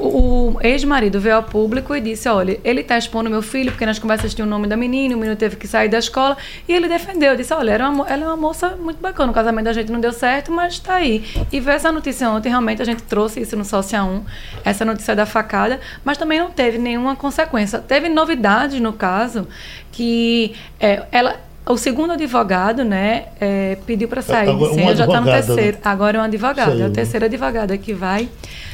o, 0.03 0.59
ex-marido 0.61 1.21
veio 1.21 1.37
ao 1.37 1.43
público 1.43 1.95
e 1.95 2.01
disse: 2.01 2.29
Olha, 2.29 2.59
ele 2.65 2.81
está 2.81 2.99
expondo 2.99 3.31
meu 3.31 3.43
filho, 3.43 3.71
porque 3.71 3.87
nas 3.87 3.99
conversas 3.99 4.35
tinha 4.35 4.45
o 4.45 4.49
nome 4.49 4.67
da 4.67 4.77
menina, 4.77 5.15
o 5.15 5.19
menino 5.19 5.37
teve 5.37 5.57
que 5.57 5.67
sair 5.67 5.89
da 5.89 5.99
escola. 5.99 6.37
E 6.69 6.73
ele 6.73 6.89
defendeu, 6.89 7.37
disse: 7.37 7.55
Olha, 7.55 7.71
era 7.71 7.89
uma 7.89 8.09
ela 8.09 8.25
é 8.25 8.27
uma 8.27 8.37
moça 8.37 8.77
muito 8.77 9.01
bacana, 9.01 9.31
o 9.31 9.35
casamento 9.35 9.67
da 9.67 9.73
gente 9.73 9.93
não 9.93 10.01
deu 10.01 10.13
certo, 10.13 10.51
mas 10.51 10.75
está 10.75 10.95
aí. 10.95 11.25
E 11.53 11.61
veio 11.61 11.77
essa 11.77 11.93
notícia 11.93 12.29
ontem, 12.29 12.49
realmente 12.49 12.83
a 12.83 12.85
gente 12.85 13.03
trouxe 13.05 13.41
isso 13.41 13.57
no 13.57 13.65
Social 13.65 14.07
1, 14.07 14.25
essa 14.65 14.85
notícia 14.85 15.15
da 15.15 15.25
facada, 15.25 15.81
mas 16.05 16.19
também 16.19 16.39
não 16.39 16.51
teve 16.51 16.79
nenhuma 16.79 17.15
consequência. 17.15 17.79
Teve 17.79 18.09
novidades 18.09 18.81
no 18.81 18.93
caso, 18.93 19.47
que 19.93 20.55
é, 20.81 21.05
ela. 21.13 21.37
O 21.65 21.77
segundo 21.77 22.15
advogado, 22.15 22.83
né, 22.85 23.27
é, 23.41 23.79
pediu 23.87 24.09
para 24.09 24.21
sair. 24.21 24.49
Agora, 24.49 24.75
Sim, 24.75 24.97
já 24.97 25.05
está 25.05 25.21
no 25.21 25.27
né? 25.27 25.41
terceiro. 25.41 25.79
Agora 25.85 26.19
é 26.19 26.21
um 26.21 26.25
advogado, 26.25 26.73
é 26.73 26.75
o 26.75 26.89
né? 26.89 26.91
terceiro 26.91 27.27
advogada 27.27 27.79
que 27.79 27.95
vai. 27.95 28.29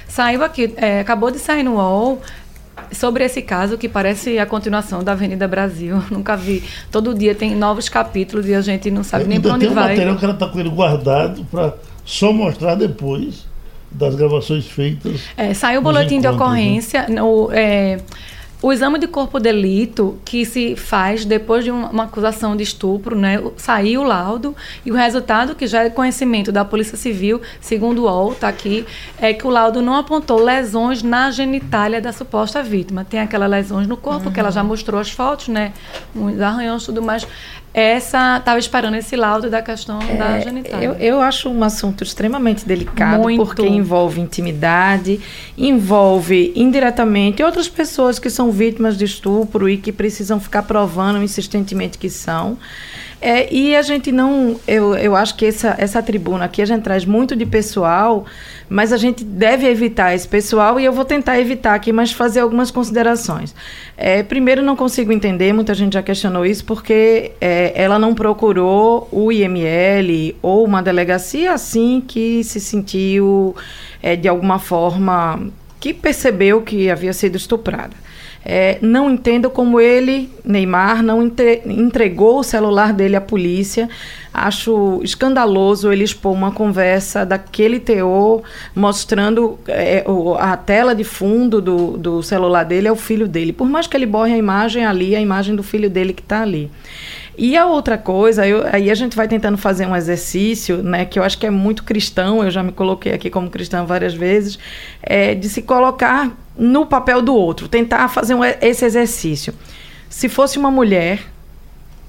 Saiu 0.09 0.42
aqui, 0.42 0.73
é, 0.77 1.01
acabou 1.01 1.31
de 1.31 1.38
sair 1.38 1.62
no 1.62 1.75
UOL 1.75 2.21
sobre 2.92 3.25
esse 3.25 3.42
caso 3.42 3.77
que 3.77 3.88
parece 3.88 4.38
a 4.38 4.47
continuação 4.47 5.05
da 5.05 5.12
Avenida 5.12 5.47
Brasil. 5.47 6.03
Nunca 6.11 6.37
vi. 6.37 6.64
Todo 6.90 7.14
dia 7.14 7.35
tem 7.35 7.55
novos 7.55 7.88
capítulos 7.88 8.47
e 8.47 8.55
a 8.55 8.61
gente 8.61 8.90
não 8.90 9.05
sabe 9.05 9.25
nem 9.25 9.40
para 9.40 9.53
onde 9.53 9.61
tem 9.61 9.71
um 9.71 9.75
vai. 9.75 9.88
material 9.90 10.16
que 10.16 10.25
ela 10.25 10.35
está 10.35 10.47
com 10.49 10.59
ele 10.59 10.71
guardado 10.71 11.44
para 11.51 11.75
só 12.05 12.33
mostrar 12.33 12.75
depois 12.75 13.47
das 13.90 14.14
gravações 14.14 14.66
feitas. 14.66 15.21
É, 15.37 15.55
saiu 15.55 15.81
o 15.81 15.83
boletim 15.83 16.16
de 16.21 16.27
né? 16.27 16.31
ocorrência. 16.31 17.07
no- 17.09 17.51
é, 17.53 17.99
o 18.61 18.73
exame 18.73 18.99
de 18.99 19.07
corpo 19.07 19.38
de 19.38 19.44
delito 19.44 20.18
que 20.25 20.44
se 20.44 20.75
faz 20.75 21.25
depois 21.25 21.64
de 21.64 21.71
uma, 21.71 21.90
uma 21.90 22.05
acusação 22.05 22.57
de 22.57 22.62
estupro, 22.64 23.16
né? 23.16 23.40
Saiu 23.57 24.01
o 24.01 24.05
laudo 24.05 24.55
e 24.85 24.90
o 24.90 24.94
resultado, 24.94 25.55
que 25.55 25.66
já 25.66 25.85
é 25.85 25.90
conhecimento 25.90 26.51
da 26.51 26.64
Polícia 26.64 26.97
Civil, 26.97 27.40
segundo 27.61 28.01
o 28.01 28.05
UOL, 28.05 28.33
está 28.33 28.49
aqui, 28.49 28.85
é 29.18 29.33
que 29.33 29.47
o 29.47 29.51
laudo 29.51 29.81
não 29.81 29.94
apontou 29.94 30.42
lesões 30.42 31.03
na 31.03 31.31
genitália 31.31 32.01
da 32.01 32.12
suposta 32.12 32.62
vítima. 32.62 33.05
Tem 33.05 33.21
aquelas 33.21 33.49
lesões 33.49 33.87
no 33.87 33.97
corpo, 33.97 34.31
que 34.33 34.40
ela 34.40 34.50
já 34.50 34.65
mostrou 34.65 35.00
as 35.00 35.11
fotos, 35.11 35.48
né? 35.48 35.73
Uns 36.15 36.40
arranhões 36.40 36.83
e 36.83 36.87
tudo 36.87 37.00
mais. 37.00 37.27
Essa, 37.79 38.38
estava 38.38 38.58
esperando 38.58 38.96
esse 38.96 39.14
laudo 39.14 39.48
da 39.48 39.62
questão 39.62 40.00
da 40.18 40.40
genitália. 40.40 40.85
Eu, 40.85 40.94
eu 40.94 41.20
acho 41.20 41.48
um 41.48 41.62
assunto 41.62 42.02
extremamente 42.02 42.66
delicado, 42.66 43.22
Muito. 43.22 43.44
porque 43.44 43.64
envolve 43.64 44.20
intimidade, 44.20 45.20
envolve 45.56 46.52
indiretamente 46.56 47.40
outras 47.40 47.68
pessoas 47.68 48.18
que 48.18 48.29
são 48.29 48.50
vítimas 48.50 48.98
de 48.98 49.04
estupro 49.04 49.68
e 49.68 49.76
que 49.76 49.92
precisam 49.92 50.40
ficar 50.40 50.64
provando 50.64 51.22
insistentemente 51.22 51.98
que 51.98 52.10
são. 52.10 52.58
É, 53.21 53.52
e 53.52 53.75
a 53.75 53.83
gente 53.83 54.12
não. 54.12 54.58
Eu, 54.66 54.94
eu 54.94 55.16
acho 55.16 55.35
que 55.35 55.46
essa, 55.46 55.75
essa 55.77 56.00
tribuna 56.00 56.44
aqui 56.44 56.62
a 56.62 56.64
gente 56.64 56.83
traz 56.83 57.04
muito 57.04 57.35
de 57.35 57.44
pessoal, 57.44 58.25
mas 58.69 58.92
a 58.92 58.96
gente 58.96 59.25
deve 59.25 59.66
evitar 59.66 60.14
esse 60.14 60.27
pessoal 60.27 60.79
e 60.79 60.85
eu 60.85 60.92
vou 60.92 61.04
tentar 61.04 61.40
evitar 61.40 61.75
aqui, 61.75 61.92
mas 61.92 62.12
fazer 62.12 62.40
algumas 62.40 62.71
considerações. 62.71 63.54
É, 63.96 64.23
primeiro, 64.23 64.62
não 64.62 64.77
consigo 64.77 65.10
entender, 65.12 65.52
muita 65.52 65.75
gente 65.75 65.94
já 65.94 66.02
questionou 66.02 66.46
isso, 66.46 66.64
porque 66.64 67.33
é, 67.40 67.73
ela 67.75 67.98
não 67.98 68.14
procurou 68.14 69.08
o 69.10 69.33
IML 69.33 70.37
ou 70.40 70.64
uma 70.64 70.81
delegacia 70.81 71.52
assim 71.52 72.00
que 72.06 72.44
se 72.44 72.60
sentiu 72.60 73.56
é, 74.00 74.14
de 74.14 74.29
alguma 74.29 74.60
forma 74.60 75.40
que 75.81 75.92
percebeu 75.92 76.62
que 76.62 76.88
havia 76.88 77.12
sido 77.12 77.37
estuprada. 77.37 78.08
É, 78.51 78.79
não 78.81 79.11
entendo 79.11 79.51
como 79.51 79.79
ele, 79.79 80.31
Neymar, 80.42 81.03
não 81.03 81.23
entre, 81.23 81.61
entregou 81.67 82.38
o 82.38 82.42
celular 82.42 82.94
dele 82.94 83.15
à 83.15 83.21
polícia. 83.21 83.90
Acho 84.33 85.03
escandaloso 85.05 85.92
ele 85.92 86.03
expor 86.03 86.33
uma 86.33 86.51
conversa 86.51 87.27
daquele 87.27 87.79
teor, 87.79 88.42
mostrando 88.75 89.59
é, 89.69 90.03
o, 90.09 90.35
a 90.35 90.57
tela 90.57 90.94
de 90.94 91.05
fundo 91.05 91.61
do, 91.61 91.99
do 91.99 92.23
celular 92.23 92.65
dele 92.65 92.88
é 92.88 92.92
o 92.92 92.96
filho 92.96 93.29
dele. 93.29 93.53
Por 93.53 93.69
mais 93.69 93.87
que 93.87 93.94
ele 93.94 94.07
borre 94.07 94.33
a 94.33 94.38
imagem 94.38 94.87
ali, 94.87 95.15
a 95.15 95.21
imagem 95.21 95.55
do 95.55 95.63
filho 95.63 95.90
dele 95.90 96.15
que 96.15 96.23
está 96.23 96.40
ali. 96.40 96.71
E 97.37 97.55
a 97.55 97.67
outra 97.67 97.99
coisa, 97.99 98.49
eu, 98.49 98.67
aí 98.73 98.90
a 98.90 98.94
gente 98.94 99.15
vai 99.15 99.29
tentando 99.29 99.59
fazer 99.59 99.87
um 99.87 99.94
exercício, 99.94 100.83
né, 100.83 101.05
que 101.05 101.19
eu 101.19 101.23
acho 101.23 101.37
que 101.37 101.46
é 101.46 101.51
muito 101.51 101.85
cristão, 101.85 102.42
eu 102.42 102.51
já 102.51 102.63
me 102.63 102.73
coloquei 102.73 103.13
aqui 103.13 103.29
como 103.29 103.49
cristão 103.51 103.87
várias 103.87 104.15
vezes, 104.15 104.59
é, 105.03 105.35
de 105.35 105.49
se 105.49 105.63
colocar 105.63 106.33
no 106.59 106.85
papel 106.85 107.23
do 107.23 107.35
outro, 107.35 107.69
tentar 107.69 108.09
fazer 108.09 108.35
um, 108.35 108.44
esse 108.44 108.85
exercício. 108.85 109.54
Se 110.09 110.29
fosse 110.29 110.59
uma 110.59 110.71
mulher 110.71 111.25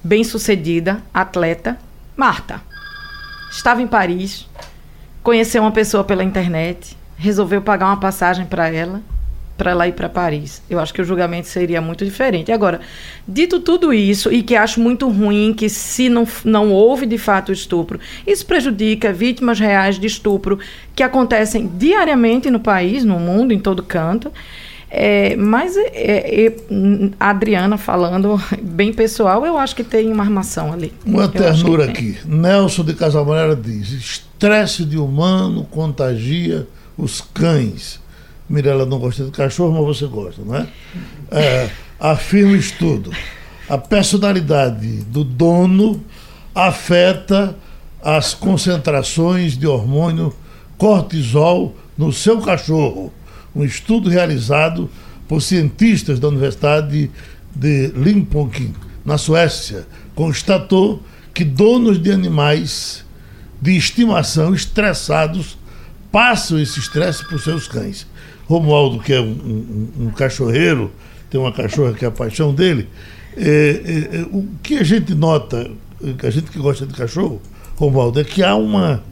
bem-sucedida, 0.02 1.02
atleta, 1.14 1.78
Marta, 2.16 2.60
estava 3.50 3.80
em 3.80 3.86
Paris, 3.86 4.48
conheceu 5.22 5.62
uma 5.62 5.70
pessoa 5.70 6.02
pela 6.02 6.24
internet, 6.24 6.96
resolveu 7.16 7.62
pagar 7.62 7.86
uma 7.86 8.00
passagem 8.00 8.44
para 8.44 8.68
ela, 8.68 9.00
para 9.60 9.72
ela 9.72 9.86
ir 9.86 9.92
para 9.92 10.08
Paris. 10.08 10.62
Eu 10.70 10.80
acho 10.80 10.94
que 10.94 11.02
o 11.02 11.04
julgamento 11.04 11.46
seria 11.46 11.82
muito 11.82 12.02
diferente. 12.02 12.50
Agora, 12.50 12.80
dito 13.28 13.60
tudo 13.60 13.92
isso, 13.92 14.32
e 14.32 14.42
que 14.42 14.56
acho 14.56 14.80
muito 14.80 15.06
ruim 15.10 15.52
que 15.52 15.68
se 15.68 16.08
não, 16.08 16.26
não 16.42 16.72
houve 16.72 17.04
de 17.04 17.18
fato 17.18 17.52
estupro, 17.52 18.00
isso 18.26 18.46
prejudica 18.46 19.12
vítimas 19.12 19.60
reais 19.60 19.98
de 19.98 20.06
estupro 20.06 20.58
que 20.96 21.02
acontecem 21.02 21.70
diariamente 21.76 22.50
no 22.50 22.58
país, 22.58 23.04
no 23.04 23.18
mundo, 23.18 23.52
em 23.52 23.58
todo 23.58 23.82
canto. 23.82 24.32
É, 24.90 25.36
mas 25.36 25.76
é, 25.76 26.46
é, 26.46 26.56
a 27.20 27.28
Adriana 27.28 27.76
falando 27.76 28.42
bem 28.62 28.94
pessoal, 28.94 29.44
eu 29.44 29.58
acho 29.58 29.76
que 29.76 29.84
tem 29.84 30.10
uma 30.10 30.24
armação 30.24 30.72
ali. 30.72 30.90
Uma 31.04 31.28
ternura 31.28 31.84
aqui. 31.84 32.16
Nelson 32.24 32.82
de 32.82 32.94
Casamarera 32.94 33.54
diz: 33.54 33.90
estresse 33.90 34.86
de 34.86 34.96
humano 34.96 35.66
contagia 35.70 36.66
os 36.96 37.20
cães. 37.20 38.00
Mirela 38.50 38.84
não 38.84 38.98
gosta 38.98 39.24
de 39.24 39.30
cachorro, 39.30 39.72
mas 39.72 39.96
você 39.96 40.06
gosta, 40.06 40.42
não 40.44 40.56
é? 40.56 40.66
é 41.30 41.70
afirma 42.00 42.56
estudo. 42.56 43.12
A 43.68 43.78
personalidade 43.78 45.04
do 45.04 45.22
dono 45.22 46.02
afeta 46.52 47.56
as 48.02 48.34
concentrações 48.34 49.56
de 49.56 49.68
hormônio 49.68 50.34
cortisol 50.76 51.76
no 51.96 52.12
seu 52.12 52.40
cachorro. 52.40 53.12
Um 53.54 53.64
estudo 53.64 54.10
realizado 54.10 54.90
por 55.28 55.40
cientistas 55.40 56.18
da 56.18 56.26
Universidade 56.26 57.08
de 57.54 57.86
Linköping, 57.94 58.74
na 59.04 59.16
Suécia, 59.16 59.86
constatou 60.12 61.00
que 61.32 61.44
donos 61.44 62.02
de 62.02 62.10
animais 62.10 63.04
de 63.62 63.76
estimação 63.76 64.52
estressados 64.52 65.56
passam 66.10 66.58
esse 66.58 66.80
estresse 66.80 67.24
para 67.24 67.36
os 67.36 67.44
seus 67.44 67.68
cães. 67.68 68.09
Romualdo, 68.50 68.98
que 68.98 69.12
é 69.12 69.20
um, 69.20 69.30
um, 69.30 70.06
um, 70.06 70.10
cachorreiro, 70.10 70.90
tem 71.30 71.40
uma 71.40 71.52
cachorra 71.52 71.92
que 71.92 72.04
é 72.04 72.08
a 72.08 72.10
paixão 72.10 72.52
dele. 72.52 72.88
É, 73.36 73.46
é, 73.46 74.16
é, 74.16 74.22
o 74.22 74.44
que 74.60 74.76
a 74.78 74.82
gente 74.82 75.14
nota, 75.14 75.70
a 76.20 76.30
gente 76.30 76.50
que 76.50 76.58
gosta 76.58 76.84
de 76.84 76.92
cachorro, 76.92 77.40
Romualdo, 77.76 78.18
é 78.18 78.24
que 78.24 78.42
há 78.42 78.56
uma, 78.56 79.04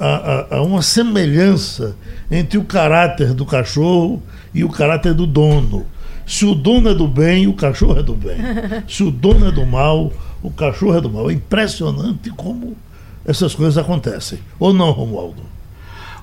há, 0.00 0.56
há 0.56 0.62
uma 0.62 0.82
semelhança 0.82 1.94
entre 2.28 2.58
o 2.58 2.64
caráter 2.64 3.32
do 3.32 3.46
cachorro 3.46 4.20
e 4.52 4.64
o 4.64 4.68
caráter 4.68 5.14
do 5.14 5.24
dono. 5.24 5.86
Se 6.26 6.44
o 6.44 6.52
dono 6.52 6.88
é 6.88 6.94
do 6.94 7.06
bem, 7.06 7.46
o 7.46 7.52
cachorro 7.52 8.00
é 8.00 8.02
do 8.02 8.14
bem. 8.14 8.38
Se 8.88 9.04
o 9.04 9.10
dono 9.12 9.46
é 9.46 9.52
do 9.52 9.64
mal, 9.64 10.12
o 10.42 10.50
cachorro 10.50 10.98
é 10.98 11.00
do 11.00 11.08
mal. 11.08 11.30
É 11.30 11.32
impressionante 11.32 12.28
como 12.30 12.76
essas 13.24 13.54
coisas 13.54 13.78
acontecem. 13.78 14.40
Ou 14.58 14.74
não, 14.74 14.90
Romualdo? 14.90 15.42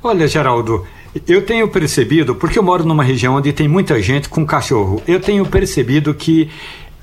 Olha, 0.03 0.27
Geraldo, 0.27 0.86
eu 1.28 1.45
tenho 1.45 1.68
percebido, 1.70 2.36
porque 2.36 2.59
eu 2.59 2.63
moro 2.63 2.84
numa 2.84 3.03
região 3.03 3.36
onde 3.36 3.53
tem 3.53 3.68
muita 3.68 4.01
gente 4.01 4.28
com 4.28 4.45
cachorro, 4.45 5.01
eu 5.07 5.20
tenho 5.20 5.45
percebido 5.45 6.13
que 6.13 6.49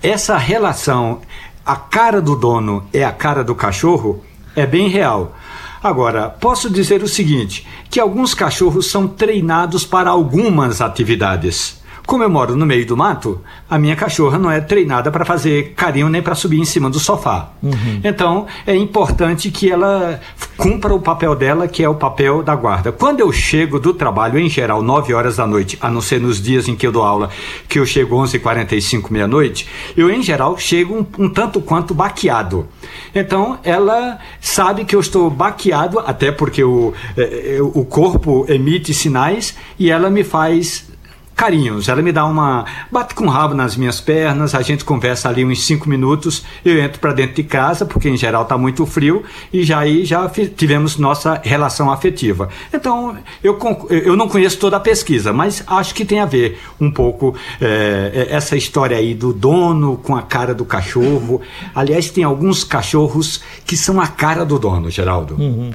essa 0.03 0.37
relação, 0.37 1.21
a 1.65 1.77
cara 1.77 2.21
do 2.21 2.37
dono 2.37 2.85
é 2.93 3.05
a 3.05 3.13
cara 3.13 3.43
do 3.43 3.55
cachorro, 3.55 4.23
é 4.55 4.67
bem 4.67 4.89
real. 4.89 5.37
Agora, 5.83 6.29
posso 6.29 6.71
dizer 6.71 7.03
o 7.03 7.09
seguinte: 7.09 7.67
que 7.91 7.99
alguns 7.99 8.35
cachorros 8.35 8.91
são 8.91 9.09
treinados 9.09 9.85
para 9.85 10.11
algumas 10.11 10.81
atividades. 10.81 11.82
Como 12.07 12.22
eu 12.22 12.30
moro 12.30 12.57
no 12.57 12.66
meio 12.66 12.84
do 12.84 12.96
mato, 12.96 13.40
a 13.70 13.78
minha 13.78 13.94
cachorra 13.94 14.38
não 14.38 14.50
é 14.50 14.61
treinada 14.61 15.11
para 15.11 15.24
fazer 15.24 15.72
carinho 15.74 16.09
nem 16.09 16.20
para 16.20 16.34
subir 16.34 16.59
em 16.59 16.64
cima 16.64 16.90
do 16.90 16.98
sofá. 16.98 17.50
Uhum. 17.62 18.00
Então, 18.03 18.46
é 18.66 18.74
importante 18.74 19.50
que 19.50 19.70
ela 19.70 20.20
cumpra 20.57 20.92
o 20.92 21.00
papel 21.00 21.34
dela, 21.34 21.68
que 21.68 21.82
é 21.82 21.88
o 21.88 21.94
papel 21.94 22.42
da 22.42 22.55
guarda. 22.55 22.92
Quando 22.92 23.20
eu 23.20 23.32
chego 23.32 23.78
do 23.78 23.94
trabalho, 23.94 24.38
em 24.38 24.48
geral, 24.48 24.82
9 24.82 25.14
horas 25.14 25.36
da 25.36 25.46
noite, 25.46 25.78
a 25.80 25.90
não 25.90 26.00
ser 26.00 26.20
nos 26.20 26.42
dias 26.42 26.68
em 26.68 26.74
que 26.74 26.86
eu 26.86 26.92
dou 26.92 27.03
aula, 27.03 27.30
que 27.68 27.78
eu 27.78 27.86
chego 27.86 28.16
11h45, 28.16 29.11
meia-noite, 29.11 29.68
eu, 29.96 30.11
em 30.11 30.22
geral, 30.22 30.59
chego 30.59 30.94
um, 30.98 31.24
um 31.24 31.28
tanto 31.28 31.61
quanto 31.61 31.94
baqueado. 31.94 32.66
Então, 33.14 33.59
ela 33.62 34.18
sabe 34.40 34.84
que 34.84 34.94
eu 34.94 35.00
estou 35.00 35.30
baqueado, 35.30 36.00
até 36.00 36.32
porque 36.32 36.62
o, 36.64 36.92
é, 37.16 37.57
é 37.57 37.62
o 37.62 37.84
corpo 37.84 38.44
emite 38.48 38.92
sinais, 38.92 39.57
e 39.78 39.90
ela 39.90 40.11
me 40.11 40.24
faz 40.24 40.91
carinhos. 41.35 41.89
Ela 41.89 42.03
me 42.03 42.12
dá 42.12 42.24
uma. 42.24 42.64
bate 42.91 43.14
com 43.14 43.26
o 43.26 43.28
rabo 43.28 43.55
nas 43.55 43.76
minhas 43.76 44.01
pernas, 44.01 44.55
a 44.55 44.62
gente 44.62 44.85
conversa 44.85 45.28
ali 45.28 45.45
uns 45.45 45.64
cinco 45.64 45.89
minutos, 45.89 46.43
eu 46.64 46.80
entro 46.80 47.01
para 47.01 47.12
dentro 47.12 47.37
de 47.37 47.43
casa, 47.43 47.85
porque 47.85 48.09
em 48.09 48.16
geral 48.16 48.43
está 48.43 48.57
muito 48.57 48.85
frio, 48.87 49.24
e 49.53 49.64
já 49.64 49.80
aí 49.80 50.05
já 50.05 50.28
tivemos 50.28 50.97
nossa 50.97 51.41
relação 51.43 51.91
afetiva. 51.91 52.49
Então, 52.72 53.16
eu, 53.43 53.59
eu 53.91 54.16
não 54.16 54.28
conheço 54.28 54.59
toda 54.59 54.76
a 54.76 54.80
pesquisa, 54.80 55.33
mas 55.33 55.62
acho 55.66 55.95
que 55.95 56.05
tem 56.05 56.20
a 56.20 56.26
ver 56.26 56.61
um 56.80 56.91
pouco 56.91 57.35
é, 57.61 58.28
essa 58.30 58.57
história 58.57 58.97
aí 58.97 59.14
do 59.14 59.33
dono 59.33 59.97
com 59.97 60.16
a 60.16 60.22
cara 60.22 60.55
do 60.55 60.64
cachorro. 60.64 61.41
Aliás, 61.74 62.11
tem 62.11 62.24
alguns 62.24 62.64
cachorros 62.64 63.43
que 63.66 63.76
são 63.76 64.01
a 64.01 64.07
cara 64.07 64.45
do 64.45 64.59
dono, 64.59 64.91
Geraldo. 64.91 65.35
Uhum. 65.35 65.70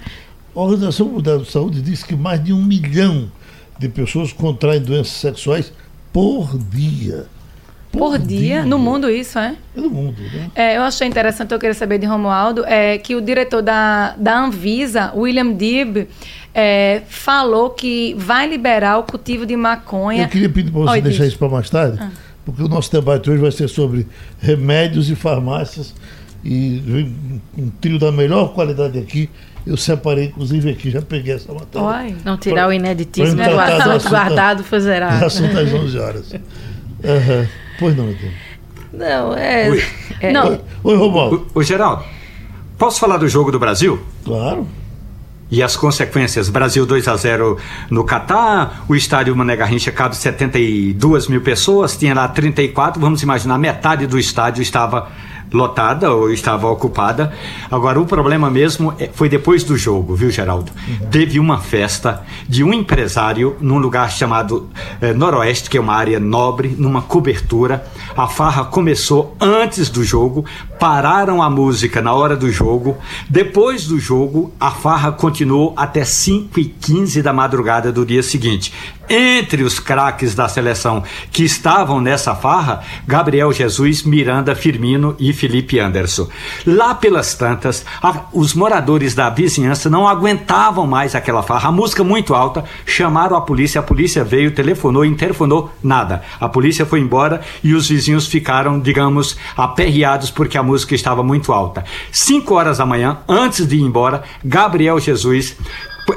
A 0.56 0.60
Organização 0.60 1.08
Mundial 1.08 1.40
de 1.40 1.52
Saúde 1.52 1.82
diz 1.82 2.04
que 2.04 2.16
mais 2.16 2.44
de 2.44 2.52
um 2.52 2.64
milhão 2.64 3.30
de 3.80 3.90
pessoas 3.90 4.34
contraem 4.34 4.82
doenças 4.82 5.14
sexuais 5.14 5.72
por 6.12 6.58
dia. 6.58 7.26
Por, 7.92 8.00
por 8.00 8.20
dia? 8.20 8.40
dia? 8.40 8.66
No 8.66 8.78
mundo 8.78 9.10
isso, 9.10 9.40
é? 9.40 9.56
É 9.76 9.80
no 9.80 9.90
mundo, 9.90 10.22
né? 10.22 10.52
É, 10.56 10.78
eu 10.78 10.82
achei 10.82 11.08
interessante, 11.08 11.52
eu 11.52 11.60
queria 11.60 11.74
saber 11.74 11.98
de 11.98 12.06
Romualdo, 12.06 12.66
é, 12.66 12.98
que 12.98 13.16
o 13.16 13.22
diretor 13.22 13.62
da, 13.62 14.16
da 14.18 14.40
Anvisa, 14.40 15.12
William 15.16 15.54
Dibb, 15.54 16.08
é, 16.54 17.02
falou 17.08 17.70
que 17.70 18.14
vai 18.18 18.48
liberar 18.48 18.98
o 18.98 19.04
cultivo 19.04 19.46
de 19.46 19.56
maconha. 19.56 20.24
Eu 20.24 20.28
queria 20.28 20.50
pedir 20.50 20.72
para 20.72 20.82
você 20.82 20.92
Oi, 20.94 21.02
deixar 21.02 21.24
diz. 21.24 21.30
isso 21.30 21.40
para 21.40 21.50
mais 21.50 21.70
tarde, 21.70 21.98
ah. 22.02 22.10
porque 22.46 22.62
o 22.62 22.68
nosso 22.68 22.92
debate 22.92 23.30
hoje 23.30 23.42
vai 23.42 23.52
ser 23.52 23.68
sobre 23.68 24.08
remédios 24.40 25.10
e 25.10 25.16
farmácias 25.16 25.94
e 26.44 27.12
um 27.58 27.70
trio 27.82 27.98
da 28.00 28.12
melhor 28.12 28.54
qualidade 28.54 28.98
aqui 29.00 29.30
eu 29.68 29.78
separei, 29.78 30.26
inclusive, 30.26 30.70
aqui, 30.70 30.90
já 30.90 31.02
peguei 31.02 31.36
essa 31.36 31.54
matéria. 31.54 31.88
Oi, 31.88 32.16
não 32.24 32.38
tirar 32.38 32.64
pra, 32.64 32.70
o 32.70 32.74
ineditíssimo 32.74 33.36
do 33.36 33.60
assunto, 33.60 33.90
assunto 33.92 34.10
guardado 34.10 34.64
fazerá. 34.64 35.10
Assunto 35.26 35.58
às 35.58 35.74
11 35.74 36.00
horas. 36.00 36.32
Uhum. 36.32 37.48
Pois 37.80 37.96
não, 37.96 38.10
então. 38.10 38.30
Não, 38.94 39.34
é. 39.38 39.70
Oi, 39.70 39.84
é, 40.22 40.32
não. 40.32 40.60
Oi, 40.84 40.96
Romualdo. 40.96 41.48
Ô, 41.54 41.62
Geraldo, 41.62 42.04
posso 42.78 43.00
falar 43.00 43.18
do 43.18 43.28
jogo 43.28 43.52
do 43.52 43.60
Brasil? 43.60 44.00
Claro. 44.24 44.68
e 45.52 45.62
as 45.64 45.76
consequências. 45.76 46.50
Brasil 46.50 46.86
2 46.86 47.08
a 47.08 47.16
0 47.16 47.58
no 47.90 48.04
Catar, 48.04 48.84
o 48.88 48.96
estádio 48.96 49.36
Mané 49.36 49.56
Garrincha 49.56 49.92
cabe 49.92 50.16
72 50.16 51.28
mil 51.28 51.42
pessoas, 51.42 51.96
tinha 51.96 52.14
lá 52.14 52.28
34, 52.28 53.00
vamos 53.00 53.22
imaginar, 53.24 53.58
metade 53.58 54.08
do 54.08 54.20
estádio 54.20 54.62
estava 54.62 55.10
lotada 55.52 56.14
ou 56.14 56.32
estava 56.32 56.68
ocupada. 56.68 57.34
Agora, 57.70 58.00
o 58.00 58.06
problema 58.06 58.50
mesmo 58.50 58.94
é, 59.00 59.10
foi 59.14 59.30
depois 59.30 59.64
do 59.64 59.78
jogo, 59.78 60.16
viu, 60.16 60.30
Geraldo? 60.30 60.72
Uhum. 60.88 61.08
Teve 61.10 61.40
uma 61.40 61.60
festa 61.60 62.24
de 62.48 62.64
um 62.64 62.74
empresário 62.74 63.56
num 63.60 63.78
lugar 63.78 64.12
chamado 64.12 64.70
eh, 65.02 65.14
Noroeste, 65.14 65.70
que 65.70 65.78
é 65.78 65.82
uma 65.82 65.94
área 65.94 66.20
nobre, 66.20 66.76
numa 66.78 67.02
cobertura. 67.02 67.86
A 68.16 68.28
farra 68.28 68.66
começou 68.66 69.36
antes 69.40 69.90
do 69.90 70.04
jogo, 70.04 70.46
pararam 70.80 71.42
a 71.42 71.50
música 71.50 72.02
na 72.02 72.14
hora 72.14 72.36
do 72.36 72.52
jogo. 72.52 72.98
Depois 73.30 73.86
do 73.86 74.00
jogo, 74.00 74.54
a 74.60 74.72
farra 74.72 75.12
continuou 75.12 75.74
até 75.76 76.04
5 76.04 76.60
e 76.60 76.66
15 76.66 77.22
da 77.22 77.34
madrugada 77.34 77.92
do 77.92 78.06
dia 78.06 78.24
seguinte. 78.24 78.74
Entre 79.10 79.64
os 79.64 79.80
craques 79.80 80.36
da 80.36 80.50
seleção 80.50 81.04
que 81.32 81.44
estavam 81.44 82.02
nessa 82.02 82.36
farra, 82.36 82.82
Gabriel 83.08 83.54
Jesus, 83.54 84.04
Miranda 84.04 84.54
Firmino 84.54 85.16
e 85.18 85.32
Felipe 85.32 85.80
Anderson. 85.80 86.28
Lá 86.66 86.94
pelas 86.94 87.34
tantas, 87.34 87.86
a, 88.02 88.26
os 88.34 88.54
moradores 88.54 89.16
da 89.16 89.30
vizinhança 89.30 89.90
não 89.90 90.08
aguentavam 90.08 90.86
mais 90.86 91.16
aquela 91.16 91.42
farra. 91.42 91.70
A 91.70 91.72
música 91.72 92.04
muito 92.04 92.36
alta, 92.36 92.66
chamaram 92.86 93.38
a 93.38 93.42
polícia, 93.42 93.80
a 93.80 93.84
polícia 93.84 94.24
veio, 94.24 94.52
telefonou, 94.52 95.06
interfonou, 95.06 95.72
nada. 95.82 96.22
A 96.40 96.50
polícia 96.50 96.86
foi 96.86 97.00
embora 97.00 97.42
e 97.64 97.74
os 97.74 97.88
vizinhos 97.88 98.28
ficaram, 98.28 98.80
digamos, 98.80 99.38
aperreados 99.56 100.32
porque 100.32 100.58
a 100.58 100.64
música 100.64 100.96
estava 100.96 101.24
muito 101.24 101.54
alta. 101.54 101.86
Cinco 102.12 102.56
horas 102.56 102.80
da 102.80 102.86
manhã, 102.86 103.20
antes 103.28 103.66
de 103.66 103.78
ir 103.78 103.82
embora, 103.82 104.24
Gabriel 104.44 105.00
Jesus 105.00 105.56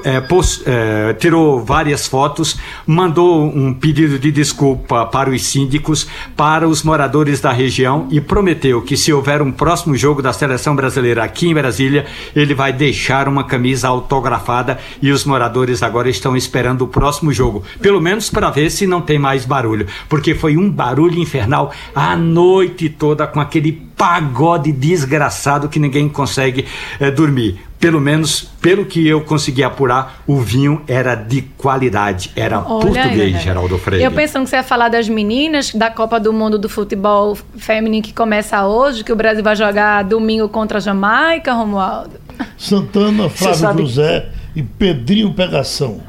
é, 0.05 0.21
pos, 0.21 0.63
é, 0.67 1.13
tirou 1.15 1.65
várias 1.65 2.07
fotos, 2.07 2.57
mandou 2.87 3.45
um 3.45 3.73
pedido 3.75 4.19
de 4.19 4.31
desculpa 4.31 5.07
para 5.07 5.31
os 5.31 5.45
síndicos, 5.45 6.07
para 6.37 6.69
os 6.69 6.83
moradores 6.83 7.41
da 7.41 7.53
região 7.53 8.07
e 8.11 8.21
prometeu 8.21 8.83
que 8.83 8.97
se 8.97 9.13
houver 9.13 9.43
um 9.43 9.51
próximo 9.51 9.97
jogo 9.97 10.23
da 10.23 10.33
seleção 10.33 10.77
brasileira 10.77 11.25
aqui 11.25 11.49
em 11.49 11.55
Brasília, 11.55 12.07
ele 12.35 12.55
vai 12.55 12.73
deixar 12.73 13.29
uma 13.29 13.45
camisa 13.45 13.89
autografada 13.89 14.79
e 15.03 15.11
os 15.11 15.25
moradores 15.25 15.83
agora 15.83 16.09
estão 16.09 16.37
esperando 16.37 16.83
o 16.83 16.89
próximo 16.89 17.33
jogo, 17.33 17.63
pelo 17.81 18.01
menos 18.01 18.31
para 18.31 18.51
ver 18.51 18.71
se 18.71 18.87
não 18.87 19.01
tem 19.01 19.19
mais 19.19 19.45
barulho, 19.45 19.87
porque 20.09 20.35
foi 20.35 20.57
um 20.57 20.71
barulho 20.71 21.19
infernal 21.19 21.73
a 21.95 22.17
noite 22.17 22.89
toda 22.89 23.27
com 23.27 23.41
aquele 23.41 23.73
pagode 24.01 24.73
desgraçado 24.73 25.69
que 25.69 25.79
ninguém 25.79 26.09
consegue 26.09 26.65
é, 26.99 27.11
dormir 27.11 27.61
pelo 27.79 28.01
menos 28.01 28.43
pelo 28.61 28.85
que 28.85 29.07
eu 29.07 29.23
consegui 29.23 29.65
apurar, 29.65 30.23
o 30.27 30.39
vinho 30.39 30.83
era 30.87 31.15
de 31.15 31.41
qualidade, 31.41 32.31
era 32.37 32.59
Olha 32.59 32.67
português, 32.67 33.35
aí, 33.35 33.41
Geraldo 33.41 33.79
Freire. 33.79 34.05
Eu 34.05 34.13
pensando 34.13 34.45
que 34.45 34.51
você 34.51 34.57
ia 34.57 34.63
falar 34.63 34.91
das 34.91 35.09
meninas 35.09 35.73
da 35.73 35.91
Copa 35.91 36.21
do 36.21 36.31
Mundo 36.31 36.59
do 36.59 36.69
Futebol 36.69 37.37
Feminino 37.57 38.03
que 38.03 38.13
começa 38.13 38.67
hoje, 38.67 39.03
que 39.03 39.11
o 39.11 39.17
Brasil 39.17 39.43
vai 39.43 39.57
jogar 39.57 40.05
domingo 40.05 40.47
contra 40.51 40.77
a 40.77 40.81
Jamaica, 40.81 41.55
Romualdo. 41.55 42.21
Santana, 42.59 43.31
Flávio 43.31 43.87
José 43.87 44.29
e 44.55 44.63
Pedrinho 44.63 45.33
Pegação. 45.33 46.03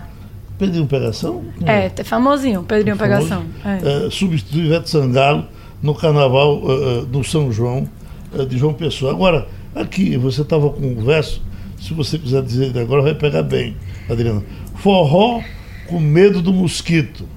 Pedrinho 0.59 0.87
Pegação? 0.87 1.41
É, 1.65 1.89
é 1.95 2.03
famosinho, 2.03 2.63
Pedrinho 2.63 2.97
Pegação. 2.97 3.45
É. 3.63 4.07
É, 4.07 4.09
substitui 4.09 4.65
Ivete 4.65 4.89
Sangalo 4.89 5.47
no 5.81 5.95
carnaval 5.95 6.61
uh, 6.63 7.05
do 7.05 7.23
São 7.23 7.51
João, 7.51 7.87
uh, 8.33 8.45
de 8.45 8.57
João 8.57 8.73
Pessoa. 8.73 9.11
Agora, 9.11 9.47
aqui 9.75 10.17
você 10.17 10.41
estava 10.41 10.69
com 10.69 10.85
um 10.85 11.03
verso 11.03 11.41
se 11.81 11.95
você 11.95 12.19
quiser 12.19 12.43
dizer 12.43 12.77
agora, 12.77 13.01
vai 13.01 13.15
pegar 13.15 13.41
bem, 13.41 13.75
Adriana. 14.07 14.43
Forró 14.75 15.41
com 15.87 15.99
medo 15.99 16.39
do 16.41 16.53
mosquito. 16.53 17.27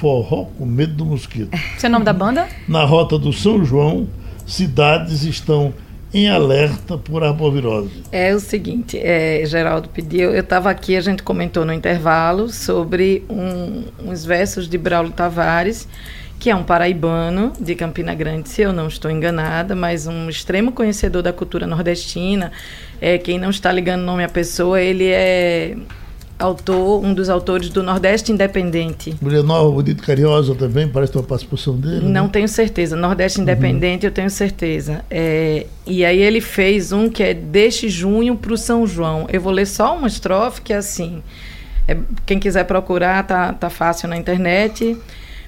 Forró 0.00 0.44
com 0.56 0.64
medo 0.64 0.94
do 0.94 1.04
mosquito. 1.04 1.50
Esse 1.76 1.86
é 1.86 1.88
o 1.88 1.92
nome 1.92 2.04
da 2.04 2.12
banda? 2.12 2.46
Na 2.68 2.84
rota 2.84 3.18
do 3.18 3.32
São 3.32 3.64
João, 3.64 4.06
cidades 4.46 5.24
estão 5.24 5.74
em 6.14 6.28
alerta 6.28 6.96
por 6.96 7.24
arbovirose. 7.24 8.04
É 8.12 8.32
o 8.32 8.38
seguinte, 8.38 8.98
é, 8.98 9.44
Geraldo 9.44 9.88
pediu, 9.88 10.30
eu 10.30 10.40
estava 10.40 10.70
aqui, 10.70 10.96
a 10.96 11.00
gente 11.00 11.24
comentou 11.24 11.64
no 11.64 11.72
intervalo 11.72 12.48
sobre 12.48 13.24
um, 13.28 13.82
uns 14.08 14.24
versos 14.24 14.68
de 14.68 14.78
Braulio 14.78 15.12
Tavares, 15.12 15.88
que 16.38 16.50
é 16.50 16.54
um 16.54 16.62
paraibano 16.62 17.52
de 17.58 17.74
Campina 17.74 18.14
Grande, 18.14 18.48
se 18.48 18.62
eu 18.62 18.72
não 18.72 18.88
estou 18.88 19.10
enganada, 19.10 19.74
mas 19.74 20.06
um 20.06 20.28
extremo 20.28 20.72
conhecedor 20.72 21.22
da 21.22 21.32
cultura 21.32 21.66
nordestina. 21.66 22.52
É, 23.00 23.18
quem 23.18 23.38
não 23.38 23.50
está 23.50 23.72
ligando 23.72 24.02
o 24.02 24.04
nome 24.04 24.24
à 24.24 24.28
pessoa, 24.28 24.80
ele 24.80 25.08
é 25.08 25.76
autor, 26.38 27.02
um 27.02 27.14
dos 27.14 27.28
autores 27.28 27.68
do 27.70 27.82
Nordeste 27.82 28.30
Independente. 28.30 29.14
Mulher 29.20 29.42
Nova, 29.42 29.70
Bonito 29.70 30.02
Carinhosa 30.02 30.54
também, 30.54 30.86
parece 30.88 31.16
uma 31.16 31.24
participação 31.24 31.76
dele. 31.76 32.06
Não 32.06 32.24
né? 32.24 32.30
tenho 32.32 32.48
certeza. 32.48 32.94
Nordeste 32.96 33.38
uhum. 33.38 33.44
Independente 33.44 34.04
uhum. 34.04 34.10
eu 34.10 34.14
tenho 34.14 34.30
certeza. 34.30 35.04
É, 35.10 35.66
e 35.86 36.04
aí 36.04 36.20
ele 36.20 36.40
fez 36.40 36.92
um 36.92 37.08
que 37.08 37.22
é 37.22 37.34
Deste 37.34 37.88
Junho 37.88 38.36
para 38.36 38.52
o 38.52 38.58
São 38.58 38.86
João. 38.86 39.26
Eu 39.32 39.40
vou 39.40 39.52
ler 39.52 39.66
só 39.66 39.96
uma 39.96 40.06
estrofe 40.06 40.60
que 40.60 40.72
é 40.72 40.76
assim. 40.76 41.22
É, 41.88 41.96
quem 42.24 42.38
quiser 42.38 42.64
procurar, 42.64 43.26
tá, 43.26 43.52
tá 43.52 43.70
fácil 43.70 44.08
na 44.08 44.16
internet. 44.16 44.96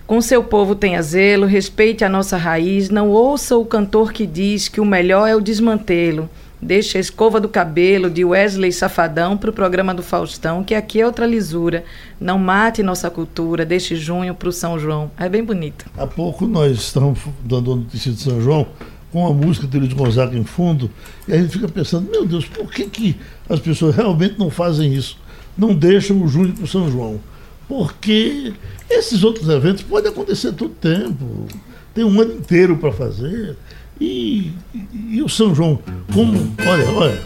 Com 0.08 0.22
seu 0.22 0.42
povo 0.42 0.74
tenha 0.74 1.02
zelo, 1.02 1.44
respeite 1.44 2.02
a 2.02 2.08
nossa 2.08 2.38
raiz, 2.38 2.88
não 2.88 3.10
ouça 3.10 3.58
o 3.58 3.64
cantor 3.66 4.10
que 4.10 4.26
diz 4.26 4.66
que 4.66 4.80
o 4.80 4.84
melhor 4.86 5.28
é 5.28 5.36
o 5.36 5.40
desmantelo. 5.40 6.30
Deixe 6.62 6.96
a 6.96 7.00
escova 7.02 7.38
do 7.38 7.46
cabelo 7.46 8.08
de 8.08 8.24
Wesley 8.24 8.72
Safadão 8.72 9.36
para 9.36 9.50
o 9.50 9.52
programa 9.52 9.92
do 9.92 10.02
Faustão, 10.02 10.64
que 10.64 10.74
aqui 10.74 11.02
é 11.02 11.04
outra 11.04 11.26
lisura. 11.26 11.84
Não 12.18 12.38
mate 12.38 12.82
nossa 12.82 13.10
cultura, 13.10 13.66
deixe 13.66 13.96
junho 13.96 14.34
para 14.34 14.48
o 14.48 14.52
São 14.52 14.78
João. 14.78 15.10
É 15.18 15.28
bem 15.28 15.44
bonito. 15.44 15.84
Há 15.94 16.06
pouco 16.06 16.46
nós 16.46 16.78
estamos 16.78 17.18
dando 17.44 17.76
notícia 17.76 18.10
de 18.10 18.18
São 18.18 18.40
João 18.40 18.66
com 19.12 19.26
a 19.26 19.34
música 19.34 19.66
de 19.66 19.78
Luiz 19.78 19.92
Gonzaga 19.92 20.38
em 20.38 20.44
fundo, 20.44 20.90
e 21.28 21.34
a 21.34 21.36
gente 21.36 21.52
fica 21.52 21.68
pensando, 21.68 22.10
meu 22.10 22.24
Deus, 22.24 22.46
por 22.46 22.72
que, 22.72 22.86
que 22.86 23.16
as 23.46 23.60
pessoas 23.60 23.94
realmente 23.94 24.38
não 24.38 24.48
fazem 24.48 24.90
isso? 24.90 25.18
Não 25.56 25.74
deixam 25.74 26.22
o 26.22 26.26
junho 26.26 26.54
para 26.54 26.64
o 26.64 26.66
São 26.66 26.90
João 26.90 27.20
porque 27.68 28.54
esses 28.88 29.22
outros 29.22 29.48
eventos 29.48 29.82
podem 29.82 30.10
acontecer 30.10 30.52
todo 30.52 30.70
tempo. 30.70 31.46
Tem 31.94 32.02
um 32.04 32.20
ano 32.20 32.34
inteiro 32.34 32.76
para 32.78 32.90
fazer. 32.90 33.56
E, 34.00 34.52
e, 34.74 35.16
e, 35.16 35.22
o 35.22 35.28
São 35.28 35.54
João, 35.54 35.78
como. 36.12 36.54
Olha, 36.66 36.90
olha. 36.90 37.22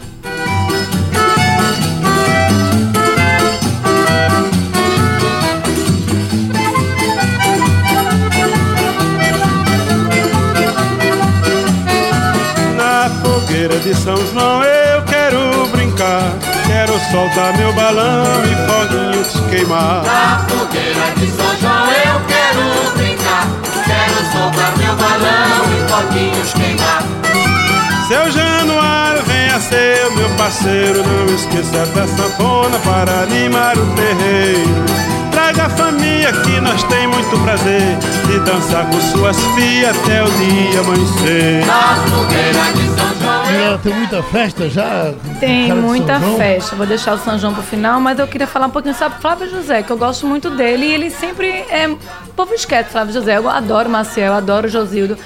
Parceiro. 30.43 31.01
Não 31.03 31.33
esqueça 31.33 31.85
da 31.87 32.05
sanfona 32.05 32.77
para 32.79 33.21
animar 33.21 33.77
o 33.77 33.85
terreiro. 33.95 34.83
Traga 35.31 35.65
a 35.65 35.69
família 35.69 36.31
que 36.33 36.59
nós 36.59 36.83
tem 36.83 37.07
muito 37.07 37.41
prazer 37.43 37.97
de 38.27 38.39
dançar 38.41 38.85
com 38.87 38.99
suas 38.99 39.37
filhas 39.55 39.97
até 39.97 40.21
o 40.21 40.29
dia 40.31 40.79
amanhecer. 40.81 41.65
Na 41.65 41.95
fogueira 41.95 42.73
de 42.73 42.87
São 42.89 43.15
João. 43.21 43.73
É, 43.73 43.77
tem 43.77 43.93
muita 43.93 44.23
festa 44.23 44.69
já? 44.69 45.13
Tem 45.39 45.73
muita 45.73 46.19
festa. 46.19 46.75
Vou 46.75 46.85
deixar 46.85 47.13
o 47.13 47.17
São 47.19 47.39
João 47.39 47.53
pro 47.53 47.63
final, 47.63 48.01
mas 48.01 48.19
eu 48.19 48.27
queria 48.27 48.47
falar 48.47 48.67
um 48.67 48.71
pouquinho 48.71 48.95
sobre 48.95 49.19
Flávio 49.19 49.49
José, 49.49 49.81
que 49.81 49.91
eu 49.91 49.97
gosto 49.97 50.27
muito 50.27 50.49
dele 50.49 50.85
e 50.85 50.93
ele 50.93 51.09
sempre 51.09 51.47
é. 51.47 51.87
O 51.87 52.33
povo 52.35 52.53
esquece 52.53 52.89
Flávio 52.89 53.13
José. 53.13 53.37
Eu 53.37 53.49
adoro 53.49 53.89
Maciel, 53.89 54.33
adoro 54.33 54.67
Josildo. 54.67 55.17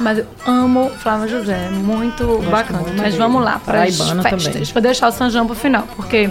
Mas 0.00 0.18
eu 0.18 0.26
amo 0.46 0.90
Flávio 0.90 1.28
José, 1.28 1.70
muito 1.70 2.26
Gosto 2.26 2.50
bacana. 2.50 2.80
Muito 2.80 2.96
mas 2.96 3.12
dele. 3.12 3.18
vamos 3.18 3.44
lá 3.44 3.60
para 3.64 3.84
as 3.84 3.96
festas. 3.96 4.44
Também. 4.44 4.64
Vou 4.72 4.82
deixar 4.82 5.08
o 5.08 5.12
São 5.12 5.30
João 5.30 5.46
pro 5.46 5.54
final, 5.54 5.86
porque 5.94 6.30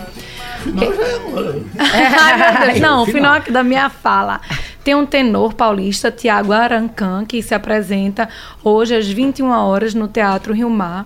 é, 2.75 2.79
não, 2.79 3.03
o 3.03 3.05
final 3.05 3.33
aqui 3.35 3.51
da 3.51 3.63
minha 3.63 3.89
fala. 3.89 4.39
Tem 4.83 4.93
um 4.95 5.05
tenor 5.05 5.53
paulista, 5.53 6.11
Tiago 6.11 6.51
Arancan, 6.51 7.23
que 7.25 7.41
se 7.41 7.55
apresenta 7.55 8.27
hoje 8.61 8.93
às 8.93 9.07
21 9.07 9.49
horas 9.49 9.93
no 9.93 10.09
Teatro 10.09 10.53
Rio 10.53 10.69
Mar. 10.69 11.05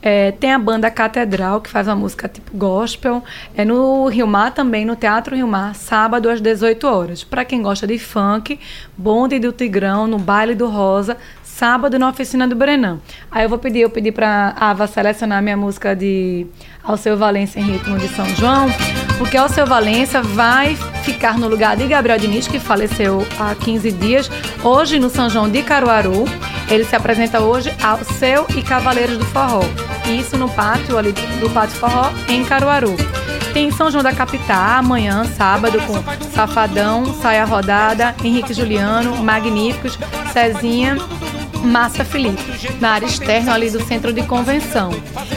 É, 0.00 0.32
tem 0.32 0.52
a 0.52 0.58
banda 0.58 0.90
Catedral, 0.90 1.60
que 1.60 1.68
faz 1.68 1.86
uma 1.86 1.96
música 1.96 2.26
tipo 2.26 2.56
gospel. 2.56 3.22
É 3.54 3.66
no 3.66 4.08
Rio 4.08 4.26
Mar 4.26 4.52
também, 4.52 4.86
no 4.86 4.96
Teatro 4.96 5.36
Rio 5.36 5.46
Mar, 5.46 5.74
sábado 5.74 6.30
às 6.30 6.40
18 6.40 6.86
horas. 6.86 7.22
Para 7.22 7.44
quem 7.44 7.60
gosta 7.60 7.86
de 7.86 7.98
funk, 7.98 8.58
Bonde 8.96 9.38
do 9.38 9.52
Tigrão, 9.52 10.06
no 10.06 10.18
Baile 10.18 10.54
do 10.54 10.66
Rosa, 10.66 11.18
sábado 11.58 11.98
na 11.98 12.08
oficina 12.08 12.46
do 12.46 12.54
Brenan. 12.54 13.00
Aí 13.32 13.44
eu 13.44 13.48
vou 13.48 13.58
pedir, 13.58 13.80
eu 13.80 13.90
pedi 13.90 14.12
para 14.12 14.54
a 14.56 14.70
Ava 14.70 14.86
selecionar 14.86 15.42
minha 15.42 15.56
música 15.56 15.94
de 15.94 16.46
Alceu 16.84 17.16
Valença 17.16 17.58
em 17.58 17.64
ritmo 17.64 17.98
de 17.98 18.06
São 18.10 18.24
João, 18.36 18.68
porque 19.18 19.36
Alceu 19.36 19.66
Valença 19.66 20.22
vai 20.22 20.76
ficar 21.02 21.36
no 21.36 21.48
lugar 21.48 21.76
de 21.76 21.84
Gabriel 21.88 22.16
Diniz, 22.16 22.46
que 22.46 22.60
faleceu 22.60 23.26
há 23.40 23.56
15 23.56 23.90
dias, 23.90 24.30
hoje 24.62 25.00
no 25.00 25.10
São 25.10 25.28
João 25.28 25.50
de 25.50 25.62
Caruaru. 25.64 26.26
Ele 26.70 26.84
se 26.84 26.94
apresenta 26.94 27.40
hoje 27.40 27.74
ao 27.82 28.04
Seu 28.04 28.46
e 28.56 28.62
Cavaleiros 28.62 29.18
do 29.18 29.24
Forró. 29.24 29.62
Isso 30.06 30.38
no 30.38 30.48
pátio 30.48 30.96
ali 30.96 31.12
do 31.40 31.50
Pátio 31.50 31.76
Forró, 31.76 32.12
em 32.28 32.44
Caruaru. 32.44 32.94
Tem 33.52 33.70
São 33.72 33.90
João 33.90 34.04
da 34.04 34.12
Capitá, 34.12 34.76
amanhã, 34.78 35.24
sábado, 35.24 35.78
com 35.82 35.94
Safadão, 36.30 37.12
Saia 37.14 37.44
Rodada, 37.44 38.14
Henrique 38.22 38.54
Juliano, 38.54 39.16
Magníficos, 39.16 39.98
Cezinha, 40.32 40.96
Massa 41.64 42.04
Felipe, 42.04 42.42
na 42.80 42.92
área 42.92 43.06
externa 43.06 43.54
ali 43.54 43.70
do 43.70 43.82
centro 43.84 44.12
de 44.12 44.22
convenção. 44.22 44.90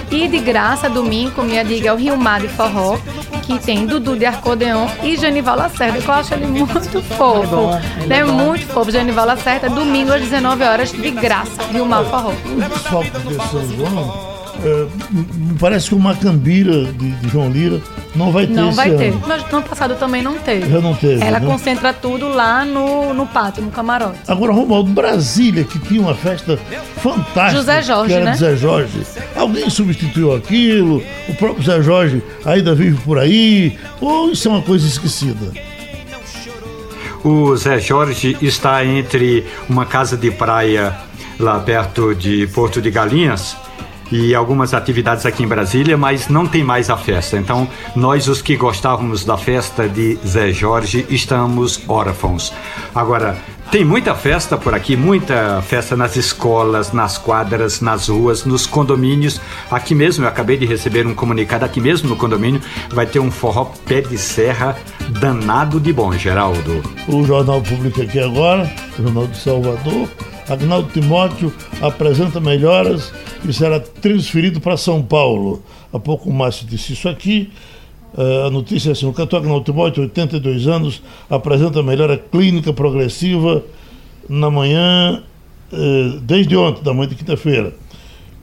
E 0.09 0.27
de 0.27 0.39
graça, 0.39 0.89
domingo, 0.89 1.43
minha 1.43 1.63
diga 1.63 1.89
é 1.89 1.93
o 1.93 1.95
Rio 1.95 2.17
Mar 2.17 2.41
de 2.41 2.47
Forró, 2.47 2.97
que 3.43 3.57
tem 3.59 3.85
Dudu 3.85 4.15
de 4.15 4.25
Arcodeon 4.25 4.87
e 5.03 5.17
Genival 5.17 5.57
Lacerda, 5.57 6.01
que 6.01 6.07
eu 6.07 6.13
acho 6.13 6.33
ele 6.33 6.47
muito 6.47 7.01
fofo. 7.03 7.47
bom, 7.47 7.81
ele 8.01 8.13
é, 8.13 8.17
é 8.17 8.25
bom. 8.25 8.31
muito 8.33 8.67
fofo, 8.67 8.91
Genival 8.91 9.25
Lacerda, 9.25 9.69
domingo 9.69 10.13
às 10.13 10.21
19 10.21 10.63
horas, 10.63 10.91
de 10.91 11.11
graça, 11.11 11.63
Rio 11.71 11.85
Mar 11.85 12.03
Forró. 12.05 12.31
De 12.31 13.35
São 13.49 13.75
João, 13.75 14.31
é, 14.63 14.87
me 15.11 15.57
parece 15.59 15.89
que 15.89 15.95
o 15.95 15.99
Macambira 15.99 16.85
de, 16.93 17.11
de 17.11 17.29
João 17.29 17.49
Lira 17.49 17.81
não 18.15 18.31
vai 18.31 18.45
ter 18.45 18.53
Não 18.53 18.67
esse 18.69 18.75
vai 18.75 18.89
ano. 18.89 18.97
ter. 18.97 19.13
Mas 19.27 19.43
no 19.49 19.57
ano 19.57 19.67
passado 19.67 19.95
também 19.95 20.21
não 20.21 20.37
teve. 20.37 20.69
Já 20.69 20.81
não 20.81 20.93
teve, 20.93 21.23
Ela 21.23 21.39
né? 21.39 21.45
concentra 21.45 21.93
tudo 21.93 22.27
lá 22.27 22.65
no, 22.65 23.13
no 23.13 23.25
pátio, 23.25 23.63
no 23.63 23.71
camarote. 23.71 24.19
Agora, 24.27 24.51
Romualdo, 24.51 24.91
Brasília, 24.91 25.63
que 25.63 25.79
tinha 25.79 26.01
uma 26.01 26.13
festa 26.15 26.59
fantástica. 26.97 27.51
José 27.51 27.81
Jorge, 27.81 28.07
que 28.07 28.13
era 28.13 28.25
né? 28.25 28.35
Zé 28.35 28.55
Jorge. 28.55 29.01
Alguém 29.35 29.69
substituiu 29.69 30.35
aquilo? 30.35 31.01
O 31.29 31.35
próprio 31.35 31.63
Zé 31.63 31.81
Jorge 31.81 32.21
ainda 32.45 32.75
vive 32.75 32.97
por 33.01 33.17
aí? 33.17 33.77
Ou 33.99 34.31
isso 34.31 34.47
é 34.47 34.51
uma 34.51 34.61
coisa 34.61 34.85
esquecida? 34.85 35.51
O 37.23 37.55
Zé 37.55 37.79
Jorge 37.79 38.35
está 38.41 38.83
entre 38.83 39.45
uma 39.69 39.85
casa 39.85 40.17
de 40.17 40.31
praia 40.31 40.95
lá 41.39 41.59
perto 41.59 42.13
de 42.15 42.47
Porto 42.47 42.81
de 42.81 42.89
Galinhas 42.91 43.55
e 44.11 44.35
algumas 44.35 44.73
atividades 44.73 45.25
aqui 45.25 45.43
em 45.43 45.47
Brasília, 45.47 45.97
mas 45.97 46.27
não 46.27 46.45
tem 46.45 46.63
mais 46.63 46.89
a 46.89 46.97
festa. 46.97 47.37
Então, 47.37 47.67
nós, 47.95 48.27
os 48.27 48.41
que 48.41 48.55
gostávamos 48.55 49.23
da 49.23 49.37
festa 49.37 49.87
de 49.87 50.17
Zé 50.25 50.51
Jorge, 50.51 51.05
estamos 51.09 51.81
órfãos. 51.87 52.53
Agora, 52.93 53.37
tem 53.71 53.85
muita 53.85 54.13
festa 54.13 54.57
por 54.57 54.73
aqui, 54.73 54.97
muita 54.97 55.61
festa 55.61 55.95
nas 55.95 56.17
escolas, 56.17 56.91
nas 56.91 57.17
quadras, 57.17 57.79
nas 57.79 58.09
ruas, 58.09 58.43
nos 58.43 58.67
condomínios. 58.67 59.39
Aqui 59.71 59.95
mesmo, 59.95 60.25
eu 60.25 60.27
acabei 60.27 60.57
de 60.57 60.65
receber 60.65 61.07
um 61.07 61.15
comunicado, 61.15 61.63
aqui 61.63 61.79
mesmo 61.79 62.09
no 62.09 62.17
condomínio, 62.17 62.59
vai 62.89 63.05
ter 63.05 63.19
um 63.19 63.31
forró 63.31 63.71
pé 63.85 64.01
de 64.01 64.17
serra 64.17 64.77
danado 65.21 65.79
de 65.79 65.93
bom, 65.93 66.11
Geraldo. 66.11 66.83
O 67.07 67.23
Jornal 67.23 67.61
Público 67.61 68.01
aqui 68.01 68.19
agora, 68.19 68.69
Jornal 68.97 69.27
de 69.27 69.37
Salvador. 69.37 70.09
Agnaldo 70.49 70.91
Timóteo 70.91 71.53
apresenta 71.81 72.41
melhoras 72.41 73.13
e 73.47 73.53
será 73.53 73.79
transferido 73.79 74.59
para 74.59 74.75
São 74.75 75.01
Paulo. 75.01 75.63
Há 75.93 75.99
pouco 75.99 76.29
o 76.29 76.33
Márcio 76.33 76.67
disse 76.67 76.91
isso 76.91 77.07
aqui. 77.07 77.49
Eh, 78.17 78.47
a 78.47 78.49
notícia 78.49 78.89
é 78.89 78.91
assim: 78.91 79.05
o 79.05 79.13
cantor 79.13 79.39
Agnaldo 79.39 79.63
Timóteo, 79.65 80.03
82 80.03 80.67
anos, 80.67 81.01
apresenta 81.29 81.81
melhora 81.81 82.17
clínica 82.17 82.73
progressiva 82.73 83.63
na 84.27 84.49
manhã, 84.49 85.23
eh, 85.71 86.19
desde 86.21 86.55
ontem, 86.55 86.83
da 86.83 86.93
manhã 86.93 87.09
de 87.09 87.15
quinta-feira. 87.15 87.73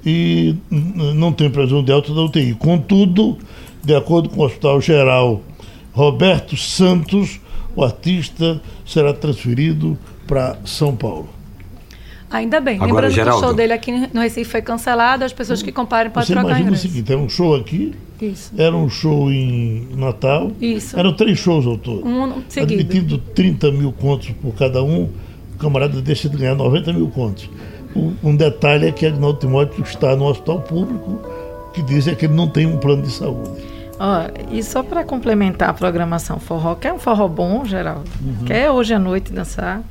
E 0.04 0.54
não 0.70 1.32
tem 1.32 1.50
previsão 1.50 1.82
de 1.82 1.92
alta 1.92 2.14
da 2.14 2.22
UTI. 2.22 2.54
Contudo, 2.54 3.36
de 3.84 3.94
acordo 3.94 4.28
com 4.28 4.40
o 4.40 4.44
Hospital 4.44 4.80
Geral 4.80 5.42
Roberto 5.92 6.56
Santos, 6.56 7.40
o 7.74 7.82
artista 7.84 8.60
será 8.86 9.12
transferido 9.12 9.98
para 10.26 10.56
São 10.64 10.94
Paulo. 10.94 11.28
Ainda 12.30 12.60
bem. 12.60 12.76
Agora, 12.76 13.08
Lembrando 13.08 13.10
que 13.10 13.16
Geraldo. 13.16 13.38
o 13.38 13.46
show 13.48 13.54
dele 13.54 13.72
aqui 13.72 13.90
no 14.12 14.20
Recife 14.20 14.50
foi 14.50 14.62
cancelado, 14.62 15.24
as 15.24 15.32
pessoas 15.32 15.62
que 15.62 15.72
comparem 15.72 16.10
podem 16.12 16.26
Você 16.26 16.32
trocar 16.32 16.48
imagina 16.50 16.66
o 16.66 16.68
ingresso. 16.74 16.88
seguinte: 16.88 17.12
era 17.12 17.20
um 17.20 17.28
show 17.28 17.54
aqui, 17.54 17.94
Isso. 18.20 18.52
era 18.58 18.74
um 18.74 18.88
show 18.88 19.30
em 19.30 19.88
Natal, 19.96 20.52
Isso. 20.60 20.98
eram 20.98 21.12
três 21.12 21.38
shows 21.38 21.66
ao 21.66 21.78
todo. 21.78 22.06
Um 22.06 22.42
seguido. 22.48 22.80
Admitindo 22.80 23.18
30 23.18 23.70
mil 23.70 23.92
contos 23.92 24.30
por 24.42 24.54
cada 24.54 24.82
um, 24.82 25.08
o 25.54 25.58
camarada 25.58 26.00
deixa 26.00 26.28
de 26.28 26.36
ganhar 26.36 26.54
90 26.54 26.92
mil 26.92 27.08
contos. 27.08 27.48
Um, 28.22 28.36
detalhe 28.36 28.86
é 28.86 28.92
que 28.92 29.06
Agnaldo 29.06 29.38
Timóteo 29.38 29.82
está 29.82 30.14
no 30.14 30.26
hospital 30.26 30.60
público, 30.60 31.20
que 31.72 31.82
dizem 31.82 32.14
que 32.14 32.26
ele 32.26 32.34
não 32.34 32.48
tem 32.48 32.66
um 32.66 32.76
plano 32.76 33.02
de 33.02 33.10
saúde. 33.10 33.50
Ó, 33.98 34.22
e 34.52 34.62
só 34.62 34.82
para 34.82 35.02
complementar 35.02 35.70
a 35.70 35.72
programação 35.72 36.38
forró, 36.38 36.74
quer 36.76 36.92
um 36.92 36.98
forró 36.98 37.26
bom, 37.26 37.64
Geraldo? 37.64 38.08
Quer 38.46 38.70
hoje 38.70 38.94
à 38.94 38.98
noite 38.98 39.32
dançar? 39.32 39.82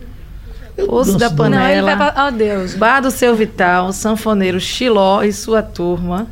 Eu 0.77 0.93
Osso 0.93 1.17
da 1.17 1.29
panela. 1.29 1.63
Não, 1.63 1.71
ele 1.71 1.81
vai 1.81 1.97
pra... 1.97 2.27
Oh, 2.27 2.31
Deus. 2.31 2.75
Bar 2.75 3.01
do 3.01 3.11
Seu 3.11 3.35
Vital, 3.35 3.91
Sanfoneiro 3.91 4.59
Xiló 4.59 5.23
e 5.23 5.33
sua 5.33 5.61
turma, 5.61 6.27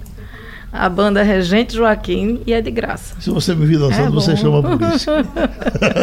a 0.78 0.89
banda 0.89 1.23
Regente 1.23 1.76
Joaquim 1.76 2.41
e 2.45 2.53
é 2.53 2.61
de 2.61 2.71
graça. 2.71 3.15
Se 3.19 3.30
você 3.30 3.55
me 3.55 3.65
vir 3.65 3.80
dançando, 3.80 4.07
É 4.07 4.11
você 4.11 4.36
chama 4.36 4.59
a 4.59 4.78
polícia. 4.78 5.13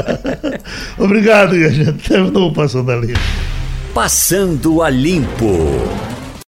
Obrigado, 0.98 1.54
minha 1.54 1.70
gente. 1.70 2.08
Terminou 2.08 2.52
Passando 2.52 2.90
a 2.90 2.96
Linha. 2.96 3.16
Passando 3.94 4.82
a 4.82 4.88
Limpo. 4.90 5.58